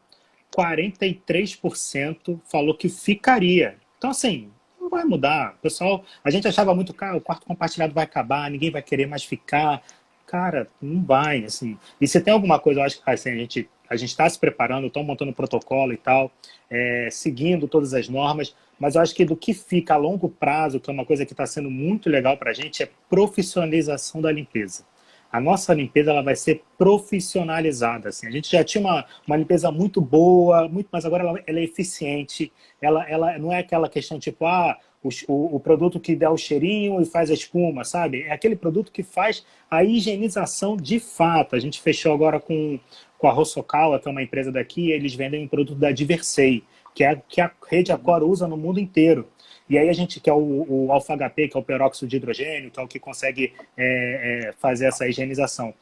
43% 0.56 2.40
falou 2.44 2.74
que 2.74 2.88
ficaria. 2.88 3.76
Então, 3.98 4.10
assim, 4.10 4.50
vai 4.94 5.04
mudar. 5.04 5.56
Pessoal, 5.62 6.04
a 6.22 6.30
gente 6.30 6.48
achava 6.48 6.74
muito, 6.74 6.94
cara, 6.94 7.16
o 7.16 7.20
quarto 7.20 7.46
compartilhado 7.46 7.92
vai 7.92 8.04
acabar, 8.04 8.50
ninguém 8.50 8.70
vai 8.70 8.82
querer 8.82 9.06
mais 9.06 9.24
ficar. 9.24 9.82
Cara, 10.26 10.68
não 10.80 11.04
vai, 11.04 11.44
assim. 11.44 11.78
E 12.00 12.08
se 12.08 12.20
tem 12.20 12.32
alguma 12.32 12.58
coisa, 12.58 12.80
eu 12.80 12.84
acho 12.84 13.02
que 13.02 13.10
assim, 13.10 13.30
a 13.30 13.36
gente 13.36 13.68
a 13.88 13.96
gente 13.96 14.10
está 14.10 14.28
se 14.28 14.38
preparando, 14.38 14.86
estão 14.86 15.04
montando 15.04 15.32
protocolo 15.32 15.92
e 15.92 15.96
tal, 15.98 16.32
é, 16.70 17.08
seguindo 17.12 17.68
todas 17.68 17.92
as 17.92 18.08
normas, 18.08 18.56
mas 18.78 18.94
eu 18.94 19.02
acho 19.02 19.14
que 19.14 19.26
do 19.26 19.36
que 19.36 19.52
fica 19.52 19.92
a 19.92 19.98
longo 19.98 20.28
prazo, 20.28 20.80
que 20.80 20.88
é 20.88 20.92
uma 20.92 21.04
coisa 21.04 21.26
que 21.26 21.34
está 21.34 21.44
sendo 21.44 21.70
muito 21.70 22.08
legal 22.08 22.36
para 22.38 22.50
a 22.50 22.54
gente, 22.54 22.82
é 22.82 22.88
profissionalização 23.10 24.22
da 24.22 24.32
limpeza 24.32 24.84
a 25.34 25.40
nossa 25.40 25.74
limpeza 25.74 26.12
ela 26.12 26.22
vai 26.22 26.36
ser 26.36 26.62
profissionalizada. 26.78 28.10
Assim. 28.10 28.28
A 28.28 28.30
gente 28.30 28.52
já 28.52 28.62
tinha 28.62 28.80
uma, 28.80 29.04
uma 29.26 29.36
limpeza 29.36 29.68
muito 29.68 30.00
boa, 30.00 30.68
muito, 30.68 30.86
mas 30.92 31.04
agora 31.04 31.24
ela, 31.24 31.42
ela 31.44 31.58
é 31.58 31.64
eficiente. 31.64 32.52
Ela, 32.80 33.04
ela 33.10 33.36
não 33.36 33.52
é 33.52 33.58
aquela 33.58 33.88
questão 33.88 34.16
tipo, 34.16 34.46
ah, 34.46 34.78
o, 35.02 35.08
o, 35.26 35.56
o, 35.56 35.58
produto 35.58 35.98
que 35.98 36.14
dá 36.14 36.30
o 36.30 36.36
cheirinho 36.36 37.02
e 37.02 37.04
faz 37.04 37.32
a 37.32 37.34
espuma, 37.34 37.82
sabe? 37.82 38.22
É 38.22 38.30
aquele 38.30 38.54
produto 38.54 38.92
que 38.92 39.02
faz 39.02 39.44
a 39.68 39.82
higienização 39.82 40.76
de 40.76 41.00
fato. 41.00 41.56
A 41.56 41.58
gente 41.58 41.82
fechou 41.82 42.14
agora 42.14 42.38
com, 42.38 42.78
com 43.18 43.26
a 43.26 43.32
Rossokawa, 43.32 43.98
que 43.98 44.06
é 44.06 44.12
uma 44.12 44.22
empresa 44.22 44.52
daqui, 44.52 44.92
eles 44.92 45.16
vendem 45.16 45.42
um 45.42 45.48
produto 45.48 45.76
da 45.76 45.90
Diversei, 45.90 46.62
que 46.94 47.02
é 47.02 47.20
que 47.28 47.40
a 47.40 47.50
rede 47.68 47.90
Accor 47.90 48.22
usa 48.22 48.46
no 48.46 48.56
mundo 48.56 48.78
inteiro. 48.78 49.26
E 49.68 49.78
aí 49.78 49.88
a 49.88 49.92
gente 49.92 50.20
quer 50.20 50.32
o, 50.32 50.66
o 50.68 50.92
alfa-HP, 50.92 51.48
que 51.48 51.56
é 51.56 51.60
o 51.60 51.62
peróxido 51.62 52.08
de 52.08 52.16
hidrogênio, 52.16 52.70
que 52.70 52.78
é 52.78 52.82
o 52.82 52.88
que 52.88 52.98
consegue 52.98 53.52
é, 53.76 54.48
é, 54.48 54.52
fazer 54.52 54.86
essa 54.86 55.06
higienização. 55.08 55.74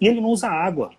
E 0.00 0.06
ele 0.06 0.20
não 0.20 0.28
usa 0.28 0.48
água. 0.48 0.92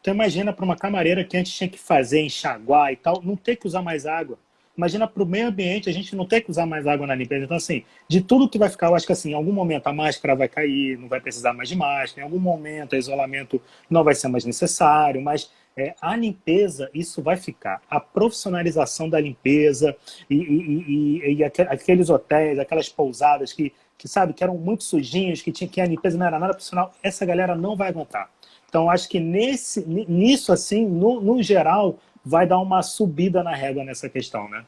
Então 0.00 0.12
imagina 0.12 0.52
para 0.52 0.64
uma 0.64 0.76
camareira 0.76 1.24
que 1.24 1.36
antes 1.36 1.52
tinha 1.52 1.68
que 1.68 1.78
fazer, 1.78 2.20
enxaguar 2.20 2.92
e 2.92 2.96
tal, 2.96 3.22
não 3.22 3.36
ter 3.36 3.56
que 3.56 3.66
usar 3.66 3.82
mais 3.82 4.06
água. 4.06 4.38
Imagina 4.76 5.06
para 5.06 5.22
o 5.22 5.26
meio 5.26 5.48
ambiente 5.48 5.90
a 5.90 5.92
gente 5.92 6.16
não 6.16 6.26
ter 6.26 6.40
que 6.40 6.50
usar 6.50 6.64
mais 6.64 6.86
água 6.86 7.06
na 7.06 7.14
limpeza. 7.14 7.44
Então, 7.44 7.56
assim, 7.56 7.84
de 8.08 8.22
tudo 8.22 8.48
que 8.48 8.58
vai 8.58 8.70
ficar, 8.70 8.86
eu 8.86 8.94
acho 8.94 9.06
que 9.06 9.12
assim, 9.12 9.32
em 9.32 9.34
algum 9.34 9.52
momento 9.52 9.86
a 9.86 9.92
máscara 9.92 10.34
vai 10.34 10.48
cair, 10.48 10.98
não 10.98 11.08
vai 11.08 11.20
precisar 11.20 11.52
mais 11.52 11.68
de 11.68 11.76
máscara, 11.76 12.22
em 12.22 12.24
algum 12.24 12.40
momento 12.40 12.94
o 12.94 12.96
isolamento 12.96 13.60
não 13.88 14.02
vai 14.02 14.14
ser 14.14 14.28
mais 14.28 14.44
necessário, 14.44 15.20
mas 15.20 15.50
é, 15.76 15.94
a 16.00 16.16
limpeza, 16.16 16.90
isso 16.92 17.22
vai 17.22 17.36
ficar. 17.36 17.80
A 17.90 17.98
profissionalização 17.98 19.08
da 19.08 19.20
limpeza 19.20 19.96
e, 20.28 20.36
e, 20.36 21.24
e, 21.28 21.34
e, 21.36 21.44
aqueles 21.44 22.10
hotéis, 22.10 22.58
aquelas 22.58 22.88
pousadas 22.88 23.52
que, 23.52 23.72
que, 23.96 24.06
sabe, 24.06 24.32
que 24.32 24.44
eram 24.44 24.56
muito 24.56 24.84
sujinhos, 24.84 25.40
que, 25.40 25.50
tinha, 25.50 25.68
que 25.68 25.80
a 25.80 25.86
limpeza 25.86 26.18
não 26.18 26.26
era 26.26 26.38
nada 26.38 26.52
profissional, 26.52 26.92
essa 27.02 27.24
galera 27.24 27.54
não 27.54 27.76
vai 27.76 27.88
aguentar. 27.88 28.30
Então, 28.68 28.90
acho 28.90 29.08
que 29.08 29.20
nesse, 29.20 29.86
nisso, 29.86 30.52
assim, 30.52 30.86
no, 30.86 31.20
no 31.20 31.42
geral, 31.42 31.98
vai 32.24 32.46
dar 32.46 32.58
uma 32.58 32.82
subida 32.82 33.42
na 33.42 33.54
régua 33.54 33.84
nessa 33.84 34.08
questão, 34.08 34.48
né? 34.48 34.64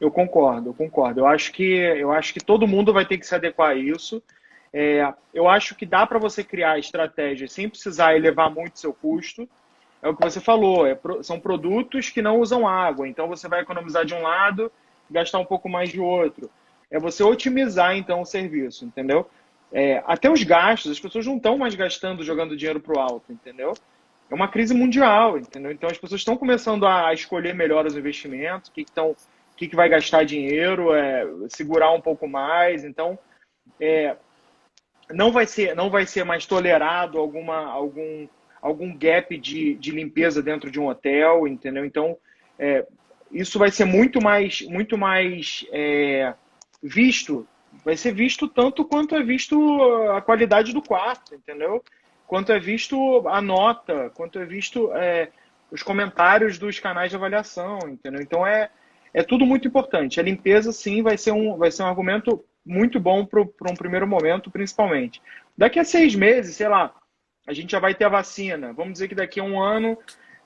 Eu 0.00 0.10
concordo, 0.10 0.70
eu 0.70 0.74
concordo. 0.74 1.20
Eu 1.20 1.26
acho 1.26 1.52
que, 1.52 1.62
eu 1.64 2.10
acho 2.10 2.34
que 2.34 2.40
todo 2.40 2.66
mundo 2.66 2.92
vai 2.92 3.06
ter 3.06 3.18
que 3.18 3.26
se 3.26 3.34
adequar 3.34 3.70
a 3.70 3.74
isso. 3.74 4.22
É, 4.72 5.12
eu 5.32 5.48
acho 5.48 5.76
que 5.76 5.86
dá 5.86 6.06
para 6.06 6.18
você 6.18 6.42
criar 6.42 6.78
estratégias 6.78 7.52
sem 7.52 7.68
precisar 7.68 8.16
elevar 8.16 8.50
muito 8.50 8.78
seu 8.78 8.92
custo 8.92 9.48
é 10.02 10.08
o 10.08 10.16
que 10.16 10.22
você 10.22 10.40
falou, 10.40 10.86
é, 10.86 10.98
são 11.22 11.38
produtos 11.38 12.10
que 12.10 12.20
não 12.20 12.40
usam 12.40 12.66
água, 12.66 13.06
então 13.08 13.28
você 13.28 13.48
vai 13.48 13.60
economizar 13.60 14.04
de 14.04 14.14
um 14.14 14.22
lado 14.22 14.70
gastar 15.12 15.38
um 15.38 15.44
pouco 15.44 15.68
mais 15.68 15.90
de 15.90 16.00
outro. 16.00 16.50
É 16.90 16.98
você 16.98 17.22
otimizar, 17.22 17.96
então, 17.96 18.22
o 18.22 18.26
serviço, 18.26 18.84
entendeu? 18.84 19.28
É, 19.70 20.02
até 20.06 20.30
os 20.30 20.42
gastos, 20.42 20.90
as 20.90 21.00
pessoas 21.00 21.26
não 21.26 21.36
estão 21.36 21.56
mais 21.56 21.74
gastando 21.74 22.24
jogando 22.24 22.56
dinheiro 22.56 22.80
para 22.80 22.96
o 22.96 23.00
alto, 23.00 23.32
entendeu? 23.32 23.72
É 24.30 24.34
uma 24.34 24.48
crise 24.48 24.74
mundial, 24.74 25.38
entendeu? 25.38 25.70
Então 25.70 25.88
as 25.88 25.98
pessoas 25.98 26.20
estão 26.20 26.36
começando 26.36 26.86
a 26.86 27.12
escolher 27.12 27.54
melhor 27.54 27.86
os 27.86 27.96
investimentos, 27.96 28.68
o 28.68 28.72
que, 28.72 28.84
que, 28.84 28.92
que, 29.56 29.68
que 29.68 29.76
vai 29.76 29.88
gastar 29.88 30.24
dinheiro, 30.24 30.94
é, 30.94 31.26
segurar 31.48 31.92
um 31.92 32.00
pouco 32.00 32.28
mais. 32.28 32.84
Então, 32.84 33.18
é, 33.80 34.16
não 35.10 35.32
vai 35.32 35.46
ser, 35.46 35.74
não 35.74 35.88
vai 35.88 36.06
ser 36.06 36.24
mais 36.24 36.44
tolerado 36.44 37.18
alguma, 37.18 37.66
algum 37.70 38.26
algum 38.62 38.96
gap 38.96 39.36
de, 39.36 39.74
de 39.74 39.90
limpeza 39.90 40.40
dentro 40.40 40.70
de 40.70 40.78
um 40.78 40.86
hotel, 40.86 41.48
entendeu? 41.48 41.84
Então, 41.84 42.16
é, 42.56 42.86
isso 43.32 43.58
vai 43.58 43.70
ser 43.70 43.84
muito 43.84 44.22
mais, 44.22 44.62
muito 44.62 44.96
mais 44.96 45.66
é, 45.72 46.32
visto, 46.80 47.46
vai 47.84 47.96
ser 47.96 48.14
visto 48.14 48.46
tanto 48.46 48.84
quanto 48.84 49.16
é 49.16 49.22
visto 49.22 49.82
a 50.12 50.20
qualidade 50.20 50.72
do 50.72 50.80
quarto, 50.80 51.34
entendeu? 51.34 51.82
Quanto 52.26 52.52
é 52.52 52.60
visto 52.60 53.26
a 53.28 53.42
nota, 53.42 54.10
quanto 54.14 54.38
é 54.38 54.44
visto 54.44 54.92
é, 54.94 55.30
os 55.70 55.82
comentários 55.82 56.56
dos 56.56 56.78
canais 56.78 57.10
de 57.10 57.16
avaliação, 57.16 57.78
entendeu? 57.88 58.22
Então 58.22 58.46
é, 58.46 58.70
é 59.12 59.22
tudo 59.22 59.44
muito 59.44 59.66
importante. 59.66 60.20
A 60.20 60.22
limpeza, 60.22 60.70
sim, 60.70 61.02
vai 61.02 61.18
ser 61.18 61.32
um, 61.32 61.56
vai 61.56 61.70
ser 61.70 61.82
um 61.82 61.86
argumento 61.86 62.44
muito 62.64 63.00
bom 63.00 63.26
para 63.26 63.40
um 63.42 63.74
primeiro 63.74 64.06
momento, 64.06 64.50
principalmente. 64.50 65.20
Daqui 65.58 65.80
a 65.80 65.84
seis 65.84 66.14
meses, 66.14 66.56
sei 66.56 66.68
lá, 66.68 66.94
a 67.46 67.52
gente 67.52 67.72
já 67.72 67.78
vai 67.78 67.94
ter 67.94 68.04
a 68.04 68.10
vacina. 68.10 68.72
Vamos 68.72 68.94
dizer 68.94 69.08
que 69.08 69.14
daqui 69.14 69.40
a 69.40 69.44
um 69.44 69.60
ano 69.60 69.98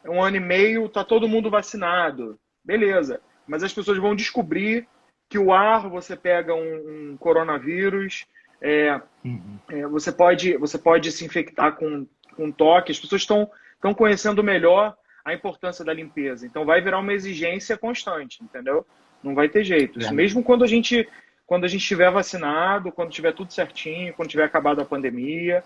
um 0.09 0.23
ano 0.23 0.37
e 0.37 0.41
meio, 0.41 0.89
tá 0.89 1.05
todo 1.05 1.29
mundo 1.29 1.51
vacinado. 1.51 2.39
Beleza. 2.65 3.21
Mas 3.47 3.63
as 3.63 3.73
pessoas 3.73 3.99
vão 3.99 4.15
descobrir 4.15 4.87
que 5.29 5.39
o 5.39 5.53
ar 5.53 5.89
você 5.89 6.17
pega 6.17 6.55
um, 6.55 7.13
um 7.13 7.17
coronavírus, 7.17 8.27
é, 8.61 9.01
uhum. 9.25 9.59
é, 9.69 9.87
você, 9.87 10.13
pode, 10.13 10.57
você 10.57 10.79
pode 10.79 11.11
se 11.13 11.25
infectar 11.25 11.75
com, 11.77 12.07
com 12.35 12.51
toque. 12.51 12.93
As 12.93 12.99
pessoas 12.99 13.23
estão 13.23 13.51
estão 13.75 13.93
conhecendo 13.93 14.43
melhor 14.43 14.97
a 15.25 15.35
importância 15.35 15.85
da 15.85 15.93
limpeza. 15.93 16.47
Então 16.47 16.65
vai 16.65 16.81
virar 16.81 16.99
uma 16.99 17.13
exigência 17.13 17.77
constante, 17.77 18.43
entendeu? 18.43 18.87
Não 19.23 19.35
vai 19.35 19.49
ter 19.49 19.65
jeito. 19.65 19.99
Isso 19.99 20.15
mesmo 20.15 20.43
quando 20.43 20.65
a 20.65 20.67
gente 20.67 21.07
quando 21.47 21.65
a 21.65 21.69
gente 21.69 21.83
estiver 21.83 22.11
vacinado, 22.11 22.91
quando 22.91 23.11
tiver 23.11 23.33
tudo 23.33 23.53
certinho, 23.53 24.13
quando 24.15 24.29
tiver 24.29 24.43
acabado 24.43 24.81
a 24.81 24.85
pandemia, 24.85 25.63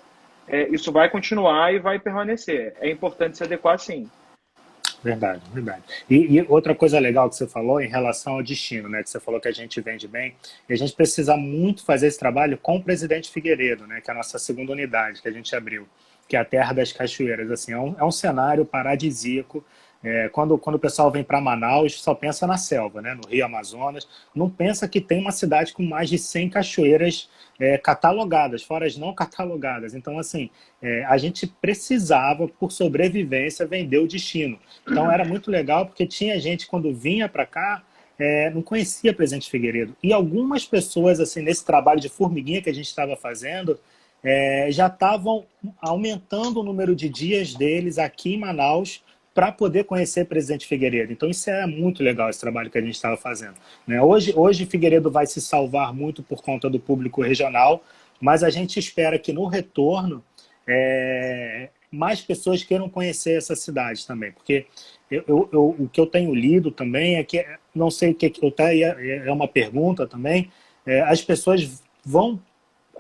é, 0.50 0.68
isso 0.68 0.90
vai 0.92 1.08
continuar 1.08 1.72
e 1.72 1.78
vai 1.78 1.98
permanecer. 1.98 2.74
É 2.80 2.90
importante 2.90 3.36
se 3.36 3.44
adequar 3.44 3.78
sim. 3.78 4.08
Verdade, 5.02 5.40
verdade. 5.52 5.82
E, 6.10 6.38
e, 6.38 6.46
outra 6.48 6.74
coisa 6.74 6.98
legal 6.98 7.30
que 7.30 7.36
você 7.36 7.46
falou 7.46 7.80
em 7.80 7.88
relação 7.88 8.34
ao 8.34 8.42
destino, 8.42 8.88
né? 8.88 9.02
Que 9.02 9.08
você 9.08 9.18
falou 9.18 9.40
que 9.40 9.48
a 9.48 9.52
gente 9.52 9.80
vende 9.80 10.06
bem, 10.06 10.34
e 10.68 10.74
a 10.74 10.76
gente 10.76 10.92
precisa 10.92 11.36
muito 11.36 11.84
fazer 11.84 12.08
esse 12.08 12.18
trabalho 12.18 12.58
com 12.58 12.76
o 12.76 12.82
presidente 12.82 13.30
Figueiredo, 13.30 13.86
né? 13.86 14.02
Que 14.02 14.10
é 14.10 14.12
a 14.12 14.16
nossa 14.16 14.38
segunda 14.38 14.72
unidade 14.72 15.22
que 15.22 15.28
a 15.28 15.32
gente 15.32 15.56
abriu 15.56 15.86
que 16.30 16.36
é 16.36 16.38
a 16.38 16.44
Terra 16.44 16.72
das 16.72 16.92
Cachoeiras. 16.92 17.50
Assim, 17.50 17.72
é 17.72 17.78
um, 17.78 17.96
é 17.98 18.04
um 18.04 18.12
cenário 18.12 18.64
paradisíaco. 18.64 19.64
É, 20.02 20.30
quando, 20.30 20.56
quando 20.56 20.76
o 20.76 20.78
pessoal 20.78 21.10
vem 21.10 21.22
para 21.22 21.40
Manaus, 21.40 22.00
só 22.00 22.14
pensa 22.14 22.46
na 22.46 22.56
selva, 22.56 23.02
né? 23.02 23.14
no 23.14 23.28
Rio 23.28 23.44
Amazonas. 23.44 24.08
Não 24.34 24.48
pensa 24.48 24.88
que 24.88 25.00
tem 25.00 25.20
uma 25.20 25.32
cidade 25.32 25.74
com 25.74 25.82
mais 25.82 26.08
de 26.08 26.18
100 26.18 26.48
cachoeiras 26.48 27.28
é, 27.58 27.76
catalogadas, 27.76 28.62
fora 28.62 28.86
as 28.86 28.96
não 28.96 29.14
catalogadas. 29.14 29.94
Então, 29.94 30.18
assim, 30.18 30.48
é, 30.80 31.04
a 31.04 31.18
gente 31.18 31.46
precisava, 31.46 32.48
por 32.48 32.72
sobrevivência, 32.72 33.66
vender 33.66 33.98
o 33.98 34.08
destino. 34.08 34.58
Então, 34.90 35.12
era 35.12 35.24
muito 35.24 35.50
legal, 35.50 35.84
porque 35.84 36.06
tinha 36.06 36.40
gente, 36.40 36.66
quando 36.66 36.94
vinha 36.94 37.28
para 37.28 37.44
cá, 37.44 37.82
é, 38.18 38.48
não 38.50 38.62
conhecia 38.62 39.12
Presidente 39.12 39.50
Figueiredo. 39.50 39.94
E 40.02 40.12
algumas 40.12 40.64
pessoas, 40.64 41.20
assim, 41.20 41.42
nesse 41.42 41.64
trabalho 41.64 42.00
de 42.00 42.08
formiguinha 42.08 42.62
que 42.62 42.70
a 42.70 42.74
gente 42.74 42.86
estava 42.86 43.16
fazendo, 43.16 43.78
é, 44.22 44.68
já 44.70 44.86
estavam 44.86 45.44
aumentando 45.80 46.60
o 46.60 46.62
número 46.62 46.94
de 46.94 47.08
dias 47.08 47.54
deles 47.54 47.98
aqui 47.98 48.34
em 48.34 48.38
Manaus 48.38 49.02
para 49.40 49.50
poder 49.50 49.84
conhecer 49.84 50.26
Presidente 50.26 50.66
Figueiredo. 50.66 51.14
Então 51.14 51.26
isso 51.26 51.48
é 51.48 51.64
muito 51.64 52.02
legal, 52.02 52.28
esse 52.28 52.38
trabalho 52.38 52.68
que 52.68 52.76
a 52.76 52.80
gente 52.82 52.94
estava 52.94 53.16
fazendo. 53.16 53.54
Né? 53.86 53.98
Hoje, 54.02 54.34
hoje 54.36 54.66
Figueiredo 54.66 55.10
vai 55.10 55.26
se 55.26 55.40
salvar 55.40 55.94
muito 55.94 56.22
por 56.22 56.42
conta 56.42 56.68
do 56.68 56.78
público 56.78 57.22
regional, 57.22 57.82
mas 58.20 58.44
a 58.44 58.50
gente 58.50 58.78
espera 58.78 59.18
que 59.18 59.32
no 59.32 59.46
retorno 59.46 60.22
é, 60.68 61.70
mais 61.90 62.20
pessoas 62.20 62.62
queiram 62.62 62.86
conhecer 62.86 63.38
essa 63.38 63.56
cidade 63.56 64.06
também, 64.06 64.30
porque 64.30 64.66
eu, 65.10 65.24
eu, 65.26 65.48
eu, 65.50 65.76
o 65.78 65.88
que 65.90 65.98
eu 65.98 66.06
tenho 66.06 66.34
lido 66.34 66.70
também 66.70 67.16
é 67.16 67.24
que, 67.24 67.42
não 67.74 67.90
sei 67.90 68.10
o 68.10 68.14
que, 68.14 68.30
eu 68.42 68.48
até 68.50 68.78
é 68.78 69.32
uma 69.32 69.48
pergunta 69.48 70.06
também, 70.06 70.50
é, 70.84 71.00
as 71.00 71.22
pessoas 71.22 71.82
vão 72.04 72.38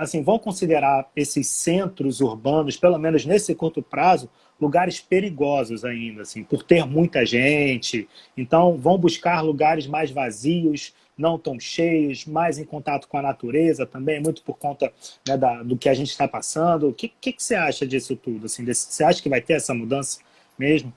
assim, 0.00 0.22
vão 0.22 0.38
considerar 0.38 1.08
esses 1.14 1.46
centros 1.46 2.20
urbanos, 2.20 2.76
pelo 2.76 2.98
menos 2.98 3.26
nesse 3.26 3.54
curto 3.54 3.82
prazo, 3.82 4.30
lugares 4.60 5.00
perigosos 5.00 5.84
ainda, 5.84 6.22
assim, 6.22 6.42
por 6.42 6.62
ter 6.62 6.84
muita 6.86 7.24
gente. 7.24 8.08
Então, 8.36 8.76
vão 8.76 8.98
buscar 8.98 9.40
lugares 9.40 9.86
mais 9.86 10.10
vazios, 10.10 10.94
não 11.16 11.38
tão 11.38 11.60
cheios, 11.60 12.24
mais 12.24 12.58
em 12.58 12.64
contato 12.64 13.06
com 13.06 13.18
a 13.18 13.22
natureza 13.22 13.84
também, 13.84 14.20
muito 14.20 14.42
por 14.42 14.56
conta 14.56 14.90
né, 15.28 15.36
da, 15.36 15.62
do 15.62 15.76
que 15.76 15.88
a 15.88 15.94
gente 15.94 16.10
está 16.10 16.26
passando. 16.26 16.88
O 16.88 16.94
que, 16.94 17.08
que, 17.20 17.32
que, 17.32 17.42
você 17.42 17.54
acha 17.54 17.86
disso 17.86 18.16
tudo? 18.16 18.46
Assim, 18.46 18.64
desse, 18.64 18.90
você 18.90 19.04
acha 19.04 19.22
que 19.22 19.28
vai 19.28 19.40
ter 19.40 19.54
essa 19.54 19.74
mudança 19.74 20.20
mesmo? 20.58 20.92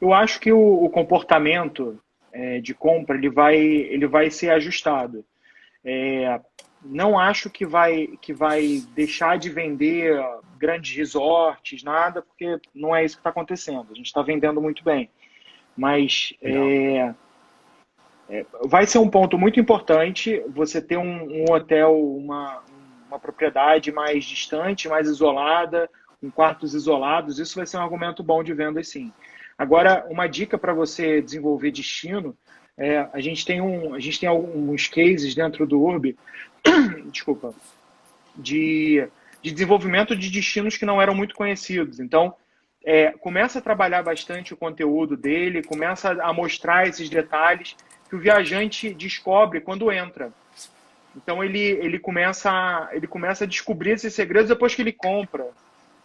Eu 0.00 0.14
acho 0.14 0.38
que 0.38 0.52
o, 0.52 0.84
o 0.84 0.88
comportamento 0.88 1.98
é, 2.32 2.60
de 2.60 2.74
compra 2.74 3.16
ele 3.16 3.30
vai, 3.30 3.56
ele 3.56 4.06
vai 4.06 4.30
ser 4.30 4.50
ajustado. 4.50 5.24
É, 5.84 6.40
não 6.84 7.18
acho 7.18 7.50
que 7.50 7.66
vai, 7.66 8.08
que 8.20 8.32
vai 8.32 8.82
deixar 8.94 9.38
de 9.38 9.50
vender 9.50 10.22
grandes 10.58 10.96
resorts, 10.96 11.82
nada, 11.82 12.22
porque 12.22 12.58
não 12.74 12.94
é 12.94 13.04
isso 13.04 13.16
que 13.16 13.20
está 13.20 13.30
acontecendo. 13.30 13.86
A 13.90 13.94
gente 13.94 14.06
está 14.06 14.22
vendendo 14.22 14.60
muito 14.60 14.84
bem. 14.84 15.10
Mas 15.76 16.34
é, 16.40 17.14
é, 18.28 18.46
vai 18.64 18.86
ser 18.86 18.98
um 18.98 19.10
ponto 19.10 19.36
muito 19.36 19.60
importante 19.60 20.42
você 20.48 20.80
ter 20.80 20.96
um, 20.96 21.42
um 21.42 21.52
hotel, 21.52 21.98
uma, 21.98 22.62
uma 23.08 23.18
propriedade 23.18 23.92
mais 23.92 24.24
distante, 24.24 24.88
mais 24.88 25.06
isolada, 25.06 25.90
com 26.20 26.30
quartos 26.30 26.72
isolados. 26.74 27.38
Isso 27.38 27.56
vai 27.56 27.66
ser 27.66 27.76
um 27.76 27.82
argumento 27.82 28.22
bom 28.22 28.42
de 28.42 28.54
venda, 28.54 28.82
sim. 28.82 29.12
Agora, 29.58 30.06
uma 30.08 30.26
dica 30.26 30.56
para 30.56 30.72
você 30.72 31.20
desenvolver 31.20 31.70
destino 31.70 32.36
é, 32.78 33.08
a 33.12 33.20
gente 33.20 33.44
tem 33.44 33.60
um, 33.60 33.94
a 33.94 33.98
gente 33.98 34.20
tem 34.20 34.28
alguns 34.28 34.86
cases 34.86 35.34
dentro 35.34 35.66
do 35.66 35.80
Urb 35.80 36.14
desculpa, 37.10 37.54
de, 38.34 39.06
de 39.42 39.52
desenvolvimento 39.52 40.16
de 40.16 40.30
destinos 40.30 40.76
que 40.76 40.84
não 40.84 41.00
eram 41.00 41.14
muito 41.14 41.34
conhecidos. 41.34 42.00
Então, 42.00 42.34
é, 42.84 43.10
começa 43.12 43.58
a 43.58 43.62
trabalhar 43.62 44.02
bastante 44.02 44.54
o 44.54 44.56
conteúdo 44.56 45.16
dele, 45.16 45.62
começa 45.62 46.10
a 46.22 46.32
mostrar 46.32 46.86
esses 46.86 47.10
detalhes 47.10 47.76
que 48.08 48.14
o 48.14 48.20
viajante 48.20 48.94
descobre 48.94 49.60
quando 49.60 49.90
entra. 49.90 50.32
Então 51.16 51.42
ele, 51.42 51.58
ele, 51.58 51.98
começa, 51.98 52.50
a, 52.50 52.90
ele 52.92 53.08
começa 53.08 53.44
a 53.44 53.46
descobrir 53.46 53.92
esses 53.92 54.14
segredos 54.14 54.48
depois 54.48 54.74
que 54.74 54.82
ele 54.82 54.92
compra. 54.92 55.48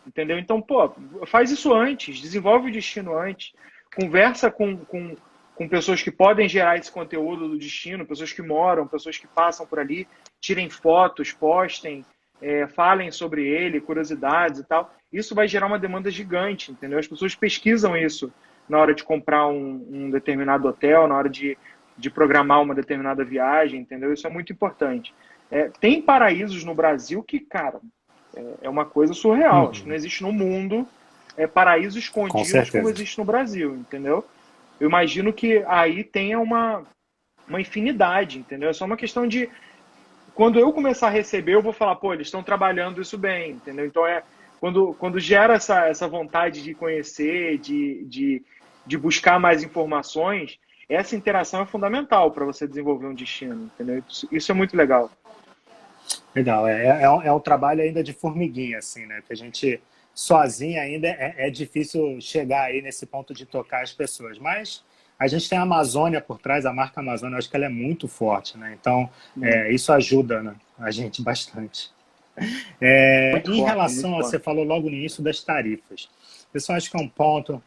Entendeu? 0.07 0.39
Então, 0.39 0.59
pô, 0.59 0.91
faz 1.28 1.51
isso 1.51 1.72
antes, 1.72 2.20
desenvolve 2.20 2.70
o 2.70 2.74
destino 2.74 3.16
antes, 3.16 3.53
conversa 3.95 4.49
com, 4.49 4.78
com, 4.78 5.16
com 5.62 5.68
pessoas 5.68 6.01
que 6.01 6.09
podem 6.09 6.49
gerar 6.49 6.76
esse 6.80 6.91
conteúdo 6.91 7.47
do 7.47 7.55
destino, 7.55 8.03
pessoas 8.03 8.34
que 8.34 8.41
moram, 8.41 8.88
pessoas 8.88 9.20
que 9.20 9.28
passam 9.28 9.64
por 9.64 9.80
ali, 9.80 10.07
tirem 10.39 10.72
fotos, 10.72 11.32
postem, 11.32 12.03
é, 12.41 12.66
falem 12.66 13.12
sobre 13.12 13.47
ele, 13.47 13.80
curiosidades 13.80 14.59
e 14.59 14.64
tal. 14.64 14.91
Isso 15.14 15.36
vai 15.36 15.47
gerar 15.47 15.68
uma 15.68 15.78
demanda 15.78 16.09
gigante, 16.09 16.72
entendeu? 16.72 16.97
As 16.97 17.07
pessoas 17.07 17.36
pesquisam 17.36 17.95
isso 17.95 18.34
na 18.68 18.80
hora 18.80 18.95
de 18.95 19.03
comprar 19.03 19.45
um, 19.49 19.86
um 19.88 20.09
determinado 20.09 20.68
hotel, 20.68 21.07
na 21.07 21.16
hora 21.16 21.30
de, 21.30 21.55
de 21.95 22.09
programar 22.09 22.59
uma 22.59 22.74
determinada 22.74 23.24
viagem, 23.24 23.82
entendeu? 23.82 24.12
Isso 24.12 24.26
é 24.26 24.32
muito 24.32 24.51
importante. 24.51 25.14
É, 25.51 25.70
tem 25.80 26.01
paraísos 26.01 26.64
no 26.64 26.74
Brasil 26.74 27.22
que, 27.22 27.39
cara, 27.39 27.80
é, 28.36 28.53
é 28.64 28.70
uma 28.70 28.86
coisa 28.86 29.14
surreal. 29.14 29.66
Uhum. 29.66 29.70
Acho 29.70 29.84
que 29.84 29.89
não 29.89 29.95
existe 29.95 30.24
no 30.24 30.32
mundo 30.32 30.88
é, 31.38 31.45
paraíso 31.45 31.99
escondidos 31.99 32.51
Com 32.51 32.80
como 32.80 32.89
existe 32.89 33.20
no 33.20 33.26
Brasil, 33.26 33.76
entendeu? 33.76 34.26
Eu 34.82 34.90
imagino 34.90 35.32
que 35.32 35.64
aí 35.68 36.04
tenha 36.04 36.40
uma, 36.40 36.84
uma 37.48 37.62
infinidade, 37.62 38.40
entendeu? 38.40 38.68
É 38.68 38.74
só 38.74 38.84
uma 38.84 38.98
questão 38.98 39.28
de 39.28 39.48
quando 40.34 40.58
eu 40.58 40.74
começar 40.74 41.06
a 41.06 41.12
receber, 41.12 41.54
eu 41.54 41.62
vou 41.62 41.72
falar, 41.72 41.98
pô, 41.98 42.12
eles 42.12 42.26
estão 42.26 42.42
trabalhando 42.42 43.00
isso 43.00 43.16
bem, 43.16 43.52
entendeu? 43.52 43.86
Então 43.86 44.08
é 44.08 44.24
quando, 44.60 44.96
quando 44.96 45.20
gera 45.20 45.54
essa, 45.54 45.86
essa 45.86 46.08
vontade 46.08 46.64
de 46.64 46.74
conhecer, 46.74 47.60
de, 47.60 48.04
de, 48.06 48.44
de 48.84 48.98
buscar 48.98 49.40
mais 49.40 49.62
informações, 49.62 50.58
essa 50.90 51.16
interação 51.16 51.62
é 51.62 51.66
fundamental 51.68 52.32
para 52.32 52.44
você 52.44 52.68
desenvolver 52.68 53.06
um 53.06 53.14
destino, 53.14 53.66
entendeu? 53.66 54.04
Isso, 54.32 54.52
é 54.52 54.56
muito 54.56 54.76
legal. 54.76 55.12
Legal, 56.34 56.68
é, 56.68 56.88
é, 56.88 57.04
é 57.04 57.32
um 57.32 57.40
trabalho 57.40 57.84
ainda 57.84 58.04
de 58.04 58.14
formiguinha, 58.14 58.80
assim, 58.80 59.06
né? 59.06 59.22
Que 59.28 59.32
a 59.32 59.38
gente 59.38 59.80
sozinho 60.14 60.80
ainda 60.80 61.07
é, 61.07 61.36
é 61.38 61.49
difícil 61.49 62.20
chegar 62.20 62.66
aí 62.66 62.82
nesse 62.82 63.05
ponto 63.05 63.34
de 63.34 63.45
tocar 63.45 63.84
as 63.84 63.91
pessoas, 63.91 64.38
mas 64.38 64.84
a 65.18 65.28
gente 65.28 65.47
tem 65.47 65.57
a 65.57 65.62
Amazônia 65.62 66.20
por 66.20 66.39
trás, 66.39 66.66
a 66.66 66.74
marca 66.74 66.99
Amazônia, 66.99 67.36
eu 67.36 67.38
acho 67.38 67.49
que 67.49 67.55
ela 67.55 67.66
é 67.66 67.70
muito 67.70 68.07
forte, 68.07 68.57
né? 68.57 68.76
Então, 68.80 69.07
hum. 69.38 69.45
é, 69.45 69.72
isso 69.72 69.93
ajuda 69.93 70.41
né? 70.41 70.55
a 70.80 70.89
gente 70.89 71.22
bastante. 71.24 71.91
É, 72.80 73.38
em 73.38 73.41
forte, 73.43 73.62
relação, 73.62 74.16
a, 74.16 74.24
você 74.24 74.39
falou 74.39 74.64
logo 74.64 74.89
no 74.89 74.95
início 74.95 75.22
das 75.22 75.43
tarifas. 75.43 76.09
Pessoal, 76.51 76.78
acho 76.78 76.89
que 76.89 76.97
é 76.97 76.99
um 76.99 77.07
ponto, 77.07 77.62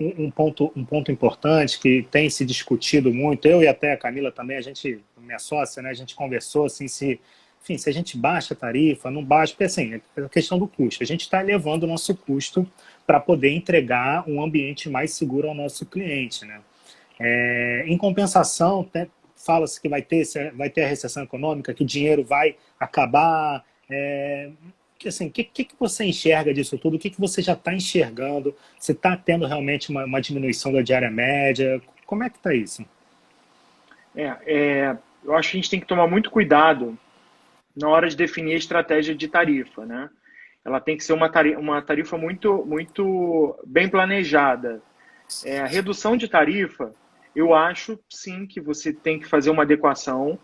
um, 0.00 0.24
um, 0.24 0.30
ponto, 0.30 0.72
um 0.74 0.84
ponto 0.84 1.12
importante 1.12 1.78
que 1.78 2.06
tem 2.10 2.30
se 2.30 2.44
discutido 2.44 3.12
muito. 3.12 3.46
Eu 3.46 3.62
e 3.62 3.68
até 3.68 3.92
a 3.92 3.96
Camila 3.96 4.32
também, 4.32 4.56
a 4.56 4.62
gente, 4.62 4.98
minha 5.18 5.38
sócia, 5.38 5.82
né? 5.82 5.90
A 5.90 5.94
gente 5.94 6.14
conversou 6.14 6.64
assim 6.64 6.88
se 6.88 7.20
enfim, 7.62 7.78
se 7.78 7.88
a 7.88 7.92
gente 7.92 8.18
baixa 8.18 8.54
a 8.54 8.56
tarifa, 8.56 9.10
não 9.10 9.24
baixa, 9.24 9.52
porque 9.52 9.64
assim, 9.64 9.94
é 9.94 10.20
a 10.20 10.28
questão 10.28 10.58
do 10.58 10.66
custo. 10.66 11.02
A 11.02 11.06
gente 11.06 11.20
está 11.20 11.40
elevando 11.40 11.86
o 11.86 11.88
nosso 11.88 12.14
custo 12.16 12.66
para 13.06 13.20
poder 13.20 13.50
entregar 13.50 14.28
um 14.28 14.42
ambiente 14.42 14.90
mais 14.90 15.12
seguro 15.12 15.48
ao 15.48 15.54
nosso 15.54 15.86
cliente, 15.86 16.44
né? 16.44 16.60
É, 17.20 17.84
em 17.86 17.96
compensação, 17.96 18.88
fala-se 19.36 19.80
que 19.80 19.88
vai 19.88 20.02
ter, 20.02 20.24
vai 20.54 20.70
ter 20.70 20.82
a 20.82 20.88
recessão 20.88 21.22
econômica, 21.22 21.72
que 21.72 21.84
o 21.84 21.86
dinheiro 21.86 22.24
vai 22.24 22.56
acabar. 22.80 23.64
É, 23.88 24.50
assim, 25.06 25.28
o 25.28 25.30
que, 25.30 25.44
que, 25.44 25.68
você 25.78 26.04
enxerga 26.04 26.52
disso 26.52 26.76
tudo? 26.76 26.96
O 26.96 26.98
que, 26.98 27.10
que 27.10 27.20
você 27.20 27.40
já 27.40 27.52
está 27.52 27.72
enxergando? 27.72 28.56
Você 28.76 28.90
está 28.90 29.16
tendo 29.16 29.46
realmente 29.46 29.90
uma, 29.90 30.04
uma, 30.04 30.20
diminuição 30.20 30.72
da 30.72 30.82
diária 30.82 31.10
média? 31.10 31.80
Como 32.06 32.24
é 32.24 32.30
que 32.30 32.38
está 32.38 32.52
isso? 32.52 32.84
É, 34.16 34.36
é, 34.46 34.96
eu 35.24 35.34
acho 35.36 35.52
que 35.52 35.56
a 35.56 35.60
gente 35.60 35.70
tem 35.70 35.80
que 35.80 35.86
tomar 35.86 36.08
muito 36.08 36.28
cuidado 36.28 36.98
na 37.76 37.88
hora 37.88 38.08
de 38.08 38.16
definir 38.16 38.54
a 38.54 38.58
estratégia 38.58 39.14
de 39.14 39.28
tarifa, 39.28 39.84
né? 39.86 40.10
ela 40.64 40.80
tem 40.80 40.96
que 40.96 41.04
ser 41.04 41.12
uma 41.12 41.28
tarifa, 41.28 41.58
uma 41.58 41.82
tarifa 41.82 42.16
muito, 42.16 42.64
muito 42.64 43.58
bem 43.66 43.88
planejada. 43.88 44.82
É, 45.44 45.60
a 45.60 45.66
redução 45.66 46.16
de 46.16 46.28
tarifa, 46.28 46.94
eu 47.34 47.54
acho 47.54 47.98
sim 48.08 48.46
que 48.46 48.60
você 48.60 48.92
tem 48.92 49.18
que 49.18 49.26
fazer 49.26 49.50
uma 49.50 49.62
adequação. 49.62 50.38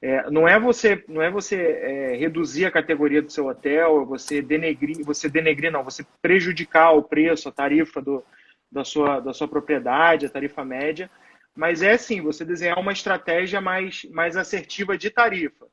É, 0.00 0.30
não 0.30 0.46
é 0.46 0.60
você, 0.60 1.02
não 1.08 1.22
é 1.22 1.30
você 1.30 1.56
é, 1.56 2.16
reduzir 2.16 2.66
a 2.66 2.70
categoria 2.70 3.22
do 3.22 3.32
seu 3.32 3.46
hotel, 3.46 4.04
você 4.06 4.40
denegrir, 4.42 5.04
você 5.04 5.28
denegrir 5.28 5.72
não, 5.72 5.82
você 5.82 6.04
prejudicar 6.20 6.92
o 6.92 7.02
preço, 7.02 7.48
a 7.48 7.52
tarifa 7.52 8.00
do, 8.00 8.22
da 8.70 8.84
sua, 8.84 9.18
da 9.20 9.32
sua 9.32 9.48
propriedade, 9.48 10.26
a 10.26 10.30
tarifa 10.30 10.64
média, 10.64 11.10
mas 11.56 11.82
é 11.82 11.96
sim 11.96 12.20
você 12.20 12.44
desenhar 12.44 12.78
uma 12.78 12.92
estratégia 12.92 13.60
mais, 13.60 14.04
mais 14.10 14.36
assertiva 14.36 14.96
de 14.98 15.10
tarifa 15.10 15.66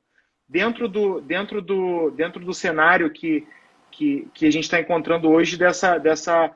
dentro 0.51 0.87
do, 0.87 1.21
dentro 1.21 1.61
do, 1.61 2.11
dentro 2.11 2.43
do 2.43 2.53
cenário 2.53 3.09
que 3.09 3.47
que, 3.91 4.27
que 4.33 4.45
a 4.47 4.51
gente 4.51 4.63
está 4.63 4.79
encontrando 4.79 5.29
hoje 5.29 5.57
dessa, 5.57 5.97
dessa, 5.97 6.51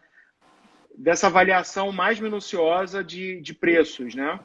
dessa 0.98 1.28
avaliação 1.28 1.92
mais 1.92 2.20
minuciosa 2.20 3.04
de, 3.04 3.42
de 3.42 3.54
preços, 3.54 4.16
né? 4.16 4.40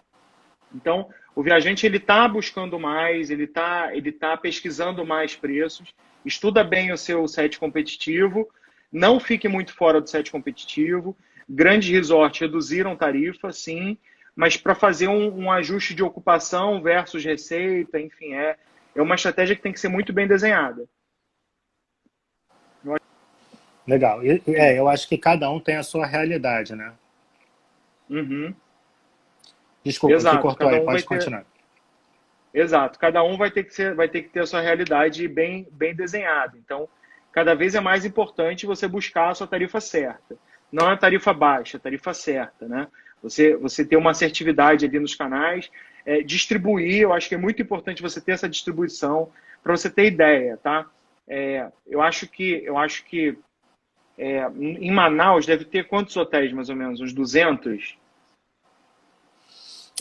Então, 0.74 1.08
o 1.34 1.42
viajante 1.42 1.86
ele 1.86 1.96
está 1.96 2.28
buscando 2.28 2.78
mais, 2.78 3.30
ele 3.30 3.44
está 3.44 3.94
ele 3.94 4.12
tá 4.12 4.36
pesquisando 4.36 5.06
mais 5.06 5.34
preços, 5.34 5.94
estuda 6.24 6.62
bem 6.62 6.92
o 6.92 6.98
seu 6.98 7.26
set 7.26 7.58
competitivo, 7.58 8.48
não 8.92 9.18
fique 9.18 9.48
muito 9.48 9.72
fora 9.72 10.00
do 10.00 10.08
set 10.08 10.30
competitivo. 10.30 11.16
Grandes 11.48 11.88
resorts 11.88 12.40
reduziram 12.40 12.94
tarifa, 12.94 13.52
sim, 13.52 13.96
mas 14.36 14.56
para 14.56 14.74
fazer 14.74 15.08
um, 15.08 15.44
um, 15.44 15.50
ajuste 15.50 15.94
de 15.94 16.02
ocupação 16.02 16.80
versus 16.80 17.24
receita, 17.24 17.98
enfim, 17.98 18.34
é, 18.34 18.56
é 18.94 19.02
uma 19.02 19.14
estratégia 19.14 19.56
que 19.56 19.62
tem 19.62 19.72
que 19.72 19.80
ser 19.80 19.88
muito 19.88 20.12
bem 20.12 20.26
desenhada. 20.26 20.88
Legal. 23.86 24.20
É, 24.46 24.78
eu 24.78 24.88
acho 24.88 25.08
que 25.08 25.18
cada 25.18 25.50
um 25.50 25.58
tem 25.58 25.76
a 25.76 25.82
sua 25.82 26.06
realidade, 26.06 26.76
né? 26.76 26.92
Uhum. 28.08 28.54
Desculpa, 29.84 30.14
Exato, 30.14 30.36
que 30.36 30.42
cortou 30.42 30.68
aí, 30.68 30.80
pode 30.80 31.04
continuar. 31.04 31.44
Ter... 32.52 32.60
Exato, 32.60 32.98
cada 32.98 33.22
um 33.22 33.36
vai 33.36 33.50
ter 33.50 33.64
que 33.64 33.74
ser, 33.74 33.94
vai 33.94 34.08
ter 34.08 34.22
que 34.22 34.28
ter 34.28 34.40
a 34.40 34.46
sua 34.46 34.60
realidade 34.60 35.26
bem, 35.26 35.66
bem 35.72 35.94
desenhada. 35.94 36.56
Então, 36.56 36.88
cada 37.32 37.54
vez 37.54 37.74
é 37.74 37.80
mais 37.80 38.04
importante 38.04 38.66
você 38.66 38.86
buscar 38.86 39.30
a 39.30 39.34
sua 39.34 39.46
tarifa 39.46 39.80
certa. 39.80 40.36
Não 40.70 40.88
é 40.88 40.92
a 40.92 40.96
tarifa 40.96 41.32
baixa, 41.32 41.76
a 41.76 41.80
tarifa 41.80 42.12
certa, 42.12 42.68
né? 42.68 42.86
Você, 43.22 43.56
você 43.56 43.84
ter 43.84 43.96
uma 43.96 44.10
assertividade 44.10 44.86
ali 44.86 44.98
nos 44.98 45.14
canais, 45.14 45.70
é, 46.04 46.22
distribuir, 46.22 47.02
eu 47.02 47.12
acho 47.12 47.28
que 47.28 47.34
é 47.34 47.38
muito 47.38 47.60
importante 47.60 48.02
você 48.02 48.20
ter 48.20 48.32
essa 48.32 48.48
distribuição 48.48 49.30
para 49.62 49.76
você 49.76 49.90
ter 49.90 50.06
ideia, 50.06 50.56
tá? 50.56 50.86
É, 51.28 51.68
eu 51.86 52.02
acho 52.02 52.26
que 52.26 52.62
eu 52.64 52.76
acho 52.76 53.04
que 53.04 53.38
é, 54.18 54.46
em 54.58 54.90
Manaus 54.90 55.46
deve 55.46 55.64
ter 55.64 55.86
quantos 55.86 56.16
hotéis, 56.16 56.52
mais 56.52 56.68
ou 56.68 56.76
menos? 56.76 57.00
Uns 57.00 57.12
200? 57.12 57.96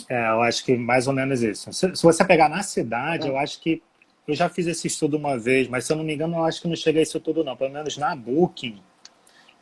É, 0.09 0.29
eu 0.29 0.41
acho 0.41 0.65
que 0.65 0.75
mais 0.75 1.07
ou 1.07 1.13
menos 1.13 1.41
isso. 1.41 1.71
Se, 1.71 1.95
se 1.95 2.03
você 2.03 2.25
pegar 2.25 2.49
na 2.49 2.63
cidade, 2.63 3.27
é. 3.27 3.29
eu 3.29 3.37
acho 3.37 3.61
que. 3.61 3.81
Eu 4.27 4.35
já 4.35 4.47
fiz 4.47 4.67
esse 4.67 4.85
estudo 4.85 5.17
uma 5.17 5.39
vez, 5.39 5.67
mas 5.67 5.85
se 5.85 5.91
eu 5.91 5.97
não 5.97 6.03
me 6.03 6.13
engano, 6.13 6.35
eu 6.35 6.43
acho 6.43 6.61
que 6.61 6.67
não 6.67 6.75
chega 6.75 6.99
a 6.99 7.01
isso 7.01 7.19
tudo, 7.19 7.43
não. 7.43 7.57
Pelo 7.57 7.71
menos 7.71 7.97
na 7.97 8.15
Booking, 8.15 8.79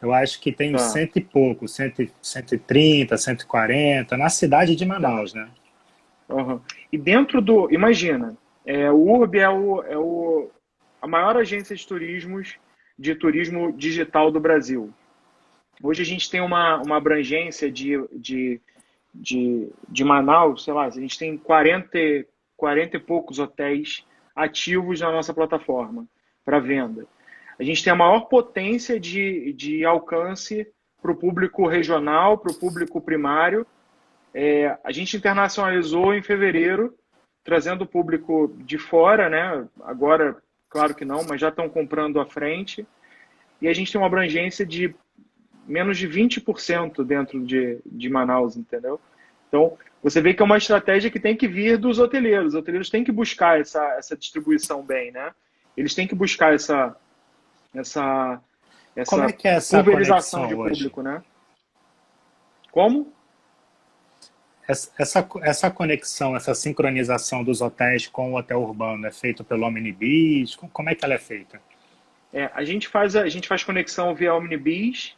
eu 0.01 0.13
acho 0.13 0.41
que 0.41 0.51
tem 0.51 0.75
ah. 0.75 0.77
cento 0.77 1.17
e 1.17 1.21
pouco, 1.21 1.67
cento, 1.69 2.05
130, 2.21 3.17
140, 3.17 4.17
na 4.17 4.29
cidade 4.29 4.75
de 4.75 4.85
Manaus, 4.85 5.33
né? 5.33 5.49
Uhum. 6.29 6.59
E 6.91 6.97
dentro 6.97 7.41
do. 7.41 7.71
Imagina, 7.71 8.37
é, 8.65 8.91
o 8.91 8.97
URB 8.97 9.39
é, 9.39 9.49
o, 9.49 9.83
é 9.83 9.97
o, 9.97 10.49
a 11.01 11.07
maior 11.07 11.37
agência 11.37 11.75
de 11.75 11.87
turismos 11.87 12.57
de 12.97 13.13
turismo 13.13 13.71
digital 13.71 14.31
do 14.31 14.39
Brasil. 14.39 14.91
Hoje 15.81 16.01
a 16.01 16.05
gente 16.05 16.29
tem 16.29 16.41
uma, 16.41 16.81
uma 16.81 16.97
abrangência 16.97 17.71
de, 17.71 17.95
de, 18.11 18.59
de, 19.13 19.69
de 19.87 20.03
Manaus, 20.03 20.63
sei 20.63 20.73
lá, 20.73 20.85
a 20.85 20.89
gente 20.89 21.19
tem 21.19 21.37
40, 21.37 22.25
40 22.55 22.97
e 22.97 22.99
poucos 22.99 23.37
hotéis 23.37 24.03
ativos 24.35 25.01
na 25.01 25.11
nossa 25.11 25.33
plataforma 25.33 26.07
para 26.43 26.59
venda. 26.59 27.05
A 27.59 27.63
gente 27.63 27.83
tem 27.83 27.93
a 27.93 27.95
maior 27.95 28.21
potência 28.21 28.99
de, 28.99 29.53
de 29.53 29.85
alcance 29.85 30.67
para 31.01 31.11
o 31.11 31.15
público 31.15 31.67
regional, 31.67 32.37
para 32.37 32.51
o 32.51 32.55
público 32.55 32.99
primário. 32.99 33.65
É, 34.39 34.77
a 34.83 34.91
gente 34.91 35.17
internacionalizou 35.17 36.13
em 36.13 36.21
fevereiro, 36.21 36.95
trazendo 37.43 37.83
o 37.83 37.87
público 37.87 38.53
de 38.59 38.77
fora, 38.77 39.29
né? 39.29 39.67
Agora 39.81 40.37
Claro 40.69 40.93
que 40.93 41.05
não, 41.05 41.23
mas 41.23 41.39
já 41.39 41.49
estão 41.49 41.69
comprando 41.69 42.19
à 42.19 42.25
frente. 42.25 42.85
E 43.61 43.67
a 43.67 43.73
gente 43.73 43.91
tem 43.91 43.99
uma 43.99 44.07
abrangência 44.07 44.65
de 44.65 44.93
menos 45.65 45.97
de 45.97 46.07
20% 46.07 47.03
dentro 47.03 47.43
de, 47.43 47.79
de 47.85 48.09
Manaus, 48.09 48.55
entendeu? 48.55 48.99
Então, 49.47 49.77
você 50.03 50.21
vê 50.21 50.33
que 50.33 50.41
é 50.41 50.45
uma 50.45 50.57
estratégia 50.57 51.09
que 51.09 51.19
tem 51.19 51.35
que 51.35 51.47
vir 51.47 51.77
dos 51.77 51.99
hoteleiros. 51.99 52.53
Os 52.53 52.59
hoteleiros 52.59 52.89
têm 52.89 53.03
que 53.03 53.11
buscar 53.11 53.59
essa, 53.59 53.83
essa 53.97 54.15
distribuição 54.15 54.83
bem, 54.83 55.11
né? 55.11 55.33
Eles 55.75 55.95
têm 55.95 56.07
que 56.07 56.15
buscar 56.15 56.53
essa, 56.53 56.95
essa, 57.73 58.41
essa, 58.95 59.09
Como 59.09 59.29
é 59.29 59.31
que 59.31 59.47
é 59.47 59.55
essa 59.55 59.83
pulverização 59.83 60.47
de 60.47 60.55
público, 60.55 61.01
hoje? 61.01 61.09
né? 61.09 61.23
Como? 62.71 63.13
Essa, 64.67 65.25
essa 65.41 65.71
conexão, 65.71 66.35
essa 66.35 66.53
sincronização 66.53 67.41
dos 67.41 67.61
hotéis 67.61 68.07
com 68.07 68.33
o 68.33 68.37
hotel 68.37 68.61
urbano 68.61 69.07
é 69.07 69.11
feito 69.11 69.43
pelo 69.43 69.65
Omnibis? 69.65 70.55
Como 70.55 70.89
é 70.89 70.95
que 70.95 71.05
ela 71.05 71.13
é 71.13 71.17
feita? 71.17 71.61
É, 72.33 72.51
a, 72.53 72.63
gente 72.65 72.89
faz, 72.89 73.15
a 73.15 73.29
gente 73.29 73.47
faz 73.47 73.63
conexão 73.63 74.13
via 74.13 74.35
Omnibis 74.35 75.15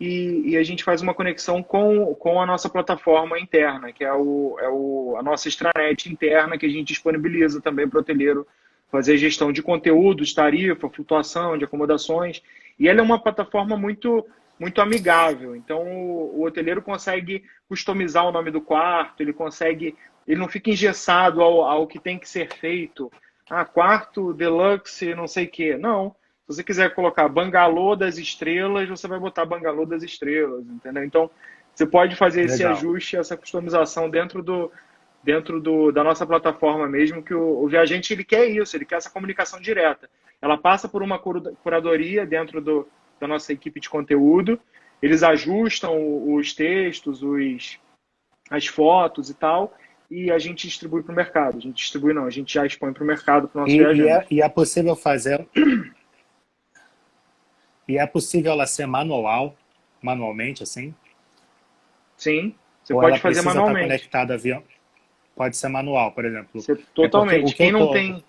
e, 0.00 0.42
e, 0.46 0.56
a 0.56 0.62
gente 0.62 0.82
faz 0.82 1.02
uma 1.02 1.12
conexão 1.12 1.62
com, 1.62 2.14
com 2.14 2.40
a 2.40 2.46
nossa 2.46 2.70
plataforma 2.70 3.38
interna, 3.38 3.92
que 3.92 4.02
é, 4.02 4.12
o, 4.12 4.56
é 4.60 4.68
o, 4.68 5.16
a 5.18 5.22
nossa 5.22 5.48
extranet 5.48 6.10
interna 6.10 6.56
que 6.56 6.64
a 6.64 6.68
gente 6.68 6.88
disponibiliza 6.88 7.60
também 7.60 7.86
para 7.86 7.98
o 7.98 8.00
hoteleiro 8.00 8.46
fazer 8.90 9.18
gestão 9.18 9.52
de 9.52 9.62
conteúdos, 9.62 10.32
tarifa, 10.32 10.88
flutuação 10.88 11.58
de 11.58 11.64
acomodações. 11.64 12.42
E 12.78 12.88
ela 12.88 13.00
é 13.00 13.02
uma 13.02 13.22
plataforma 13.22 13.76
muito 13.76 14.26
muito 14.58 14.80
amigável. 14.80 15.54
Então 15.54 15.82
o, 15.82 16.40
o, 16.40 16.42
hoteleiro 16.44 16.82
consegue 16.82 17.44
customizar 17.68 18.26
o 18.26 18.32
nome 18.32 18.50
do 18.50 18.60
quarto, 18.60 19.20
ele 19.20 19.32
consegue, 19.32 19.96
ele 20.26 20.40
não 20.40 20.48
fica 20.48 20.70
engessado 20.70 21.42
ao, 21.42 21.62
ao 21.62 21.86
que 21.86 21.98
tem 21.98 22.18
que 22.18 22.28
ser 22.28 22.52
feito. 22.52 23.10
Ah, 23.48 23.64
quarto 23.64 24.32
deluxe, 24.32 25.14
não 25.14 25.26
sei 25.26 25.44
o 25.44 25.50
quê. 25.50 25.76
Não. 25.76 26.14
Se 26.46 26.54
você 26.54 26.64
quiser 26.64 26.94
colocar 26.94 27.28
bangalô 27.28 27.96
das 27.96 28.18
estrelas, 28.18 28.88
você 28.88 29.06
vai 29.08 29.18
botar 29.18 29.44
bangalô 29.44 29.84
das 29.84 30.02
estrelas, 30.02 30.64
entendeu? 30.66 31.04
Então 31.04 31.30
você 31.74 31.86
pode 31.86 32.16
fazer 32.16 32.44
esse 32.44 32.58
Legal. 32.58 32.72
ajuste, 32.72 33.16
essa 33.16 33.36
customização 33.36 34.08
dentro 34.08 34.42
do 34.42 34.70
dentro 35.22 35.60
do, 35.60 35.90
da 35.90 36.04
nossa 36.04 36.24
plataforma 36.24 36.86
mesmo, 36.86 37.20
que 37.20 37.34
o, 37.34 37.64
o 37.64 37.66
viajante 37.66 38.12
ele 38.12 38.22
quer 38.22 38.46
isso, 38.46 38.76
ele 38.76 38.84
quer 38.84 38.94
essa 38.94 39.10
comunicação 39.10 39.60
direta. 39.60 40.08
Ela 40.40 40.56
passa 40.56 40.88
por 40.88 41.02
uma 41.02 41.18
curadoria 41.18 42.24
dentro 42.24 42.60
do, 42.60 42.86
da 43.20 43.26
nossa 43.26 43.52
equipe 43.52 43.80
de 43.80 43.88
conteúdo. 43.88 44.60
Eles 45.00 45.22
ajustam 45.22 46.34
os 46.34 46.54
textos, 46.54 47.22
os, 47.22 47.78
as 48.50 48.66
fotos 48.66 49.30
e 49.30 49.34
tal, 49.34 49.76
e 50.10 50.30
a 50.30 50.38
gente 50.38 50.66
distribui 50.66 51.02
para 51.02 51.12
o 51.12 51.16
mercado. 51.16 51.58
A 51.58 51.60
gente 51.60 51.76
distribui 51.76 52.12
não, 52.12 52.24
a 52.24 52.30
gente 52.30 52.54
já 52.54 52.64
expõe 52.64 52.92
para 52.92 53.02
o 53.04 53.06
mercado 53.06 53.48
para 53.48 53.58
o 53.58 53.60
nosso 53.62 53.74
e, 53.74 53.78
viajante. 53.78 54.08
E 54.08 54.10
é, 54.10 54.26
e 54.30 54.42
é 54.42 54.48
possível 54.48 54.96
fazer... 54.96 55.46
e 57.86 57.98
é 57.98 58.06
possível 58.06 58.52
ela 58.52 58.66
ser 58.66 58.86
manual, 58.86 59.54
manualmente, 60.02 60.62
assim? 60.62 60.94
Sim, 62.16 62.54
você 62.82 62.94
Ou 62.94 63.00
pode 63.00 63.18
fazer 63.20 63.42
manualmente. 63.42 63.84
Estar 63.84 63.88
conectada 63.88 64.38
via... 64.38 64.62
Pode 65.36 65.54
ser 65.54 65.68
manual, 65.68 66.12
por 66.12 66.24
exemplo. 66.24 66.48
Você, 66.54 66.74
totalmente. 66.94 67.52
É 67.52 67.54
Quem 67.54 67.70
não 67.70 67.92
tem 67.92 68.24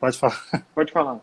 Pode 0.00 0.18
falar. 0.18 0.66
Pode 0.74 0.92
falar. 0.92 1.20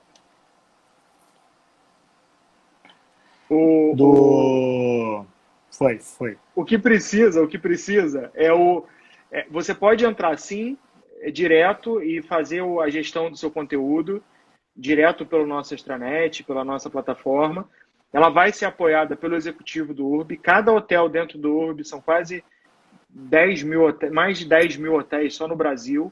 O, 3.50 3.94
Do... 3.96 5.26
Foi, 5.72 6.00
foi. 6.00 6.38
O 6.56 6.66
que 6.66 6.78
precisa, 6.78 7.42
o 7.44 7.48
que 7.48 7.58
precisa 7.58 8.32
é 8.34 8.52
o. 8.52 8.86
É, 9.32 9.46
você 9.50 9.74
pode 9.74 10.06
entrar 10.06 10.38
sim, 10.38 10.78
é, 11.22 11.30
direto 11.30 12.02
e 12.02 12.22
fazer 12.22 12.64
a 12.82 12.90
gestão 12.90 13.30
do 13.30 13.38
seu 13.38 13.52
conteúdo 13.52 14.24
direto 14.76 15.26
pelo 15.26 15.46
nosso 15.46 15.74
extranet, 15.74 16.44
pela 16.44 16.64
nossa 16.64 16.90
plataforma. 16.90 17.70
Ela 18.12 18.30
vai 18.30 18.52
ser 18.52 18.66
apoiada 18.66 19.16
pelo 19.16 19.36
executivo 19.36 19.94
do 19.94 20.08
URB. 20.08 20.38
Cada 20.38 20.72
hotel 20.72 21.10
dentro 21.10 21.38
do 21.38 21.54
URB 21.54 21.84
são 21.84 22.02
quase 22.02 22.44
10 23.10 23.64
mil 23.64 23.84
hotéis, 23.84 24.12
mais 24.12 24.38
de 24.40 24.46
10 24.46 24.78
mil 24.78 24.96
hotéis 24.96 25.36
só 25.36 25.48
no 25.48 25.56
Brasil. 25.56 26.12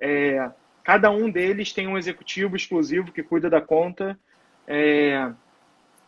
É, 0.00 0.50
Cada 0.88 1.10
um 1.10 1.30
deles 1.30 1.70
tem 1.70 1.86
um 1.86 1.98
executivo 1.98 2.56
exclusivo 2.56 3.12
que 3.12 3.22
cuida 3.22 3.50
da 3.50 3.60
conta. 3.60 4.18
É, 4.66 5.30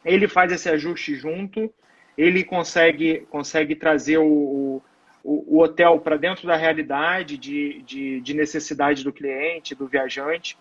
ele 0.03 0.27
faz 0.27 0.51
esse 0.51 0.71
ajuste 0.71 1.17
junto, 1.17 1.71
ele 2.17 2.43
consegue, 2.43 3.27
consegue 3.29 3.77
trazer 3.77 4.17
o, 4.17 4.25
o, 4.25 4.83
o 5.23 5.61
hotel 5.63 6.01
para 6.01 6.17
dentro 6.17 6.47
da 6.47 6.57
realidade 6.57 7.37
de, 7.37 7.83
de, 7.83 8.23
de, 8.23 8.33
necessidade 8.33 9.05
do 9.05 9.13
cliente, 9.13 9.75
do 9.75 9.87
viajante. 9.87 10.57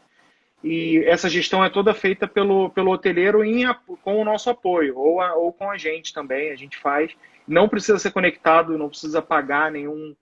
e 0.61 1.01
essa 1.05 1.29
gestão 1.29 1.63
é 1.63 1.69
toda 1.69 1.93
feita 1.93 2.27
pelo, 2.27 2.69
pelo 2.71 2.91
hoteleiro 2.91 3.41
em, 3.41 3.63
com 4.03 4.17
o 4.17 4.25
nosso 4.25 4.49
apoio, 4.49 4.97
ou, 4.97 5.21
a, 5.21 5.33
ou 5.33 5.53
com 5.53 5.71
a 5.71 5.77
gente 5.77 6.13
também, 6.13 6.51
a 6.51 6.57
gente 6.57 6.77
faz. 6.77 7.15
Não 7.47 7.69
precisa 7.69 7.97
ser 7.97 8.11
conectado, 8.11 8.77
não 8.77 8.89
precisa 8.89 9.21
pagar 9.21 9.71
nenhum, 9.71 10.13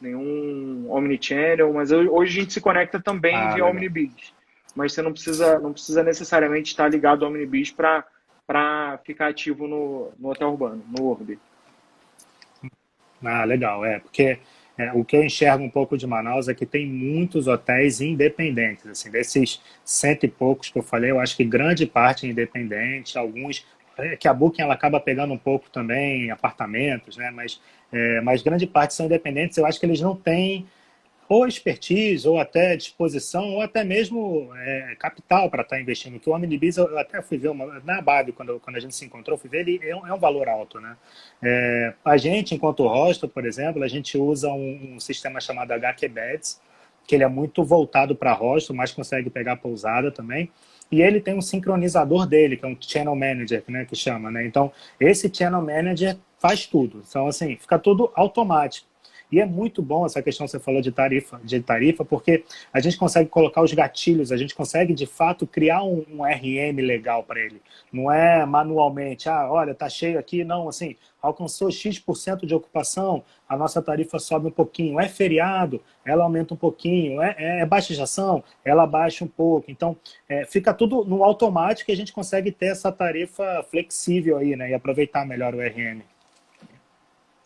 nenhum 0.00 0.86
Omnichannel, 0.90 1.72
mas 1.72 1.90
hoje 1.90 2.38
a 2.38 2.42
gente 2.42 2.52
se 2.52 2.60
conecta 2.60 3.00
também 3.00 3.34
ah, 3.34 3.54
via 3.54 3.66
Omnibis. 3.66 4.34
Mas 4.74 4.92
você 4.92 5.02
não 5.02 5.12
precisa, 5.12 5.58
não 5.58 5.72
precisa 5.72 6.02
necessariamente 6.02 6.70
estar 6.70 6.88
ligado 6.88 7.24
ao 7.24 7.30
Omnibis 7.30 7.70
para 7.70 8.98
ficar 9.04 9.28
ativo 9.28 9.66
no, 9.66 10.12
no 10.18 10.30
hotel 10.30 10.50
urbano, 10.50 10.84
no 10.88 11.04
Urb. 11.04 11.38
Ah, 13.24 13.44
legal, 13.44 13.84
é, 13.84 14.00
porque 14.00 14.38
é, 14.76 14.92
o 14.92 15.04
que 15.04 15.16
eu 15.16 15.22
enxergo 15.22 15.62
um 15.62 15.70
pouco 15.70 15.96
de 15.96 16.06
Manaus 16.06 16.48
é 16.48 16.54
que 16.54 16.66
tem 16.66 16.86
muitos 16.86 17.46
hotéis 17.46 18.00
independentes. 18.00 18.86
Assim, 18.86 19.10
desses 19.10 19.62
cento 19.84 20.24
e 20.24 20.28
poucos 20.28 20.68
que 20.68 20.78
eu 20.78 20.82
falei, 20.82 21.10
eu 21.10 21.20
acho 21.20 21.36
que 21.36 21.44
grande 21.44 21.86
parte 21.86 22.26
é 22.26 22.30
independente, 22.30 23.16
alguns 23.16 23.64
é, 23.96 24.16
que 24.16 24.26
a 24.26 24.34
Booking 24.34 24.62
ela 24.62 24.74
acaba 24.74 24.98
pegando 24.98 25.32
um 25.32 25.38
pouco 25.38 25.70
também 25.70 26.30
apartamentos, 26.30 27.16
né? 27.16 27.30
Mas, 27.30 27.60
é, 27.94 28.20
mas 28.20 28.42
grande 28.42 28.66
parte 28.66 28.92
são 28.92 29.06
independentes. 29.06 29.56
Eu 29.56 29.64
acho 29.64 29.78
que 29.78 29.86
eles 29.86 30.00
não 30.00 30.16
têm 30.16 30.66
ou 31.28 31.46
expertise, 31.46 32.28
ou 32.28 32.38
até 32.38 32.76
disposição, 32.76 33.54
ou 33.54 33.62
até 33.62 33.82
mesmo 33.82 34.50
é, 34.56 34.94
capital 34.98 35.48
para 35.48 35.62
estar 35.62 35.76
tá 35.76 35.80
investindo. 35.80 36.18
Que 36.20 36.28
o 36.28 36.34
Omnibus, 36.34 36.76
eu 36.76 36.98
até 36.98 37.22
fui 37.22 37.38
ver 37.38 37.48
uma, 37.48 37.80
na 37.84 38.02
BAB, 38.02 38.32
quando, 38.32 38.60
quando 38.60 38.76
a 38.76 38.80
gente 38.80 38.94
se 38.94 39.04
encontrou, 39.04 39.38
fui 39.38 39.48
ver, 39.48 39.66
ele 39.66 39.80
é 39.82 39.96
um, 39.96 40.06
é 40.06 40.12
um 40.12 40.18
valor 40.18 40.48
alto. 40.48 40.80
Né? 40.80 40.96
É, 41.42 41.94
a 42.04 42.16
gente, 42.16 42.54
enquanto 42.54 42.86
hostel, 42.86 43.28
por 43.28 43.46
exemplo, 43.46 43.82
a 43.82 43.88
gente 43.88 44.18
usa 44.18 44.48
um, 44.48 44.94
um 44.96 45.00
sistema 45.00 45.40
chamado 45.40 45.72
HQBeds, 45.72 46.60
que 47.06 47.14
ele 47.14 47.24
é 47.24 47.28
muito 47.28 47.64
voltado 47.64 48.14
para 48.14 48.32
hostel, 48.32 48.76
mas 48.76 48.92
consegue 48.92 49.30
pegar 49.30 49.56
pousada 49.56 50.10
também. 50.10 50.50
E 50.92 51.00
ele 51.00 51.20
tem 51.20 51.34
um 51.34 51.42
sincronizador 51.42 52.26
dele, 52.26 52.56
que 52.56 52.64
é 52.64 52.68
um 52.68 52.76
Channel 52.78 53.16
Manager, 53.16 53.64
né, 53.68 53.84
que 53.84 53.96
chama. 53.96 54.30
Né? 54.30 54.46
Então, 54.46 54.70
esse 55.00 55.32
Channel 55.32 55.62
Manager 55.62 56.16
faz 56.44 56.66
tudo. 56.66 57.02
Então, 57.08 57.26
assim, 57.26 57.56
fica 57.56 57.78
tudo 57.78 58.12
automático. 58.14 58.86
E 59.32 59.40
é 59.40 59.46
muito 59.46 59.80
bom 59.80 60.04
essa 60.04 60.22
questão 60.22 60.44
que 60.44 60.50
você 60.50 60.60
falou 60.60 60.82
de 60.82 60.92
tarifa, 60.92 61.40
de 61.42 61.58
tarifa, 61.58 62.04
porque 62.04 62.44
a 62.70 62.80
gente 62.80 62.98
consegue 62.98 63.30
colocar 63.30 63.62
os 63.62 63.72
gatilhos, 63.72 64.30
a 64.30 64.36
gente 64.36 64.54
consegue 64.54 64.92
de 64.92 65.06
fato 65.06 65.46
criar 65.46 65.82
um, 65.82 66.04
um 66.10 66.22
RM 66.22 66.76
legal 66.76 67.24
para 67.24 67.40
ele. 67.40 67.62
Não 67.90 68.12
é 68.12 68.44
manualmente, 68.44 69.26
ah, 69.26 69.50
olha, 69.50 69.74
tá 69.74 69.88
cheio 69.88 70.18
aqui, 70.18 70.44
não, 70.44 70.68
assim, 70.68 70.96
alcançou 71.22 71.70
X% 71.70 72.46
de 72.46 72.54
ocupação, 72.54 73.24
a 73.48 73.56
nossa 73.56 73.80
tarifa 73.80 74.18
sobe 74.18 74.48
um 74.48 74.52
pouquinho. 74.52 75.00
É 75.00 75.08
feriado, 75.08 75.80
ela 76.04 76.24
aumenta 76.24 76.52
um 76.52 76.58
pouquinho. 76.58 77.22
É, 77.22 77.34
é, 77.38 77.60
é 77.62 78.42
ela 78.64 78.86
baixa 78.86 79.24
um 79.24 79.28
pouco. 79.28 79.70
Então, 79.70 79.96
é, 80.28 80.44
fica 80.44 80.74
tudo 80.74 81.06
no 81.06 81.24
automático 81.24 81.90
e 81.90 81.94
a 81.94 81.96
gente 81.96 82.12
consegue 82.12 82.52
ter 82.52 82.66
essa 82.66 82.92
tarifa 82.92 83.64
flexível 83.70 84.36
aí, 84.36 84.54
né? 84.54 84.70
E 84.70 84.74
aproveitar 84.74 85.26
melhor 85.26 85.54
o 85.54 85.60
RM. 85.60 86.13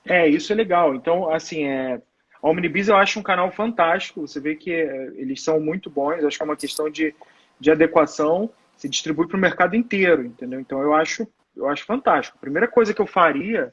É, 0.08 0.26
isso 0.26 0.52
é 0.52 0.56
legal. 0.56 0.94
Então, 0.94 1.30
assim, 1.30 1.64
é, 1.64 2.00
a 2.42 2.48
Omnibis 2.48 2.88
eu 2.88 2.96
acho 2.96 3.20
um 3.20 3.22
canal 3.22 3.50
fantástico. 3.52 4.26
Você 4.26 4.40
vê 4.40 4.54
que 4.54 4.72
é, 4.72 5.06
eles 5.16 5.42
são 5.42 5.60
muito 5.60 5.90
bons. 5.90 6.24
Acho 6.24 6.36
que 6.36 6.42
é 6.42 6.46
uma 6.46 6.56
questão 6.56 6.90
de, 6.90 7.14
de 7.60 7.70
adequação. 7.70 8.50
Se 8.76 8.88
distribui 8.88 9.26
para 9.26 9.36
o 9.36 9.40
mercado 9.40 9.76
inteiro, 9.76 10.24
entendeu? 10.24 10.58
Então, 10.60 10.80
eu 10.80 10.94
acho, 10.94 11.26
eu 11.56 11.68
acho 11.68 11.84
fantástico. 11.84 12.38
A 12.38 12.40
primeira 12.40 12.66
coisa 12.66 12.94
que 12.94 13.00
eu 13.00 13.06
faria, 13.06 13.72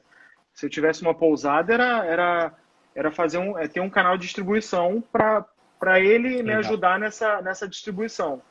se 0.52 0.66
eu 0.66 0.70
tivesse 0.70 1.02
uma 1.02 1.14
pousada, 1.14 1.72
era, 1.72 2.04
era, 2.04 2.54
era 2.94 3.10
fazer 3.12 3.38
um, 3.38 3.56
é 3.58 3.66
ter 3.68 3.80
um 3.80 3.90
canal 3.90 4.16
de 4.16 4.24
distribuição 4.24 5.02
para 5.12 6.00
ele 6.00 6.42
me 6.42 6.52
ajudar 6.54 6.98
nessa, 6.98 7.40
nessa 7.40 7.68
distribuição. 7.68 8.42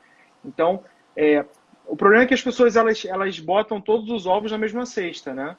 Então, 0.43 0.83
é, 1.15 1.45
o 1.85 1.95
problema 1.95 2.23
é 2.23 2.27
que 2.27 2.33
as 2.33 2.41
pessoas 2.41 2.75
elas, 2.75 3.03
elas 3.05 3.39
botam 3.39 3.81
todos 3.81 4.09
os 4.09 4.25
ovos 4.25 4.51
na 4.51 4.57
mesma 4.57 4.85
cesta, 4.85 5.33
né? 5.33 5.57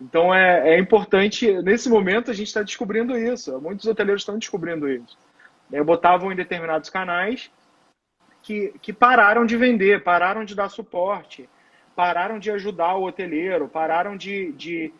Então 0.00 0.32
é, 0.32 0.74
é 0.74 0.78
importante, 0.78 1.52
nesse 1.62 1.88
momento 1.88 2.30
a 2.30 2.34
gente 2.34 2.46
está 2.46 2.62
descobrindo 2.62 3.18
isso, 3.18 3.60
muitos 3.60 3.86
hoteleiros 3.86 4.22
estão 4.22 4.38
descobrindo 4.38 4.88
isso. 4.88 5.18
É, 5.72 5.82
botavam 5.82 6.32
em 6.32 6.36
determinados 6.36 6.88
canais 6.88 7.50
que, 8.42 8.72
que 8.80 8.92
pararam 8.92 9.44
de 9.44 9.56
vender, 9.56 10.02
pararam 10.02 10.44
de 10.44 10.54
dar 10.54 10.68
suporte, 10.68 11.48
pararam 11.96 12.38
de 12.38 12.50
ajudar 12.50 12.94
o 12.94 13.04
hoteleiro, 13.04 13.68
pararam 13.68 14.16
de. 14.16 14.52
de 14.52 14.92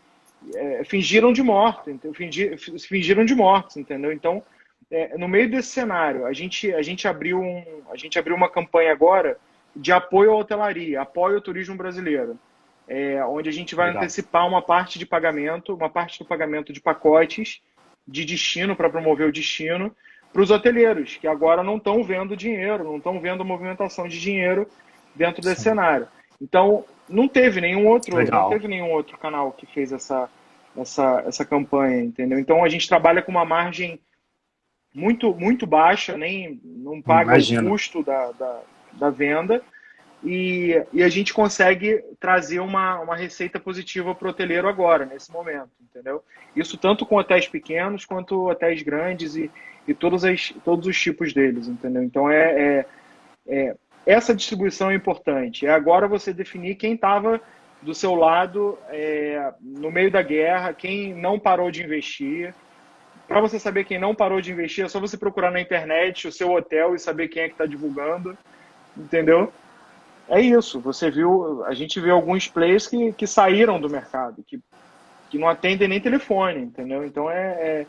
é, 0.55 0.85
fingiram 0.85 1.33
de 1.33 1.43
morto, 1.43 1.91
fingir, 2.15 2.57
fingiram 2.81 3.25
de 3.25 3.35
mortos, 3.35 3.77
entendeu? 3.77 4.13
Então, 4.13 4.43
é, 4.91 5.17
no 5.19 5.27
meio 5.27 5.51
desse 5.51 5.69
cenário, 5.69 6.27
a 6.27 6.33
gente, 6.33 6.73
a, 6.73 6.83
gente 6.83 7.09
abriu 7.09 7.41
um, 7.41 7.83
a 7.91 7.97
gente 7.97 8.19
abriu 8.19 8.37
uma 8.37 8.49
campanha 8.49 8.93
agora 8.93 9.37
de 9.75 9.91
apoio 9.91 10.33
à 10.33 10.37
hotelaria, 10.37 11.01
apoio 11.01 11.37
ao 11.37 11.43
turismo 11.43 11.77
brasileiro 11.77 12.39
é, 12.89 13.23
onde 13.25 13.49
a 13.49 13.53
gente 13.53 13.75
vai 13.75 13.89
Legal. 13.89 14.03
antecipar 14.03 14.47
uma 14.47 14.63
parte 14.63 14.99
de 14.99 15.07
pagamento, 15.07 15.75
uma 15.75 15.91
parte 15.91 16.19
do 16.19 16.25
pagamento 16.25 16.73
de 16.73 16.81
pacotes 16.81 17.61
de 18.07 18.25
destino 18.25 18.75
para 18.75 18.89
promover 18.89 19.29
o 19.29 19.33
destino 19.33 19.95
para 20.33 20.43
os 20.43 20.51
hoteleiros, 20.51 21.17
que 21.17 21.27
agora 21.27 21.63
não 21.63 21.77
estão 21.77 22.03
vendo 22.03 22.37
dinheiro, 22.37 22.85
não 22.85 22.97
estão 22.97 23.21
vendo 23.21 23.45
movimentação 23.45 24.09
de 24.09 24.21
dinheiro 24.21 24.69
dentro 25.15 25.43
desse 25.43 25.57
Sim. 25.57 25.71
cenário. 25.71 26.09
Então, 26.41 26.85
não 27.09 27.27
teve 27.29 27.61
nenhum 27.61 27.87
outro, 27.87 28.17
Legal. 28.17 28.45
não 28.45 28.51
teve 28.51 28.69
nenhum 28.69 28.91
outro 28.91 29.19
canal 29.19 29.53
que 29.53 29.67
fez 29.67 29.93
essa, 29.93 30.29
essa, 30.77 31.23
essa 31.27 31.45
campanha, 31.45 32.03
entendeu? 32.03 32.39
Então 32.39 32.65
a 32.65 32.69
gente 32.69 32.89
trabalha 32.89 33.23
com 33.23 33.31
uma 33.31 33.45
margem 33.45 33.99
muito, 34.95 35.35
muito 35.35 35.67
baixa, 35.67 36.17
nem 36.17 36.61
não 36.65 37.01
paga 37.03 37.33
Imagina. 37.33 37.63
o 37.63 37.71
custo 37.71 38.03
da, 38.03 38.33
da, 38.33 38.61
da 38.93 39.11
venda 39.11 39.63
e, 40.25 40.83
e 40.93 41.03
a 41.03 41.09
gente 41.09 41.33
consegue 41.33 42.03
trazer 42.19 42.61
uma, 42.61 43.01
uma 43.01 43.17
receita 43.17 43.61
positiva 43.61 44.15
para 44.15 44.27
o 44.27 44.31
hoteleiro 44.31 44.69
agora, 44.69 45.07
nesse 45.07 45.31
momento, 45.31 45.71
entendeu? 45.81 46.23
Isso 46.57 46.77
tanto 46.77 47.07
com 47.07 47.17
hotéis 47.17 47.47
pequenos 47.47 48.05
quanto 48.05 48.49
hotéis 48.49 48.83
grandes 48.83 49.37
e, 49.37 49.51
e 49.87 49.95
todos, 49.95 50.25
as, 50.25 50.53
todos 50.65 50.87
os 50.89 51.01
tipos 51.01 51.33
deles, 51.33 51.69
entendeu? 51.69 52.03
Então, 52.03 52.29
é, 52.29 52.61
é, 52.61 52.87
é 53.47 53.77
essa 54.05 54.35
distribuição 54.35 54.91
é 54.91 54.95
importante. 54.95 55.67
É 55.67 55.71
agora 55.71 56.09
você 56.09 56.33
definir 56.33 56.75
quem 56.75 56.95
estava 56.95 57.41
do 57.81 57.95
seu 57.95 58.15
lado 58.15 58.77
é, 58.89 59.53
no 59.61 59.91
meio 59.91 60.11
da 60.11 60.23
guerra, 60.23 60.73
quem 60.73 61.15
não 61.15 61.39
parou 61.39 61.71
de 61.71 61.85
investir. 61.85 62.55
Para 63.29 63.41
você 63.41 63.59
saber 63.59 63.85
quem 63.85 63.99
não 63.99 64.15
parou 64.15 64.41
de 64.41 64.51
investir, 64.51 64.85
é 64.85 64.89
só 64.89 64.99
você 64.99 65.17
procurar 65.17 65.51
na 65.51 65.61
internet 65.61 66.27
o 66.27 66.33
seu 66.33 66.51
hotel 66.51 66.95
e 66.95 66.99
saber 66.99 67.29
quem 67.29 67.43
é 67.43 67.49
que 67.49 67.55
está 67.55 67.67
divulgando, 67.67 68.37
entendeu? 68.97 69.53
É 70.29 70.41
isso. 70.41 70.81
Você 70.81 71.11
viu, 71.11 71.65
a 71.65 71.75
gente 71.75 71.99
vê 72.01 72.11
alguns 72.11 72.49
players 72.49 72.87
que, 72.87 73.13
que 73.13 73.27
saíram 73.27 73.81
do 73.81 73.89
mercado, 73.89 74.45
que, 74.47 74.61
que 75.31 75.39
não 75.39 75.49
atendem 75.49 75.89
nem 75.89 76.01
telefone, 76.01 76.61
entendeu? 76.61 77.05
Então 77.05 77.31
é, 77.31 77.47
é, 77.47 77.87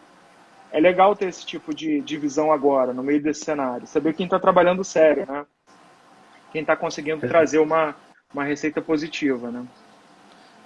é 0.72 0.80
legal 0.80 1.16
ter 1.16 1.28
esse 1.28 1.46
tipo 1.46 1.74
de, 1.74 2.02
de 2.02 2.18
visão 2.18 2.52
agora, 2.52 2.94
no 2.94 3.04
meio 3.04 3.22
desse 3.22 3.44
cenário. 3.44 3.86
Saber 3.88 4.14
quem 4.14 4.26
está 4.26 4.40
trabalhando 4.40 4.84
sério, 4.84 5.26
né? 5.28 5.46
Quem 6.52 6.62
está 6.62 6.76
conseguindo 6.76 7.26
é. 7.26 7.30
trazer 7.30 7.60
uma, 7.60 7.96
uma 8.34 8.44
receita 8.44 8.82
positiva, 8.82 9.52
né? 9.52 9.66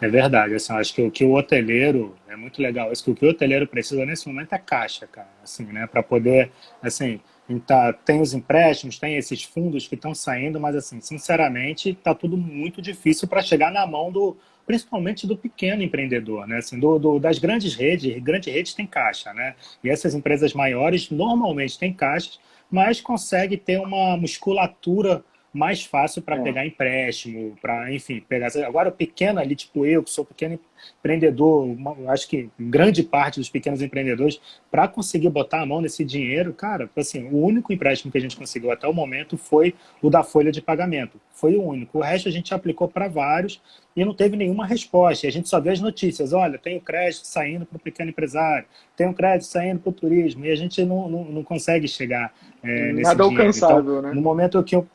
É 0.01 0.07
verdade, 0.07 0.53
assim, 0.55 0.73
acho 0.73 0.93
que 0.93 1.01
o 1.01 1.09
que 1.09 1.23
o 1.23 1.33
hoteleiro, 1.33 2.13
é 2.27 2.35
muito 2.35 2.61
legal, 2.61 2.91
isso 2.91 3.05
que 3.05 3.11
o 3.11 3.15
que 3.15 3.25
o 3.25 3.29
hoteleiro 3.29 3.65
precisa 3.65 4.05
nesse 4.05 4.27
momento 4.27 4.51
é 4.51 4.57
caixa, 4.57 5.07
cara, 5.07 5.29
assim, 5.41 5.63
né, 5.65 5.87
para 5.87 6.03
poder, 6.03 6.51
assim, 6.81 7.21
então, 7.49 7.93
tem 8.05 8.21
os 8.21 8.33
empréstimos, 8.33 8.97
tem 8.97 9.17
esses 9.17 9.43
fundos 9.43 9.87
que 9.87 9.95
estão 9.95 10.15
saindo, 10.15 10.59
mas 10.59 10.75
assim, 10.75 11.01
sinceramente, 11.01 11.89
está 11.89 12.15
tudo 12.15 12.37
muito 12.37 12.81
difícil 12.81 13.27
para 13.27 13.41
chegar 13.41 13.71
na 13.71 13.85
mão 13.85 14.11
do, 14.11 14.37
principalmente 14.65 15.27
do 15.27 15.37
pequeno 15.37 15.83
empreendedor, 15.83 16.47
né? 16.47 16.57
Assim, 16.57 16.79
do, 16.79 16.97
do, 16.97 17.19
das 17.19 17.39
grandes 17.39 17.75
redes, 17.75 18.21
grandes 18.23 18.53
redes 18.53 18.73
têm 18.73 18.87
caixa, 18.87 19.33
né? 19.33 19.55
E 19.83 19.89
essas 19.89 20.15
empresas 20.15 20.53
maiores 20.53 21.09
normalmente 21.09 21.77
têm 21.77 21.93
caixas, 21.93 22.39
mas 22.71 23.01
consegue 23.01 23.57
ter 23.57 23.79
uma 23.79 24.15
musculatura 24.17 25.23
mais 25.53 25.83
fácil 25.83 26.21
para 26.23 26.35
é. 26.35 26.41
pegar 26.41 26.65
empréstimo, 26.65 27.55
para, 27.61 27.93
enfim, 27.93 28.19
pegar. 28.27 28.49
Agora, 28.65 28.89
o 28.89 28.91
pequeno 28.91 29.39
ali, 29.39 29.55
tipo 29.55 29.85
eu, 29.85 30.01
que 30.03 30.09
sou 30.09 30.25
pequeno 30.25 30.59
empreendedor, 30.99 31.63
uma, 31.63 32.11
acho 32.11 32.27
que 32.27 32.49
grande 32.59 33.03
parte 33.03 33.39
dos 33.39 33.49
pequenos 33.49 33.81
empreendedores, 33.81 34.41
para 34.71 34.87
conseguir 34.87 35.29
botar 35.29 35.61
a 35.61 35.65
mão 35.65 35.79
nesse 35.79 36.03
dinheiro, 36.03 36.51
cara, 36.53 36.89
assim, 36.97 37.25
o 37.25 37.37
único 37.37 37.71
empréstimo 37.71 38.11
que 38.11 38.17
a 38.17 38.21
gente 38.21 38.35
conseguiu 38.35 38.71
até 38.71 38.87
o 38.87 38.93
momento 38.93 39.37
foi 39.37 39.75
o 40.01 40.09
da 40.09 40.23
folha 40.23 40.51
de 40.51 40.61
pagamento. 40.61 41.21
Foi 41.31 41.55
o 41.55 41.63
único. 41.63 41.99
O 41.99 42.01
resto 42.01 42.27
a 42.27 42.31
gente 42.31 42.53
aplicou 42.53 42.87
para 42.87 43.07
vários 43.07 43.61
e 43.95 44.03
não 44.03 44.13
teve 44.13 44.35
nenhuma 44.35 44.65
resposta. 44.65 45.25
E 45.25 45.29
a 45.29 45.31
gente 45.31 45.49
só 45.49 45.59
vê 45.59 45.69
as 45.69 45.79
notícias: 45.79 46.33
olha, 46.33 46.57
tem 46.57 46.77
o 46.77 46.81
crédito 46.81 47.25
saindo 47.25 47.65
para 47.65 47.77
o 47.77 47.79
pequeno 47.79 48.09
empresário, 48.09 48.65
tem 48.95 49.07
o 49.07 49.13
crédito 49.13 49.45
saindo 49.45 49.79
para 49.79 49.89
o 49.89 49.93
turismo, 49.93 50.45
e 50.45 50.51
a 50.51 50.55
gente 50.55 50.83
não, 50.83 51.09
não, 51.09 51.25
não 51.25 51.43
consegue 51.43 51.87
chegar 51.87 52.33
é, 52.63 52.93
nesse 52.93 53.03
Nada 53.03 53.23
dinheiro. 53.23 53.43
alcançável, 53.43 53.99
então, 53.99 54.01
né? 54.01 54.13
No 54.13 54.21
momento 54.21 54.63
que 54.63 54.75
eu 54.75 54.87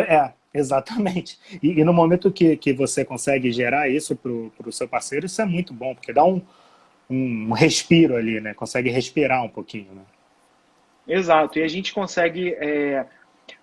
é, 0.00 0.32
exatamente. 0.52 1.38
E, 1.62 1.80
e, 1.80 1.84
no 1.84 1.92
momento 1.92 2.32
que, 2.32 2.56
que 2.56 2.72
você 2.72 3.04
consegue 3.04 3.50
gerar 3.52 3.88
isso 3.88 4.16
para 4.16 4.30
o 4.68 4.72
seu 4.72 4.88
parceiro, 4.88 5.26
isso 5.26 5.40
é 5.40 5.44
muito 5.44 5.72
bom, 5.72 5.94
porque 5.94 6.12
dá 6.12 6.24
um, 6.24 6.40
um 7.08 7.52
respiro 7.52 8.16
ali, 8.16 8.40
né? 8.40 8.54
Consegue 8.54 8.90
respirar 8.90 9.44
um 9.44 9.48
pouquinho, 9.48 9.92
né? 9.94 10.02
Exato. 11.06 11.58
E 11.58 11.62
a 11.62 11.68
gente 11.68 11.92
consegue. 11.92 12.54
É... 12.58 13.06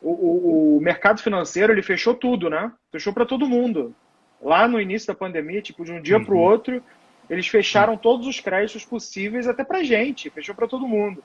o, 0.01 0.11
o, 0.11 0.77
o 0.77 0.81
mercado 0.81 1.21
financeiro 1.21 1.73
ele 1.73 1.81
fechou 1.81 2.13
tudo, 2.13 2.49
né? 2.49 2.71
Fechou 2.91 3.13
para 3.13 3.25
todo 3.25 3.47
mundo. 3.47 3.95
Lá 4.41 4.67
no 4.67 4.79
início 4.79 5.07
da 5.07 5.15
pandemia, 5.15 5.61
tipo, 5.61 5.85
de 5.85 5.91
um 5.91 6.01
dia 6.01 6.17
uhum. 6.17 6.25
para 6.25 6.35
o 6.35 6.39
outro, 6.39 6.83
eles 7.29 7.47
fecharam 7.47 7.95
todos 7.95 8.27
os 8.27 8.39
créditos 8.39 8.83
possíveis 8.83 9.47
até 9.47 9.63
para 9.63 9.83
gente, 9.83 10.29
fechou 10.29 10.53
para 10.53 10.67
todo 10.67 10.87
mundo. 10.87 11.23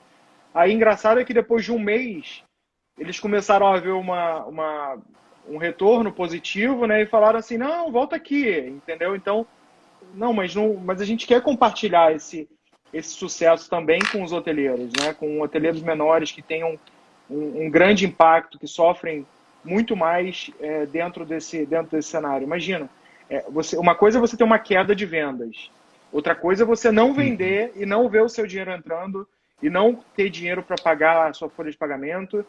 Aí, 0.53 0.71
engraçado 0.71 1.19
é 1.19 1.25
que 1.25 1.33
depois 1.33 1.65
de 1.65 1.71
um 1.71 1.79
mês, 1.79 2.43
eles 2.97 3.19
começaram 3.19 3.67
a 3.67 3.77
ver 3.79 3.91
uma, 3.91 4.43
uma, 4.45 4.97
um 5.47 5.57
retorno 5.57 6.11
positivo, 6.11 6.85
né? 6.87 7.03
E 7.03 7.05
falaram 7.05 7.39
assim, 7.39 7.57
não, 7.57 7.91
volta 7.91 8.15
aqui, 8.15 8.59
entendeu? 8.59 9.15
Então, 9.15 9.45
não, 10.13 10.33
mas 10.33 10.55
não, 10.55 10.75
mas 10.75 11.01
a 11.01 11.05
gente 11.05 11.27
quer 11.27 11.41
compartilhar 11.41 12.13
esse 12.13 12.47
esse 12.93 13.09
sucesso 13.09 13.69
também 13.69 13.99
com 14.11 14.23
os 14.23 14.31
hoteleiros, 14.31 14.91
né? 14.97 15.13
Com 15.13 15.41
hoteleiros 15.41 15.81
menores 15.81 16.31
que 16.31 16.41
tenham 16.41 16.79
um, 17.29 17.65
um 17.65 17.69
grande 17.69 18.05
impacto, 18.05 18.57
que 18.57 18.65
sofrem 18.65 19.27
muito 19.63 19.95
mais 19.95 20.49
é, 20.59 20.85
dentro 20.85 21.25
desse 21.25 21.65
dentro 21.65 21.91
desse 21.91 22.09
cenário. 22.09 22.45
Imagina, 22.45 22.89
é, 23.29 23.43
você, 23.49 23.77
uma 23.77 23.93
coisa 23.93 24.17
é 24.17 24.21
você 24.21 24.37
ter 24.37 24.45
uma 24.45 24.57
queda 24.57 24.95
de 24.95 25.05
vendas, 25.05 25.69
outra 26.11 26.33
coisa 26.33 26.63
é 26.63 26.65
você 26.65 26.91
não 26.91 27.13
vender 27.13 27.73
e 27.75 27.85
não 27.85 28.07
ver 28.07 28.23
o 28.23 28.29
seu 28.29 28.47
dinheiro 28.47 28.71
entrando 28.71 29.27
e 29.61 29.69
não 29.69 29.99
ter 30.15 30.29
dinheiro 30.29 30.63
para 30.63 30.77
pagar 30.81 31.27
a 31.27 31.33
sua 31.33 31.49
folha 31.49 31.71
de 31.71 31.77
pagamento, 31.77 32.45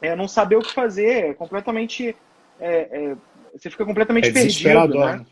é, 0.00 0.14
não 0.14 0.28
saber 0.28 0.56
o 0.56 0.62
que 0.62 0.72
fazer, 0.72 1.30
é 1.30 1.34
completamente 1.34 2.14
é, 2.60 2.88
é, 2.90 3.16
você 3.52 3.70
fica 3.70 3.84
completamente 3.84 4.28
é 4.28 4.32
perdido, 4.32 4.98
né? 4.98 5.16
né? 5.16 5.26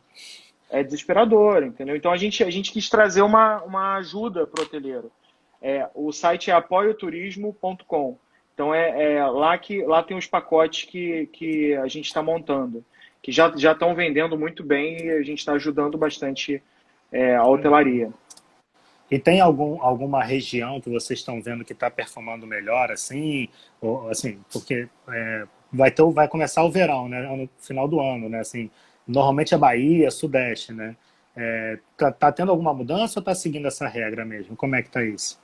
É 0.71 0.83
desesperador, 0.83 1.63
entendeu? 1.63 1.95
Então 1.95 2.11
a 2.11 2.17
gente, 2.17 2.43
a 2.43 2.51
gente 2.51 2.73
quis 2.73 2.89
trazer 2.89 3.23
uma, 3.23 3.63
uma 3.63 3.97
ajuda 3.97 4.47
para 4.47 4.63
o 4.63 4.65
hoteleiro. 4.65 5.11
É, 5.61 5.89
o 5.95 6.11
site 6.11 6.51
é 6.51 6.55
apoioturismo.com. 6.55 8.19
Então 8.55 8.75
é, 8.75 9.15
é, 9.15 9.27
lá 9.27 9.57
que 9.59 9.85
lá 9.85 10.03
tem 10.03 10.17
os 10.17 10.27
pacotes 10.27 10.85
que, 10.85 11.27
que 11.33 11.75
a 11.77 11.87
gente 11.87 12.07
está 12.07 12.23
montando, 12.23 12.85
que 13.23 13.31
já 13.31 13.53
já 13.57 13.73
estão 13.73 13.95
vendendo 13.95 14.39
muito 14.39 14.63
bem 14.63 15.05
e 15.05 15.11
a 15.11 15.23
gente 15.23 15.39
está 15.39 15.53
ajudando 15.53 15.99
bastante 15.99 16.63
é, 17.13 17.37
a 17.37 17.45
hotelaria. 17.45 18.11
E 19.11 19.19
tem 19.19 19.41
algum, 19.41 19.83
alguma 19.83 20.23
região 20.23 20.81
que 20.81 20.91
vocês 20.91 21.19
estão 21.19 21.41
vendo 21.41 21.65
que 21.65 21.73
está 21.73 21.91
performando 21.91 22.47
melhor, 22.47 22.91
assim, 22.91 23.49
ou, 23.81 24.09
assim, 24.09 24.41
porque 24.53 24.89
é, 25.09 25.45
vai 25.73 25.91
ter, 25.91 26.05
vai 26.11 26.27
começar 26.27 26.65
o 26.65 26.71
verão, 26.71 27.09
né, 27.09 27.23
no 27.23 27.49
final 27.59 27.87
do 27.87 28.01
ano, 28.01 28.29
né, 28.29 28.41
assim, 28.41 28.71
normalmente 29.07 29.55
é 29.55 29.59
Bahia, 29.59 30.11
Sudeste, 30.11 30.73
né, 30.73 30.97
é, 31.37 31.79
tá, 31.97 32.13
tá, 32.13 32.33
tendo 32.33 32.51
alguma 32.51 32.73
mudança 32.73 33.19
ou 33.19 33.21
está 33.21 33.35
seguindo 33.35 33.67
essa 33.67 33.87
regra 33.89 34.25
mesmo? 34.25 34.57
Como 34.57 34.75
é 34.75 34.83
que 34.83 34.89
está 34.89 35.05
isso? 35.05 35.39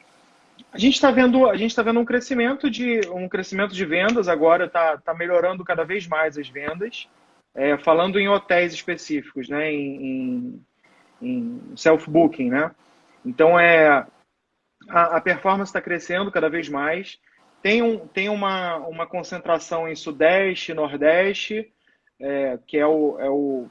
A 0.73 0.79
gente 0.79 0.95
está 0.95 1.11
vendo, 1.11 1.49
a 1.49 1.57
gente 1.57 1.71
está 1.71 1.83
vendo 1.83 2.01
um 2.01 2.05
crescimento 2.05 2.71
de 2.71 3.01
um 3.13 3.29
crescimento 3.29 3.75
de 3.75 3.85
vendas 3.85 4.29
agora, 4.29 4.67
está 4.67 4.99
tá 4.99 5.13
melhorando 5.13 5.65
cada 5.65 5.85
vez 5.85 6.07
mais 6.07 6.39
as 6.39 6.49
vendas. 6.49 7.09
É, 7.53 7.77
falando 7.79 8.21
em 8.21 8.29
hotéis 8.29 8.73
específicos, 8.73 9.49
né, 9.49 9.73
em, 9.73 10.63
em, 11.21 11.21
em 11.21 11.77
self-booking, 11.77 12.49
né? 12.49 12.71
Então 13.25 13.59
é 13.59 14.07
a, 14.89 15.16
a 15.16 15.21
performance 15.21 15.71
está 15.71 15.81
crescendo 15.81 16.31
cada 16.31 16.49
vez 16.49 16.68
mais. 16.68 17.18
Tem, 17.62 17.83
um, 17.83 18.07
tem 18.07 18.29
uma, 18.29 18.77
uma 18.79 19.07
concentração 19.07 19.89
em 19.89 19.95
Sudeste, 19.95 20.73
Nordeste, 20.73 21.71
é, 22.18 22.59
que 22.66 22.79
é 22.79 22.87
o, 22.87 23.18
é 23.21 23.29
o, 23.29 23.66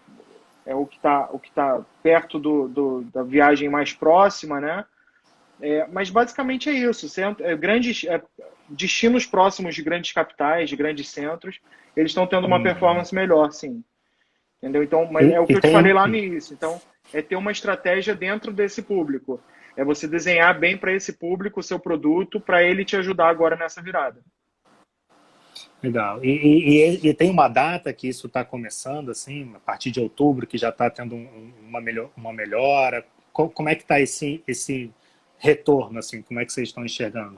é 0.66 0.76
o 0.76 0.86
que 0.86 0.98
está 0.98 1.30
tá 1.56 1.86
perto 2.04 2.38
do, 2.38 2.68
do, 2.68 3.02
da 3.06 3.24
viagem 3.24 3.70
mais 3.70 3.94
próxima, 3.94 4.60
né? 4.62 4.86
É, 5.62 5.88
mas 5.88 6.10
basicamente 6.10 6.70
é 6.70 6.74
isso. 6.74 7.10
Centro, 7.10 7.46
é, 7.46 7.56
grandes 7.56 8.04
é, 8.06 8.22
destinos 8.70 9.26
próximos 9.26 9.76
de 9.76 9.82
grandes 9.82 10.12
capitais, 10.12 10.70
de 10.70 10.76
grandes 10.76 11.10
centros, 11.10 11.60
eles 11.96 12.12
estão 12.12 12.28
tendo 12.28 12.48
uma 12.48 12.58
uhum. 12.58 12.64
performance 12.64 13.14
melhor, 13.14 13.52
sim. 13.52 13.84
Entendeu? 14.58 14.84
Então, 14.84 15.10
mas 15.12 15.30
é 15.30 15.40
o 15.40 15.46
que 15.46 15.54
eu 15.54 15.62
te 15.62 15.72
falei 15.72 15.94
lá 15.94 16.08
no 16.08 16.16
início. 16.16 16.54
Então, 16.54 16.80
é 17.14 17.22
ter 17.22 17.36
uma 17.36 17.52
estratégia 17.52 18.16
dentro 18.16 18.52
desse 18.52 18.82
público. 18.82 19.40
É 19.76 19.84
você 19.84 20.08
desenhar 20.08 20.60
bem 20.60 20.78
para 20.78 20.94
esse 20.94 21.14
público 21.14 21.60
o 21.60 21.64
seu 21.64 21.80
produto, 21.80 22.40
para 22.40 22.64
ele 22.64 22.84
te 22.84 22.96
ajudar 22.96 23.30
agora 23.30 23.56
nessa 23.56 23.82
virada. 23.82 24.22
Legal. 25.82 26.24
E, 26.24 26.30
e, 26.30 27.08
e, 27.08 27.14
tem 27.14 27.30
uma 27.30 27.48
data 27.48 27.94
que 27.94 28.08
isso 28.08 28.28
está 28.28 28.44
começando, 28.44 29.10
assim, 29.10 29.54
a 29.56 29.60
partir 29.60 29.92
de 29.92 30.00
outubro, 30.02 30.46
que 30.46 30.58
já 30.58 30.70
está 30.70 30.90
tendo 30.90 31.16
um, 31.16 31.54
uma, 31.68 31.80
melhor, 31.80 32.10
uma 32.18 32.34
melhora? 32.34 33.06
Como 33.32 33.70
é 33.70 33.76
que 33.76 33.84
está 33.84 34.00
esse, 34.00 34.44
esse 34.46 34.92
retorno, 35.38 36.00
assim? 36.00 36.22
Como 36.22 36.40
é 36.40 36.46
que 36.46 36.52
vocês 36.52 36.68
estão 36.68 36.84
enxergando? 36.84 37.38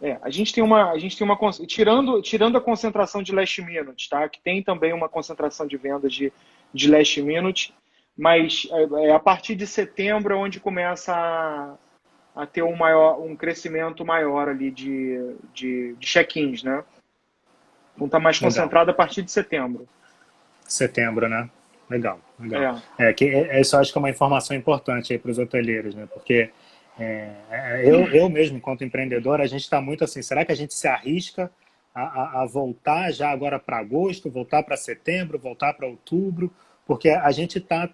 É, 0.00 0.18
a 0.20 0.30
gente 0.30 0.52
tem 0.52 0.64
uma, 0.64 0.90
a 0.90 0.98
gente 0.98 1.16
tem 1.16 1.24
uma 1.24 1.38
tirando, 1.68 2.20
tirando 2.20 2.58
a 2.58 2.60
concentração 2.60 3.22
de 3.22 3.32
last 3.32 3.62
minute, 3.62 4.08
tá? 4.08 4.28
Que 4.28 4.40
tem 4.40 4.60
também 4.60 4.92
uma 4.92 5.08
concentração 5.08 5.64
de 5.64 5.76
vendas 5.76 6.12
de, 6.12 6.32
de 6.74 6.90
last 6.90 7.22
minute 7.22 7.72
mas 8.16 8.66
é, 8.70 9.06
é 9.06 9.12
a 9.12 9.18
partir 9.18 9.54
de 9.54 9.66
setembro 9.66 10.34
é 10.34 10.36
onde 10.36 10.60
começa 10.60 11.14
a, 11.14 11.74
a 12.42 12.46
ter 12.46 12.62
um, 12.62 12.76
maior, 12.76 13.20
um 13.20 13.34
crescimento 13.34 14.04
maior 14.04 14.48
ali 14.48 14.70
de, 14.70 15.34
de, 15.52 15.94
de 15.94 16.06
check-ins, 16.06 16.62
né? 16.62 16.84
Então 17.94 18.08
tá 18.08 18.18
mais 18.18 18.38
concentrado 18.38 18.90
a 18.90 18.94
partir 18.94 19.22
de 19.22 19.30
setembro. 19.30 19.86
Setembro, 20.66 21.28
né? 21.28 21.48
Legal, 21.88 22.18
legal. 22.40 22.80
É, 22.98 23.10
é 23.10 23.12
que 23.12 23.26
é, 23.26 23.60
isso 23.60 23.76
acho 23.76 23.92
que 23.92 23.98
é 23.98 24.00
uma 24.00 24.10
informação 24.10 24.56
importante 24.56 25.12
aí 25.12 25.18
para 25.18 25.30
os 25.30 25.38
hoteleiros, 25.38 25.94
né? 25.94 26.08
Porque 26.12 26.50
é, 26.98 27.82
eu, 27.84 28.06
eu 28.08 28.28
mesmo, 28.28 28.56
enquanto 28.56 28.84
empreendedor, 28.84 29.40
a 29.40 29.46
gente 29.46 29.62
está 29.62 29.80
muito 29.80 30.04
assim, 30.04 30.22
será 30.22 30.44
que 30.44 30.52
a 30.52 30.56
gente 30.56 30.74
se 30.74 30.88
arrisca 30.88 31.50
a, 31.94 32.02
a, 32.02 32.42
a 32.42 32.46
voltar 32.46 33.10
já 33.12 33.30
agora 33.30 33.58
para 33.58 33.78
agosto, 33.78 34.30
voltar 34.30 34.62
para 34.62 34.76
setembro, 34.76 35.38
voltar 35.38 35.74
para 35.74 35.86
outubro? 35.86 36.50
Porque 36.92 37.08
a 37.08 37.32
gente 37.32 37.56
está 37.56 37.88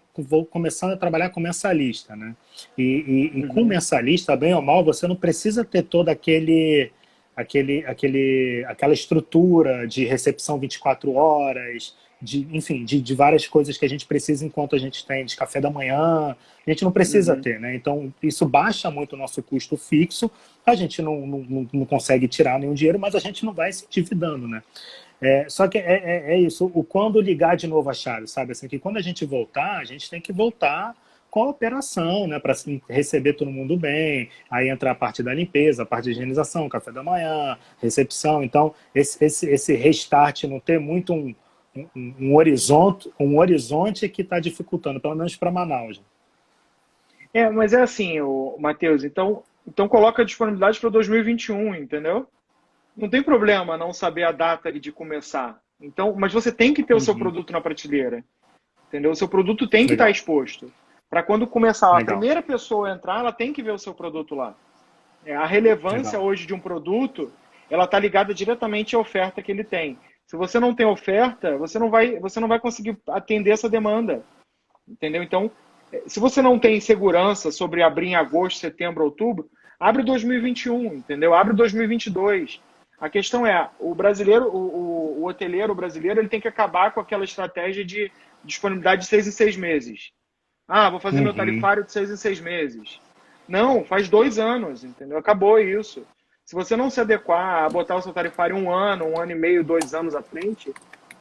começando 0.50 0.94
a 0.94 0.96
trabalhar 0.96 1.30
com 1.30 1.38
mensalista, 1.38 2.16
né? 2.16 2.34
E, 2.76 2.82
e, 2.82 3.38
e 3.38 3.46
com 3.46 3.60
uhum. 3.60 3.66
mensalista, 3.66 4.34
bem 4.36 4.52
ou 4.52 4.60
mal, 4.60 4.84
você 4.84 5.06
não 5.06 5.14
precisa 5.14 5.64
ter 5.64 5.84
todo 5.84 6.08
aquele, 6.08 6.90
aquele, 7.36 7.86
aquele, 7.86 8.64
aquela 8.66 8.92
estrutura 8.92 9.86
de 9.86 10.04
recepção 10.04 10.58
24 10.58 11.12
horas, 11.14 11.94
de, 12.20 12.48
enfim, 12.50 12.84
de, 12.84 13.00
de, 13.00 13.14
várias 13.14 13.46
coisas 13.46 13.78
que 13.78 13.84
a 13.84 13.88
gente 13.88 14.04
precisa 14.04 14.44
enquanto 14.44 14.74
a 14.74 14.78
gente 14.80 15.06
tem 15.06 15.24
de 15.24 15.36
café 15.36 15.60
da 15.60 15.70
manhã, 15.70 16.34
a 16.66 16.70
gente 16.70 16.82
não 16.82 16.90
precisa 16.90 17.34
uhum. 17.36 17.40
ter, 17.40 17.60
né? 17.60 17.76
Então, 17.76 18.12
isso 18.20 18.44
baixa 18.44 18.90
muito 18.90 19.12
o 19.12 19.16
nosso 19.16 19.40
custo 19.44 19.76
fixo, 19.76 20.28
a 20.66 20.74
gente 20.74 21.00
não, 21.00 21.24
não, 21.24 21.68
não 21.72 21.86
consegue 21.86 22.26
tirar 22.26 22.58
nenhum 22.58 22.74
dinheiro, 22.74 22.98
mas 22.98 23.14
a 23.14 23.20
gente 23.20 23.44
não 23.44 23.52
vai 23.52 23.72
se 23.72 23.84
endividando, 23.84 24.48
né? 24.48 24.60
É, 25.20 25.48
só 25.48 25.66
que 25.66 25.78
é, 25.78 25.82
é, 25.82 26.34
é, 26.34 26.38
isso, 26.38 26.70
o 26.72 26.84
quando 26.84 27.20
ligar 27.20 27.56
de 27.56 27.66
novo 27.66 27.90
a 27.90 27.92
chave, 27.92 28.28
sabe? 28.28 28.52
Assim, 28.52 28.68
que 28.68 28.78
quando 28.78 28.98
a 28.98 29.02
gente 29.02 29.24
voltar, 29.24 29.78
a 29.78 29.84
gente 29.84 30.08
tem 30.08 30.20
que 30.20 30.32
voltar 30.32 30.94
com 31.30 31.42
a 31.42 31.48
operação, 31.48 32.26
né? 32.26 32.38
Para 32.38 32.52
assim, 32.52 32.80
receber 32.88 33.34
todo 33.34 33.50
mundo 33.50 33.76
bem. 33.76 34.30
Aí 34.50 34.68
entra 34.68 34.92
a 34.92 34.94
parte 34.94 35.22
da 35.22 35.34
limpeza, 35.34 35.82
a 35.82 35.86
parte 35.86 36.04
de 36.04 36.10
higienização, 36.12 36.68
café 36.68 36.92
da 36.92 37.02
manhã, 37.02 37.58
recepção. 37.80 38.42
Então, 38.42 38.74
esse, 38.94 39.22
esse, 39.24 39.46
esse 39.50 39.74
restart 39.74 40.44
não 40.44 40.60
ter 40.60 40.78
muito 40.78 41.12
um, 41.12 41.34
um, 41.76 42.14
um 42.20 42.34
horizonte, 42.36 43.10
um 43.18 43.38
horizonte 43.38 44.08
que 44.08 44.22
está 44.22 44.38
dificultando, 44.38 45.00
pelo 45.00 45.16
menos 45.16 45.36
para 45.36 45.50
Manaus. 45.50 46.00
É, 47.34 47.50
mas 47.50 47.72
é 47.72 47.82
assim, 47.82 48.20
o 48.20 48.56
Matheus, 48.58 49.04
então, 49.04 49.42
então 49.66 49.86
coloca 49.86 50.22
a 50.22 50.24
disponibilidade 50.24 50.80
para 50.80 50.88
2021, 50.88 51.74
entendeu? 51.74 52.26
Não 52.98 53.08
tem 53.08 53.22
problema 53.22 53.76
não 53.76 53.92
saber 53.92 54.24
a 54.24 54.32
data 54.32 54.72
de 54.72 54.90
começar. 54.90 55.58
Então, 55.80 56.14
mas 56.18 56.32
você 56.32 56.50
tem 56.50 56.74
que 56.74 56.82
ter 56.82 56.94
uhum. 56.94 56.98
o 56.98 57.00
seu 57.00 57.14
uhum. 57.14 57.20
produto 57.20 57.52
na 57.52 57.60
prateleira. 57.60 58.24
Entendeu? 58.88 59.12
O 59.12 59.16
seu 59.16 59.28
produto 59.28 59.68
tem 59.68 59.86
que 59.86 59.92
estar 59.92 60.10
exposto. 60.10 60.72
Para 61.08 61.22
quando 61.22 61.46
começar 61.46 61.86
Legal. 61.88 62.02
a 62.02 62.04
primeira 62.04 62.42
pessoa 62.42 62.88
a 62.88 62.94
entrar, 62.94 63.20
ela 63.20 63.32
tem 63.32 63.52
que 63.52 63.62
ver 63.62 63.70
o 63.70 63.78
seu 63.78 63.94
produto 63.94 64.34
lá. 64.34 64.54
É, 65.24 65.34
a 65.34 65.46
relevância 65.46 66.18
Legal. 66.18 66.24
hoje 66.24 66.46
de 66.46 66.54
um 66.54 66.60
produto, 66.60 67.30
ela 67.70 67.84
está 67.84 67.98
ligada 67.98 68.34
diretamente 68.34 68.96
à 68.96 68.98
oferta 68.98 69.42
que 69.42 69.52
ele 69.52 69.64
tem. 69.64 69.98
Se 70.26 70.36
você 70.36 70.58
não 70.58 70.74
tem 70.74 70.86
oferta, 70.86 71.56
você 71.56 71.78
não 71.78 71.90
vai, 71.90 72.18
você 72.18 72.40
não 72.40 72.48
vai 72.48 72.58
conseguir 72.58 72.98
atender 73.08 73.50
essa 73.50 73.68
demanda. 73.68 74.22
Entendeu? 74.86 75.22
Então, 75.22 75.50
é, 75.92 76.02
se 76.06 76.18
você 76.18 76.42
não 76.42 76.58
tem 76.58 76.80
segurança 76.80 77.50
sobre 77.50 77.82
abrir 77.82 78.08
em 78.08 78.16
agosto, 78.16 78.58
setembro, 78.58 79.04
outubro, 79.04 79.48
abre 79.78 80.02
2021, 80.02 80.94
entendeu? 80.94 81.34
Abre 81.34 81.54
2022. 81.54 82.60
A 83.00 83.08
questão 83.08 83.46
é, 83.46 83.70
o 83.78 83.94
brasileiro, 83.94 84.46
o, 84.46 84.56
o, 84.56 85.22
o 85.22 85.24
hoteleiro 85.26 85.74
brasileiro, 85.74 86.20
ele 86.20 86.28
tem 86.28 86.40
que 86.40 86.48
acabar 86.48 86.92
com 86.92 87.00
aquela 87.00 87.24
estratégia 87.24 87.84
de 87.84 88.10
disponibilidade 88.44 89.02
de 89.02 89.08
seis 89.08 89.26
em 89.26 89.30
seis 89.30 89.56
meses. 89.56 90.10
Ah, 90.66 90.90
vou 90.90 91.00
fazer 91.00 91.18
uhum. 91.18 91.24
meu 91.24 91.34
tarifário 91.34 91.84
de 91.84 91.92
seis 91.92 92.10
em 92.10 92.16
seis 92.16 92.40
meses. 92.40 93.00
Não, 93.48 93.84
faz 93.84 94.08
dois 94.08 94.38
anos, 94.38 94.84
entendeu? 94.84 95.16
Acabou 95.16 95.58
isso. 95.58 96.06
Se 96.44 96.54
você 96.54 96.76
não 96.76 96.90
se 96.90 97.00
adequar 97.00 97.64
a 97.64 97.68
botar 97.68 97.96
o 97.96 98.02
seu 98.02 98.12
tarifário 98.12 98.56
um 98.56 98.70
ano, 98.70 99.06
um 99.06 99.20
ano 99.20 99.32
e 99.32 99.34
meio, 99.34 99.64
dois 99.64 99.94
anos 99.94 100.14
à 100.14 100.22
frente, 100.22 100.72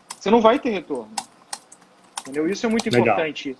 você 0.09 0.31
não 0.31 0.41
vai 0.41 0.59
ter 0.59 0.69
retorno. 0.69 1.13
Entendeu? 2.21 2.47
Isso 2.47 2.65
é 2.65 2.69
muito 2.69 2.85
Legal. 2.85 3.01
importante. 3.01 3.57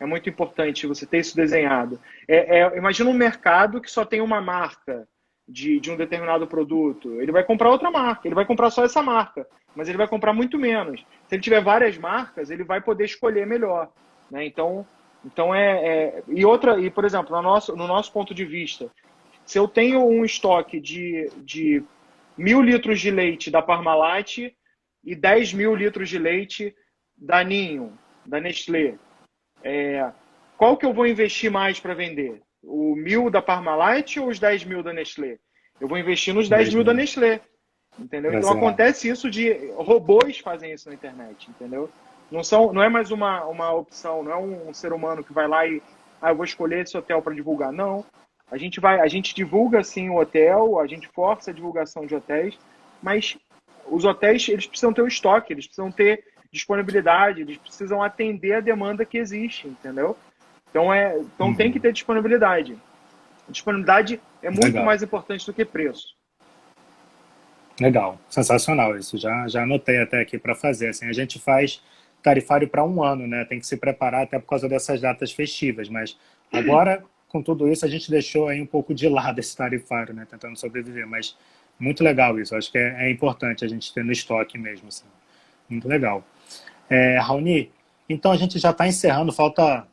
É 0.00 0.06
muito 0.06 0.28
importante 0.28 0.86
você 0.86 1.04
ter 1.06 1.18
isso 1.18 1.36
desenhado. 1.36 2.00
É, 2.26 2.60
é, 2.60 2.76
imagina 2.76 3.10
um 3.10 3.14
mercado 3.14 3.80
que 3.80 3.90
só 3.90 4.04
tem 4.04 4.20
uma 4.20 4.40
marca 4.40 5.08
de, 5.48 5.80
de 5.80 5.90
um 5.90 5.96
determinado 5.96 6.46
produto, 6.46 7.20
ele 7.20 7.32
vai 7.32 7.42
comprar 7.42 7.70
outra 7.70 7.90
marca, 7.90 8.28
ele 8.28 8.34
vai 8.34 8.44
comprar 8.44 8.70
só 8.70 8.84
essa 8.84 9.02
marca, 9.02 9.46
mas 9.74 9.88
ele 9.88 9.96
vai 9.96 10.06
comprar 10.06 10.32
muito 10.32 10.58
menos. 10.58 11.00
Se 11.26 11.34
ele 11.34 11.42
tiver 11.42 11.62
várias 11.62 11.96
marcas, 11.96 12.50
ele 12.50 12.64
vai 12.64 12.80
poder 12.80 13.04
escolher 13.04 13.46
melhor. 13.46 13.90
Né? 14.30 14.44
Então, 14.44 14.86
então 15.24 15.54
é, 15.54 15.86
é, 15.86 16.22
E 16.28 16.44
outra, 16.44 16.78
e 16.78 16.90
por 16.90 17.04
exemplo, 17.04 17.34
no 17.34 17.42
nosso, 17.42 17.74
no 17.74 17.86
nosso 17.86 18.12
ponto 18.12 18.34
de 18.34 18.44
vista, 18.44 18.90
se 19.46 19.58
eu 19.58 19.66
tenho 19.66 20.04
um 20.04 20.24
estoque 20.24 20.78
de, 20.78 21.30
de 21.38 21.82
mil 22.36 22.60
litros 22.60 23.00
de 23.00 23.10
leite 23.10 23.50
da 23.50 23.62
Parmalat 23.62 24.38
e 25.02 25.14
10 25.14 25.54
mil 25.54 25.74
litros 25.74 26.10
de 26.10 26.18
leite 26.18 26.74
da 27.16 27.42
Ninho, 27.42 27.98
da 28.26 28.38
Nestlé, 28.38 28.96
é, 29.64 30.12
qual 30.58 30.76
que 30.76 30.84
eu 30.84 30.92
vou 30.92 31.06
investir 31.06 31.50
mais 31.50 31.80
para 31.80 31.94
vender? 31.94 32.42
O 32.62 32.94
mil 32.96 33.30
da 33.30 33.40
Parmalat 33.40 34.16
ou 34.18 34.28
os 34.28 34.38
10 34.38 34.64
mil 34.64 34.82
da 34.82 34.92
Nestlé? 34.92 35.38
Eu 35.80 35.88
vou 35.88 35.98
investir 35.98 36.34
nos 36.34 36.48
10 36.48 36.74
mil 36.74 36.84
da 36.84 36.92
Nestlé. 36.92 37.40
Entendeu? 37.98 38.32
Então 38.32 38.52
acontece 38.52 39.08
isso 39.08 39.28
de 39.28 39.52
robôs 39.76 40.38
fazem 40.38 40.72
isso 40.72 40.88
na 40.88 40.94
internet, 40.94 41.50
entendeu? 41.50 41.90
Não, 42.30 42.44
são, 42.44 42.72
não 42.72 42.82
é 42.82 42.88
mais 42.88 43.10
uma, 43.10 43.44
uma 43.46 43.72
opção, 43.72 44.22
não 44.22 44.32
é 44.32 44.36
um, 44.36 44.68
um 44.68 44.74
ser 44.74 44.92
humano 44.92 45.24
que 45.24 45.32
vai 45.32 45.48
lá 45.48 45.66
e 45.66 45.82
ah, 46.20 46.30
eu 46.30 46.36
vou 46.36 46.44
escolher 46.44 46.82
esse 46.82 46.96
hotel 46.96 47.22
para 47.22 47.34
divulgar. 47.34 47.72
Não. 47.72 48.04
A 48.50 48.56
gente 48.56 48.80
vai, 48.80 49.00
a 49.00 49.08
gente 49.08 49.34
divulga 49.34 49.82
sim 49.82 50.08
o 50.08 50.18
hotel, 50.18 50.78
a 50.78 50.86
gente 50.86 51.08
força 51.08 51.50
a 51.50 51.54
divulgação 51.54 52.06
de 52.06 52.14
hotéis, 52.14 52.58
mas 53.02 53.36
os 53.86 54.04
hotéis 54.04 54.48
eles 54.48 54.66
precisam 54.66 54.92
ter 54.92 55.02
o 55.02 55.08
estoque, 55.08 55.52
eles 55.52 55.66
precisam 55.66 55.90
ter 55.90 56.24
disponibilidade, 56.50 57.42
eles 57.42 57.58
precisam 57.58 58.02
atender 58.02 58.54
a 58.54 58.60
demanda 58.60 59.04
que 59.04 59.18
existe, 59.18 59.68
entendeu? 59.68 60.16
Então, 60.70 60.92
é, 60.92 61.18
então 61.18 61.48
uhum. 61.48 61.54
tem 61.54 61.72
que 61.72 61.80
ter 61.80 61.92
disponibilidade. 61.92 62.76
Disponibilidade 63.48 64.20
é 64.42 64.50
muito 64.50 64.64
Legal. 64.64 64.84
mais 64.84 65.02
importante 65.02 65.46
do 65.46 65.52
que 65.52 65.64
preço. 65.64 66.16
Legal, 67.80 68.18
sensacional 68.28 68.96
isso. 68.96 69.16
Já, 69.16 69.46
já 69.48 69.62
anotei 69.62 70.00
até 70.02 70.20
aqui 70.20 70.38
para 70.38 70.54
fazer. 70.54 70.88
Assim, 70.88 71.06
a 71.06 71.12
gente 71.12 71.38
faz 71.38 71.80
tarifário 72.22 72.68
para 72.68 72.84
um 72.84 73.02
ano, 73.02 73.26
né? 73.26 73.44
Tem 73.44 73.60
que 73.60 73.66
se 73.66 73.76
preparar 73.76 74.24
até 74.24 74.38
por 74.38 74.46
causa 74.46 74.68
dessas 74.68 75.00
datas 75.00 75.32
festivas. 75.32 75.88
Mas 75.88 76.16
agora, 76.52 77.04
com 77.28 77.40
tudo 77.40 77.68
isso, 77.68 77.84
a 77.84 77.88
gente 77.88 78.10
deixou 78.10 78.48
aí 78.48 78.60
um 78.60 78.66
pouco 78.66 78.92
de 78.92 79.08
lado 79.08 79.38
esse 79.38 79.56
tarifário, 79.56 80.12
né? 80.12 80.26
Tentando 80.28 80.56
sobreviver. 80.56 81.06
Mas 81.06 81.36
muito 81.78 82.02
legal 82.02 82.38
isso. 82.38 82.54
Acho 82.56 82.70
que 82.70 82.78
é, 82.78 83.06
é 83.06 83.10
importante 83.10 83.64
a 83.64 83.68
gente 83.68 83.94
ter 83.94 84.04
no 84.04 84.12
estoque 84.12 84.58
mesmo. 84.58 84.88
Assim. 84.88 85.06
Muito 85.68 85.86
legal. 85.86 86.24
É, 86.90 87.18
Raoni, 87.18 87.70
então 88.08 88.32
a 88.32 88.36
gente 88.36 88.58
já 88.58 88.70
está 88.70 88.88
encerrando. 88.88 89.32
Falta 89.32 89.86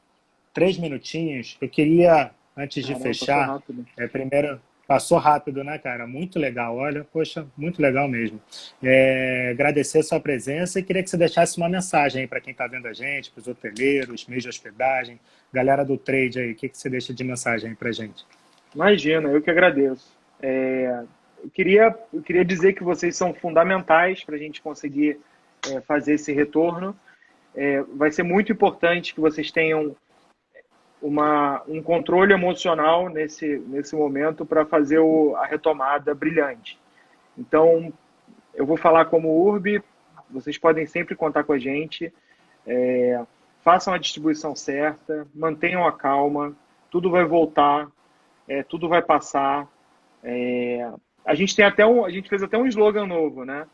três 0.56 0.80
minutinhos. 0.80 1.56
Eu 1.62 1.70
queria, 1.70 2.32
antes 2.58 2.84
de 2.84 2.94
Caramba, 2.94 3.14
fechar, 3.14 3.64
é, 3.96 4.08
primeiro 4.08 4.60
Passou 4.88 5.18
rápido, 5.18 5.64
né, 5.64 5.80
cara? 5.80 6.06
Muito 6.06 6.38
legal. 6.38 6.78
Olha, 6.78 7.04
poxa, 7.04 7.48
muito 7.58 7.82
legal 7.82 8.08
mesmo. 8.08 8.40
É, 8.84 9.50
agradecer 9.52 10.00
a 10.00 10.04
sua 10.04 10.20
presença 10.20 10.80
e 10.80 10.84
queria 10.84 11.02
que 11.02 11.10
você 11.10 11.18
deixasse 11.18 11.58
uma 11.58 11.68
mensagem 11.68 12.28
para 12.28 12.40
quem 12.40 12.52
está 12.52 12.68
vendo 12.68 12.88
a 12.88 12.94
gente, 12.94 13.32
para 13.32 13.42
os 13.42 13.48
hoteleiros, 13.48 14.28
meios 14.28 14.44
de 14.44 14.50
hospedagem, 14.50 15.20
galera 15.52 15.84
do 15.84 15.98
trade 15.98 16.40
aí. 16.40 16.52
O 16.52 16.56
que, 16.56 16.70
que 16.70 16.78
você 16.78 16.88
deixa 16.88 17.12
de 17.12 17.24
mensagem 17.24 17.74
para 17.74 17.92
gente? 17.92 18.24
Imagina, 18.76 19.30
eu 19.30 19.42
que 19.42 19.50
agradeço. 19.50 20.16
É, 20.40 21.04
eu, 21.44 21.50
queria, 21.50 21.98
eu 22.14 22.22
queria 22.22 22.46
dizer 22.46 22.74
que 22.74 22.84
vocês 22.84 23.16
são 23.18 23.34
fundamentais 23.34 24.24
para 24.24 24.36
a 24.36 24.40
gente 24.40 24.62
conseguir 24.62 25.20
é, 25.68 25.82
fazer 25.82 26.14
esse 26.14 26.32
retorno. 26.32 26.96
É, 27.56 27.82
vai 27.96 28.12
ser 28.12 28.22
muito 28.22 28.52
importante 28.52 29.16
que 29.16 29.20
vocês 29.20 29.50
tenham 29.50 29.96
uma, 31.02 31.62
um 31.68 31.82
controle 31.82 32.34
emocional 32.34 33.10
nesse, 33.10 33.58
nesse 33.68 33.96
momento 33.96 34.46
para 34.46 34.66
fazer 34.66 35.00
o, 35.00 35.36
a 35.36 35.46
retomada 35.46 36.14
brilhante. 36.14 36.80
Então, 37.38 37.94
eu 38.54 38.66
vou 38.66 38.78
falar 38.78 39.06
como 39.06 39.48
URB, 39.48 39.84
vocês 40.30 40.58
podem 40.58 40.86
sempre 40.86 41.16
contar 41.16 41.44
com 41.44 41.54
a 41.54 41.60
gente, 41.60 42.12
é, 42.66 43.22
façam 43.64 43.94
a 43.94 43.98
distribuição 43.98 44.56
certa, 44.56 45.28
mantenham 45.34 45.86
a 45.86 45.92
calma, 45.92 46.56
tudo 46.90 47.10
vai 47.10 47.26
voltar, 47.26 47.88
é, 48.48 48.64
tudo 48.64 48.88
vai 48.88 49.02
passar. 49.02 49.68
É, 50.24 50.90
a 51.26 51.36
gente 51.36 51.56
tem 51.56 51.66
até 51.66 51.86
um, 51.86 52.06
a 52.06 52.10
gente 52.10 52.30
fez 52.30 52.42
até 52.42 52.58
um 52.58 52.68
slogan 52.68 53.06
novo, 53.06 53.44
né? 53.44 53.66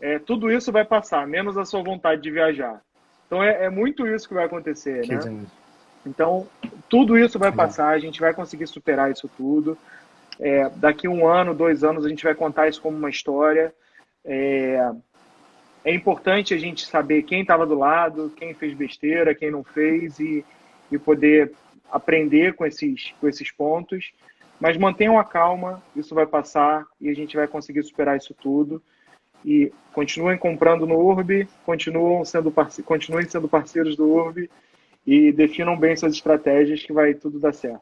É, 0.00 0.18
tudo 0.18 0.50
isso 0.50 0.70
vai 0.70 0.84
passar, 0.84 1.26
menos 1.26 1.58
a 1.58 1.64
sua 1.64 1.82
vontade 1.82 2.22
de 2.22 2.30
viajar. 2.30 2.80
Então 3.26 3.42
é, 3.42 3.64
é 3.64 3.70
muito 3.70 4.06
isso 4.06 4.28
que 4.28 4.34
vai 4.34 4.44
acontecer, 4.44 5.02
que 5.02 5.14
né? 5.14 5.46
Então, 6.08 6.48
tudo 6.88 7.18
isso 7.18 7.38
vai 7.38 7.52
passar, 7.52 7.88
a 7.88 7.98
gente 7.98 8.20
vai 8.20 8.32
conseguir 8.32 8.66
superar 8.66 9.10
isso 9.10 9.28
tudo. 9.36 9.76
É, 10.40 10.70
daqui 10.70 11.06
um 11.06 11.26
ano, 11.26 11.54
dois 11.54 11.84
anos, 11.84 12.04
a 12.04 12.08
gente 12.08 12.24
vai 12.24 12.34
contar 12.34 12.68
isso 12.68 12.80
como 12.80 12.96
uma 12.96 13.10
história. 13.10 13.74
É, 14.24 14.90
é 15.84 15.94
importante 15.94 16.54
a 16.54 16.58
gente 16.58 16.86
saber 16.86 17.22
quem 17.22 17.42
estava 17.42 17.66
do 17.66 17.74
lado, 17.74 18.32
quem 18.36 18.54
fez 18.54 18.74
besteira, 18.74 19.34
quem 19.34 19.50
não 19.50 19.62
fez 19.62 20.18
e, 20.18 20.44
e 20.90 20.98
poder 20.98 21.52
aprender 21.90 22.54
com 22.54 22.64
esses, 22.64 23.14
com 23.20 23.28
esses 23.28 23.50
pontos. 23.50 24.12
Mas 24.58 24.76
mantenham 24.76 25.18
a 25.18 25.24
calma, 25.24 25.82
isso 25.94 26.14
vai 26.14 26.26
passar 26.26 26.84
e 27.00 27.08
a 27.08 27.14
gente 27.14 27.36
vai 27.36 27.46
conseguir 27.46 27.82
superar 27.82 28.16
isso 28.16 28.34
tudo. 28.34 28.82
E 29.44 29.72
continuem 29.92 30.36
comprando 30.36 30.84
no 30.84 30.96
Urb, 30.96 31.48
continuem 31.64 32.24
sendo, 32.24 32.52
continuem 32.84 33.28
sendo 33.28 33.48
parceiros 33.48 33.94
do 33.94 34.08
Urb 34.08 34.50
e 35.08 35.32
definam 35.32 35.74
bem 35.74 35.96
suas 35.96 36.12
estratégias 36.12 36.82
que 36.82 36.92
vai 36.92 37.14
tudo 37.14 37.40
dar 37.40 37.54
certo. 37.54 37.80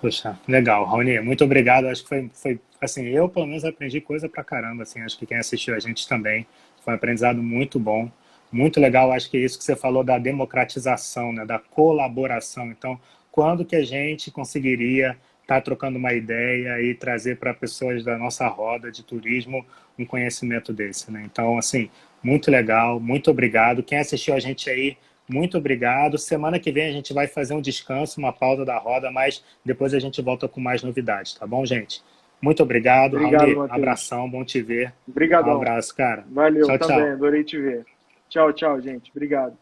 Poxa, 0.00 0.38
legal, 0.46 0.84
Raoni, 0.84 1.18
muito 1.20 1.42
obrigado. 1.42 1.88
Acho 1.88 2.04
que 2.04 2.08
foi, 2.08 2.30
foi 2.32 2.60
assim, 2.80 3.08
eu 3.08 3.28
pelo 3.28 3.48
menos 3.48 3.64
aprendi 3.64 4.00
coisa 4.00 4.28
pra 4.28 4.44
caramba, 4.44 4.84
assim, 4.84 5.00
acho 5.00 5.18
que 5.18 5.26
quem 5.26 5.38
assistiu 5.38 5.74
a 5.74 5.80
gente 5.80 6.06
também. 6.06 6.46
Foi 6.84 6.92
um 6.92 6.96
aprendizado 6.96 7.42
muito 7.42 7.80
bom, 7.80 8.08
muito 8.52 8.78
legal. 8.78 9.10
Acho 9.10 9.28
que 9.28 9.36
é 9.36 9.40
isso 9.40 9.58
que 9.58 9.64
você 9.64 9.74
falou 9.74 10.04
da 10.04 10.18
democratização, 10.18 11.32
né, 11.32 11.44
da 11.44 11.58
colaboração. 11.58 12.66
Então, 12.66 13.00
quando 13.32 13.64
que 13.64 13.74
a 13.74 13.84
gente 13.84 14.30
conseguiria 14.30 15.16
estar 15.42 15.56
tá 15.56 15.60
trocando 15.60 15.98
uma 15.98 16.12
ideia 16.12 16.80
e 16.80 16.94
trazer 16.94 17.38
para 17.38 17.52
pessoas 17.52 18.04
da 18.04 18.16
nossa 18.16 18.46
roda 18.46 18.92
de 18.92 19.02
turismo 19.02 19.66
um 19.98 20.06
conhecimento 20.06 20.72
desse, 20.72 21.10
né? 21.10 21.22
Então, 21.24 21.58
assim, 21.58 21.90
muito 22.22 22.50
legal, 22.50 23.00
muito 23.00 23.30
obrigado. 23.30 23.82
Quem 23.82 23.98
assistiu 23.98 24.34
a 24.34 24.40
gente 24.40 24.68
aí, 24.70 24.96
muito 25.28 25.58
obrigado. 25.58 26.18
Semana 26.18 26.58
que 26.58 26.70
vem 26.70 26.88
a 26.88 26.92
gente 26.92 27.12
vai 27.12 27.26
fazer 27.26 27.54
um 27.54 27.60
descanso, 27.60 28.20
uma 28.20 28.32
pausa 28.32 28.64
da 28.64 28.78
roda, 28.78 29.10
mas 29.10 29.44
depois 29.64 29.94
a 29.94 29.98
gente 29.98 30.20
volta 30.20 30.48
com 30.48 30.60
mais 30.60 30.82
novidades, 30.82 31.34
tá 31.34 31.46
bom, 31.46 31.64
gente? 31.64 32.02
Muito 32.40 32.62
obrigado, 32.62 33.14
obrigado 33.14 33.54
Raul. 33.54 33.68
Abração, 33.70 34.28
bom 34.28 34.44
te 34.44 34.60
ver. 34.60 34.92
Obrigado. 35.06 35.48
Um 35.48 35.56
abraço, 35.56 35.94
cara. 35.94 36.24
Valeu, 36.28 36.66
tchau, 36.66 36.78
também, 36.78 36.96
tchau. 36.96 37.12
adorei 37.12 37.44
te 37.44 37.56
ver. 37.56 37.84
Tchau, 38.28 38.52
tchau, 38.52 38.80
gente. 38.80 39.10
Obrigado. 39.10 39.56